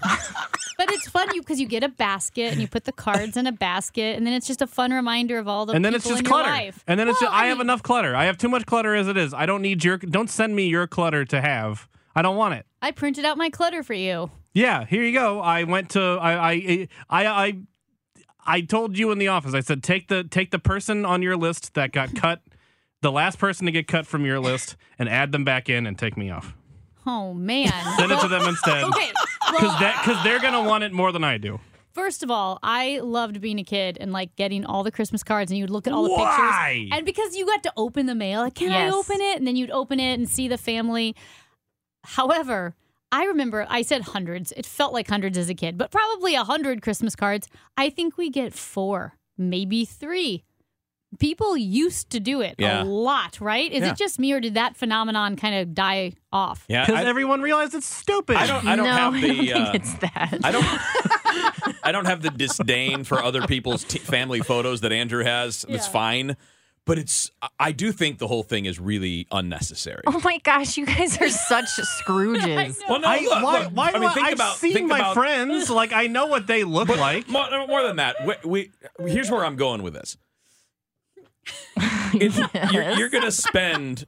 But 0.77 0.91
it's 0.91 1.09
fun 1.09 1.27
you 1.33 1.41
because 1.41 1.59
you 1.59 1.65
get 1.67 1.83
a 1.83 1.89
basket 1.89 2.51
and 2.51 2.61
you 2.61 2.67
put 2.67 2.83
the 2.83 2.91
cards 2.91 3.35
in 3.35 3.47
a 3.47 3.51
basket, 3.51 4.15
and 4.15 4.27
then 4.27 4.33
it's 4.35 4.45
just 4.45 4.61
a 4.61 4.67
fun 4.67 4.91
reminder 4.91 5.39
of 5.39 5.47
all 5.47 5.65
the 5.65 5.73
and 5.73 5.83
then 5.83 5.93
people 5.93 5.97
it's 5.97 6.07
just 6.07 6.19
in 6.19 6.25
clutter. 6.25 6.49
life. 6.49 6.83
And 6.85 6.99
then 6.99 7.07
it's 7.07 7.19
Well, 7.19 7.31
just, 7.31 7.39
I, 7.41 7.47
have 7.47 7.57
mean, 7.57 7.65
enough 7.65 7.81
clutter. 7.81 8.15
I 8.15 8.25
have 8.25 8.37
too 8.37 8.47
much 8.47 8.67
clutter 8.67 8.93
as 8.93 9.07
it 9.07 9.17
is. 9.17 9.33
I 9.33 9.47
don't 9.47 9.63
need 9.63 9.83
your. 9.83 9.97
Don't 9.97 10.29
send 10.29 10.55
me 10.55 10.67
your 10.67 10.85
clutter 10.85 11.25
to 11.25 11.41
have. 11.41 11.87
I 12.17 12.23
don't 12.23 12.35
want 12.35 12.55
it. 12.55 12.65
I 12.81 12.89
printed 12.89 13.25
out 13.25 13.37
my 13.37 13.51
clutter 13.51 13.83
for 13.83 13.93
you. 13.93 14.31
Yeah, 14.53 14.85
here 14.85 15.03
you 15.03 15.13
go. 15.13 15.39
I 15.39 15.63
went 15.65 15.91
to 15.91 16.01
I 16.01 16.51
I 16.51 16.87
I 17.11 17.25
I 17.45 17.57
I 18.43 18.61
told 18.61 18.97
you 18.97 19.11
in 19.11 19.19
the 19.19 19.27
office. 19.27 19.53
I 19.53 19.59
said 19.59 19.83
take 19.83 20.07
the 20.07 20.23
take 20.23 20.49
the 20.49 20.57
person 20.57 21.05
on 21.05 21.21
your 21.21 21.37
list 21.37 21.75
that 21.75 21.91
got 21.91 22.15
cut, 22.23 22.41
the 23.01 23.11
last 23.11 23.37
person 23.37 23.67
to 23.67 23.71
get 23.71 23.87
cut 23.87 24.07
from 24.07 24.25
your 24.25 24.39
list, 24.39 24.75
and 24.97 25.07
add 25.07 25.31
them 25.31 25.43
back 25.43 25.69
in 25.69 25.85
and 25.85 25.95
take 25.97 26.17
me 26.17 26.31
off. 26.31 26.55
Oh 27.05 27.35
man. 27.35 27.71
Send 27.99 28.11
it 28.11 28.19
to 28.21 28.27
them 28.27 28.47
instead. 28.47 28.83
Okay. 28.87 29.11
Because 29.45 29.61
Well, 29.61 29.79
that 29.79 30.01
because 30.03 30.23
they're 30.23 30.39
gonna 30.41 30.63
want 30.67 30.83
it 30.83 30.91
more 30.91 31.11
than 31.11 31.23
I 31.23 31.37
do. 31.37 31.59
First 31.93 32.21
of 32.23 32.29
all, 32.29 32.59
I 32.63 32.99
loved 32.99 33.39
being 33.41 33.59
a 33.59 33.63
kid 33.63 33.97
and 34.01 34.11
like 34.11 34.35
getting 34.35 34.65
all 34.65 34.83
the 34.83 34.91
Christmas 34.91 35.23
cards, 35.23 35.51
and 35.51 35.57
you'd 35.57 35.69
look 35.69 35.85
at 35.87 35.93
all 35.93 36.03
the 36.03 36.09
Why? 36.09 36.73
pictures. 36.87 36.97
And 36.97 37.05
because 37.05 37.35
you 37.37 37.45
got 37.45 37.63
to 37.63 37.73
open 37.77 38.07
the 38.07 38.13
mail, 38.15 38.41
like, 38.41 38.55
can 38.55 38.69
Yes. 38.71 38.91
I 38.91 38.95
open 38.95 39.21
it? 39.21 39.37
And 39.37 39.47
then 39.47 39.55
you'd 39.55 39.71
open 39.71 39.99
it 39.99 40.13
and 40.15 40.27
see 40.27 40.47
the 40.47 40.57
family. 40.57 41.15
However, 42.15 42.75
I 43.11 43.25
remember 43.25 43.65
I 43.69 43.81
said 43.81 44.01
hundreds. 44.03 44.51
It 44.53 44.65
felt 44.65 44.93
like 44.93 45.07
hundreds 45.07 45.37
as 45.37 45.49
a 45.49 45.53
kid, 45.55 45.77
but 45.77 45.91
probably 45.91 46.35
a 46.35 46.43
hundred 46.43 46.81
Christmas 46.81 47.15
cards. 47.15 47.47
I 47.77 47.89
think 47.89 48.17
we 48.17 48.29
get 48.29 48.53
four, 48.53 49.17
maybe 49.37 49.85
three. 49.85 50.43
People 51.19 51.55
used 51.55 52.09
to 52.09 52.19
do 52.19 52.41
it 52.41 52.55
Yeah. 52.57 52.83
a 52.83 52.85
lot, 52.85 53.39
right? 53.39 53.71
Is 53.71 53.81
Yeah. 53.81 53.91
it 53.91 53.97
just 53.97 54.19
me, 54.19 54.33
or 54.33 54.41
did 54.41 54.55
that 54.55 54.75
phenomenon 54.75 55.37
kind 55.37 55.55
of 55.55 55.73
die 55.73 56.13
off? 56.33 56.65
Yeah, 56.67 56.85
Because 56.85 57.05
everyone 57.05 57.41
realized 57.41 57.73
it's 57.75 57.85
stupid. 57.87 58.35
I 58.35 58.45
don't. 58.47 58.65
I 58.67 58.75
don't 58.75 58.85
no, 58.85 58.91
have 58.93 59.13
I 59.15 59.21
the. 59.21 59.27
don't 59.27 59.37
think 59.37 59.55
uh, 59.55 59.71
it's 59.73 59.93
that. 59.95 60.39
I 60.43 60.51
don't. 60.51 60.65
I 61.83 61.91
don't 61.93 62.05
have 62.05 62.21
the 62.21 62.29
disdain 62.29 63.03
for 63.05 63.23
other 63.23 63.47
people's 63.47 63.83
t- 63.85 63.99
family 63.99 64.41
photos 64.41 64.81
that 64.81 64.91
Andrew 64.91 65.23
has. 65.23 65.65
That's 65.69 65.85
Yeah. 65.87 65.91
fine, 65.91 66.37
but 66.87 66.97
it's. 66.97 67.29
I 67.59 67.73
do 67.73 67.91
think 67.91 68.17
the 68.17 68.27
whole 68.27 68.43
thing 68.43 68.65
is 68.65 68.79
really 68.79 69.27
unnecessary. 69.31 70.01
Oh 70.07 70.19
my 70.23 70.39
gosh, 70.39 70.77
you 70.77 70.85
guys 70.85 71.21
are 71.21 71.29
such 71.29 71.65
Scrooges. 72.01 72.79
Well, 72.89 73.01
no, 73.01 73.07
I, 73.07 73.19
look, 73.19 73.43
why, 73.43 73.63
look, 73.63 73.71
why 73.73 73.91
I 73.93 73.99
mean, 73.99 74.09
think 74.11 74.27
I've 74.27 74.33
about. 74.33 74.55
seen 74.55 74.73
think 74.73 74.87
my 74.87 74.99
about, 74.99 75.13
friends. 75.13 75.69
Like 75.77 75.91
I 75.93 76.07
know 76.07 76.25
what 76.27 76.47
they 76.47 76.63
look 76.63 76.87
like. 76.87 77.27
More, 77.29 77.45
more 77.67 77.83
than 77.83 77.97
that, 77.97 78.15
we, 78.25 78.71
we 78.97 79.11
here's 79.11 79.29
where 79.29 79.45
I'm 79.45 79.57
going 79.57 79.83
with 79.83 79.93
this. 79.93 80.17
It's, 82.13 82.37
you're, 82.71 82.91
you're 82.93 83.09
going 83.09 83.25
to 83.25 83.31
spend 83.31 84.05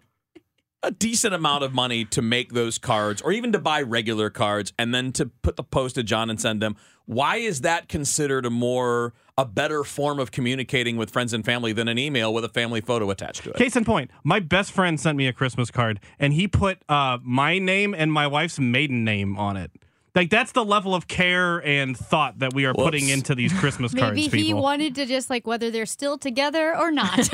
a 0.82 0.91
decent 0.91 1.34
amount 1.34 1.63
of 1.63 1.73
money 1.73 2.05
to 2.05 2.21
make 2.21 2.53
those 2.53 2.77
cards, 2.77 3.21
or 3.21 3.32
even 3.32 3.51
to 3.51 3.59
buy 3.59 3.82
regular 3.82 4.30
cards, 4.30 4.73
and 4.80 4.95
then 4.95 5.11
to 5.11 5.25
put 5.27 5.57
the 5.57 5.63
postage 5.63 6.13
on 6.13 6.30
and 6.30 6.39
send 6.39 6.61
them. 6.61 6.75
Why 7.10 7.38
is 7.38 7.62
that 7.62 7.89
considered 7.89 8.45
a 8.45 8.51
more 8.51 9.16
a 9.36 9.43
better 9.43 9.84
form 9.84 10.20
of 10.20 10.32
communicating 10.32 10.95
with 10.95 11.10
friends 11.10 11.34
and 11.34 11.43
family 11.43 11.74
than 11.74 11.88
an 11.88 11.97
email 11.97 12.32
with 12.32 12.45
a 12.45 12.49
family 12.49 12.82
photo 12.82 13.10
attached 13.10 13.45
to 13.45 13.49
it? 13.49 13.55
Case 13.55 13.76
in 13.76 13.84
point, 13.84 14.12
my 14.24 14.39
best 14.39 14.72
friend 14.72 14.99
sent 14.99 15.18
me 15.18 15.26
a 15.26 15.34
Christmas 15.34 15.72
card, 15.72 15.99
and 16.20 16.34
he 16.34 16.47
put 16.47 16.84
uh, 16.88 17.18
my 17.24 17.57
name 17.57 17.95
and 17.97 18.14
my 18.14 18.28
wife's 18.28 18.60
maiden 18.60 19.03
name 19.03 19.39
on 19.39 19.57
it. 19.57 19.72
Like 20.16 20.30
that's 20.30 20.51
the 20.51 20.66
level 20.66 20.95
of 20.95 21.07
care 21.07 21.60
and 21.66 21.95
thought 21.95 22.39
that 22.39 22.53
we 22.53 22.66
are 22.66 22.74
putting 22.74 23.10
into 23.10 23.36
these 23.36 23.53
Christmas 23.53 23.93
cards. 23.97 24.16
Maybe 24.16 24.38
he 24.38 24.45
people. 24.47 24.62
wanted 24.62 24.95
to 24.95 25.05
just 25.05 25.30
like 25.30 25.45
whether 25.45 25.70
they're 25.72 25.86
still 25.86 26.18
together 26.18 26.76
or 26.76 26.91
not. 26.91 27.18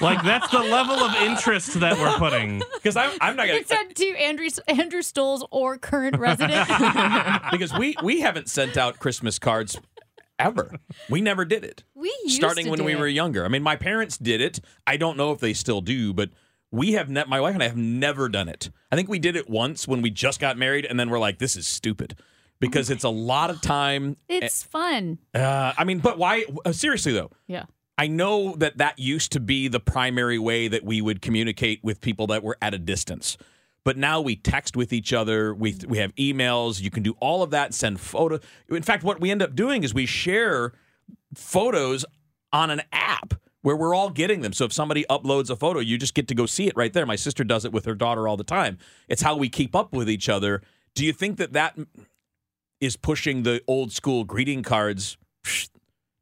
like 0.00 0.22
that's 0.22 0.48
the 0.50 0.60
level 0.60 0.96
of 0.96 1.14
interest 1.16 1.80
that 1.80 1.98
we're 1.98 2.16
putting. 2.18 2.62
Because 2.74 2.96
I'm, 2.96 3.10
I'm 3.20 3.36
not 3.36 3.46
going 3.46 3.62
to 3.62 3.68
send 3.68 3.94
to 3.96 4.06
Andrew 4.16 4.48
Andrew 4.68 5.02
Stoles 5.02 5.44
or 5.50 5.78
current 5.78 6.18
resident. 6.18 6.68
because 7.50 7.72
we 7.78 7.96
we 8.02 8.20
haven't 8.20 8.48
sent 8.48 8.76
out 8.76 8.98
Christmas 8.98 9.38
cards 9.38 9.78
ever. 10.38 10.78
We 11.08 11.20
never 11.20 11.44
did 11.44 11.64
it. 11.64 11.84
We 11.94 12.14
used 12.24 12.36
starting 12.36 12.64
to 12.64 12.70
when 12.70 12.78
do 12.78 12.84
we 12.84 12.92
it. 12.92 12.98
were 12.98 13.08
younger. 13.08 13.44
I 13.44 13.48
mean, 13.48 13.62
my 13.62 13.76
parents 13.76 14.18
did 14.18 14.40
it. 14.40 14.60
I 14.86 14.96
don't 14.96 15.16
know 15.16 15.32
if 15.32 15.40
they 15.40 15.52
still 15.52 15.80
do, 15.80 16.12
but 16.12 16.30
we 16.74 16.92
have 16.92 17.08
ne- 17.08 17.24
my 17.26 17.40
wife 17.40 17.54
and 17.54 17.62
I 17.62 17.68
have 17.68 17.76
never 17.76 18.28
done 18.28 18.48
it. 18.48 18.70
I 18.90 18.96
think 18.96 19.08
we 19.08 19.18
did 19.18 19.36
it 19.36 19.48
once 19.48 19.86
when 19.86 20.02
we 20.02 20.10
just 20.10 20.40
got 20.40 20.58
married, 20.58 20.84
and 20.84 20.98
then 20.98 21.08
we're 21.08 21.18
like, 21.18 21.38
this 21.38 21.56
is 21.56 21.66
stupid 21.66 22.16
because 22.58 22.90
it's 22.90 23.04
a 23.04 23.08
lot 23.08 23.50
of 23.50 23.60
time. 23.60 24.16
It's 24.28 24.62
fun. 24.62 25.18
Uh, 25.34 25.72
I 25.78 25.84
mean, 25.84 26.00
but 26.00 26.18
why? 26.18 26.44
uh, 26.64 26.72
seriously 26.72 27.12
though. 27.12 27.30
Yeah. 27.46 27.64
I 27.96 28.08
know 28.08 28.56
that 28.56 28.78
that 28.78 28.98
used 28.98 29.30
to 29.32 29.40
be 29.40 29.68
the 29.68 29.78
primary 29.78 30.38
way 30.38 30.66
that 30.66 30.84
we 30.84 31.00
would 31.00 31.22
communicate 31.22 31.78
with 31.84 32.00
people 32.00 32.26
that 32.28 32.42
were 32.42 32.58
at 32.60 32.74
a 32.74 32.78
distance. 32.78 33.36
But 33.84 33.96
now 33.96 34.20
we 34.20 34.34
text 34.34 34.76
with 34.76 34.92
each 34.92 35.12
other. 35.12 35.54
We 35.54 35.76
we 35.86 35.98
have 35.98 36.12
emails. 36.16 36.80
You 36.80 36.90
can 36.90 37.02
do 37.04 37.14
all 37.20 37.42
of 37.42 37.50
that. 37.50 37.72
Send 37.72 38.00
photos. 38.00 38.40
In 38.68 38.82
fact, 38.82 39.04
what 39.04 39.20
we 39.20 39.30
end 39.30 39.42
up 39.42 39.54
doing 39.54 39.84
is 39.84 39.94
we 39.94 40.06
share 40.06 40.72
photos 41.34 42.04
on 42.52 42.70
an 42.70 42.82
app 42.92 43.34
where 43.64 43.74
we're 43.74 43.94
all 43.94 44.10
getting 44.10 44.42
them. 44.42 44.52
So 44.52 44.66
if 44.66 44.74
somebody 44.74 45.06
uploads 45.08 45.48
a 45.48 45.56
photo, 45.56 45.80
you 45.80 45.96
just 45.96 46.12
get 46.12 46.28
to 46.28 46.34
go 46.34 46.44
see 46.44 46.66
it 46.66 46.76
right 46.76 46.92
there. 46.92 47.06
My 47.06 47.16
sister 47.16 47.44
does 47.44 47.64
it 47.64 47.72
with 47.72 47.86
her 47.86 47.94
daughter 47.94 48.28
all 48.28 48.36
the 48.36 48.44
time. 48.44 48.76
It's 49.08 49.22
how 49.22 49.36
we 49.38 49.48
keep 49.48 49.74
up 49.74 49.94
with 49.94 50.08
each 50.10 50.28
other. 50.28 50.60
Do 50.94 51.02
you 51.02 51.14
think 51.14 51.38
that 51.38 51.54
that 51.54 51.74
is 52.82 52.98
pushing 52.98 53.42
the 53.42 53.62
old 53.66 53.90
school 53.90 54.24
greeting 54.24 54.62
cards 54.62 55.16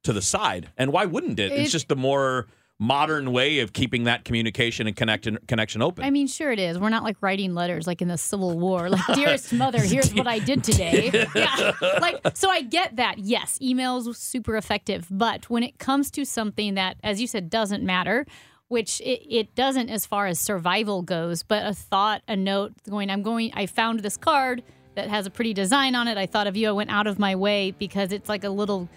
to 0.05 0.13
the 0.13 0.23
side? 0.23 0.71
And 0.79 0.93
why 0.93 1.05
wouldn't 1.05 1.41
it? 1.41 1.51
It- 1.51 1.61
it's 1.63 1.73
just 1.73 1.89
the 1.89 1.97
more 1.97 2.47
modern 2.83 3.31
way 3.31 3.61
of 3.61 3.73
keeping 3.73 4.05
that 4.05 4.25
communication 4.25 4.89
and 4.89 4.97
connection 4.97 5.39
connection 5.47 5.81
open. 5.83 6.05
I 6.05 6.11
mean, 6.11 6.27
sure 6.27 6.51
it 6.51 6.59
is. 6.59 6.79
We're 6.81 6.89
not 6.89 7.05
like 7.05 7.17
writing 7.21 7.55
letters 7.55 7.87
like 7.87 8.03
in 8.03 8.09
the 8.09 8.19
Civil 8.19 8.59
War, 8.59 8.91
like 8.91 9.07
dearest 9.15 9.53
mother, 9.65 9.79
here's 9.81 10.13
what 10.13 10.27
I 10.27 10.39
did 10.41 10.65
today. 10.65 11.27
Yeah. 11.35 11.73
Like 12.01 12.21
so 12.35 12.51
I 12.51 12.63
get 12.63 12.97
that. 12.97 13.19
Yes, 13.19 13.59
emails 13.63 14.15
super 14.17 14.57
effective, 14.57 15.07
but 15.11 15.49
when 15.49 15.63
it 15.63 15.79
comes 15.79 16.11
to 16.13 16.25
something 16.25 16.75
that 16.75 16.97
as 17.05 17.21
you 17.21 17.27
said 17.29 17.49
doesn't 17.49 17.85
matter, 17.85 18.27
which 18.69 19.01
it, 19.03 19.23
it 19.29 19.55
doesn't 19.55 19.89
as 19.89 20.05
far 20.05 20.27
as 20.27 20.39
survival 20.41 21.03
goes, 21.03 21.43
but 21.43 21.65
a 21.65 21.75
thought, 21.75 22.23
a 22.27 22.35
note 22.37 22.73
going, 22.91 23.11
I'm 23.11 23.23
going 23.23 23.53
I 23.55 23.67
found 23.67 24.01
this 24.01 24.17
card. 24.17 24.63
that 24.97 25.09
has 25.09 25.27
a 25.27 25.31
pretty 25.31 25.55
design 25.55 25.95
on 25.95 26.09
it. 26.09 26.19
I 26.19 26.27
thought 26.27 26.47
of 26.49 26.57
you. 26.57 26.69
I 26.69 26.73
went 26.73 26.91
out 26.91 27.07
of 27.07 27.19
my 27.19 27.37
way 27.37 27.71
because 27.71 28.11
it's 28.13 28.29
like 28.29 28.45
a 28.45 28.51
little 28.51 28.89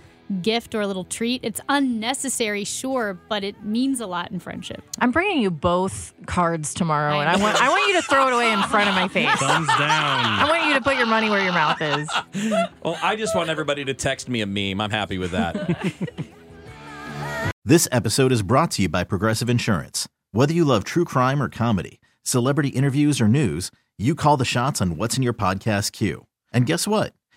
gift 0.42 0.76
or 0.76 0.82
a 0.82 0.88
little 0.88 1.04
treat. 1.04 1.42
It's 1.44 1.62
unnecessary, 1.70 2.64
sure, 2.64 3.20
but 3.30 3.44
it 3.44 3.64
means 3.64 4.00
a 4.00 4.08
lot 4.08 4.32
in 4.32 4.40
friendship. 4.40 4.84
I'm 5.00 5.12
bringing 5.12 5.42
you 5.42 5.52
both 5.52 6.14
cards 6.26 6.74
tomorrow, 6.74 7.20
and 7.20 7.30
I 7.30 7.38
want 7.38 7.62
I 7.62 7.70
want 7.70 7.88
you 7.88 7.94
to 7.96 8.02
throw 8.02 8.28
it 8.28 8.34
away 8.34 8.52
in 8.52 8.62
front 8.64 8.90
of 8.90 8.96
my 8.96 9.08
face. 9.08 9.30
Thumbs 9.40 9.68
down. 9.68 9.80
I 9.80 10.46
want 10.50 10.68
you 10.68 10.74
to 10.74 10.82
put 10.82 10.98
your 10.98 11.08
money 11.08 11.30
where 11.30 11.44
your 11.44 11.54
mouth 11.54 11.82
is. 11.82 12.10
Well, 12.84 12.98
I 13.02 13.16
just 13.16 13.36
want 13.36 13.50
everybody 13.50 13.86
to 13.86 13.94
text 13.94 14.30
me 14.30 14.42
a 14.42 14.46
meme. 14.46 14.82
I'm 14.82 14.92
happy 14.92 15.18
with 15.18 15.32
that. 15.32 15.94
This 17.68 17.88
episode 17.92 18.32
is 18.32 18.44
brought 18.44 18.70
to 18.72 18.84
you 18.84 18.90
by 18.90 19.04
Progressive 19.04 19.50
Insurance. 19.50 20.08
Whether 20.32 20.54
you 20.54 20.64
love 20.64 20.84
true 20.84 21.04
crime 21.04 21.42
or 21.42 21.50
comedy, 21.50 22.00
celebrity 22.22 22.70
interviews 22.70 23.20
or 23.20 23.28
news, 23.28 23.72
you 23.98 24.14
call 24.14 24.38
the 24.38 24.46
shots 24.46 24.82
on 24.84 24.98
what's 24.98 25.18
in 25.18 25.24
your 25.24 25.34
podcast 25.34 25.92
queue. 25.92 26.28
And 26.54 26.68
guess 26.68 26.88
what? 26.88 27.14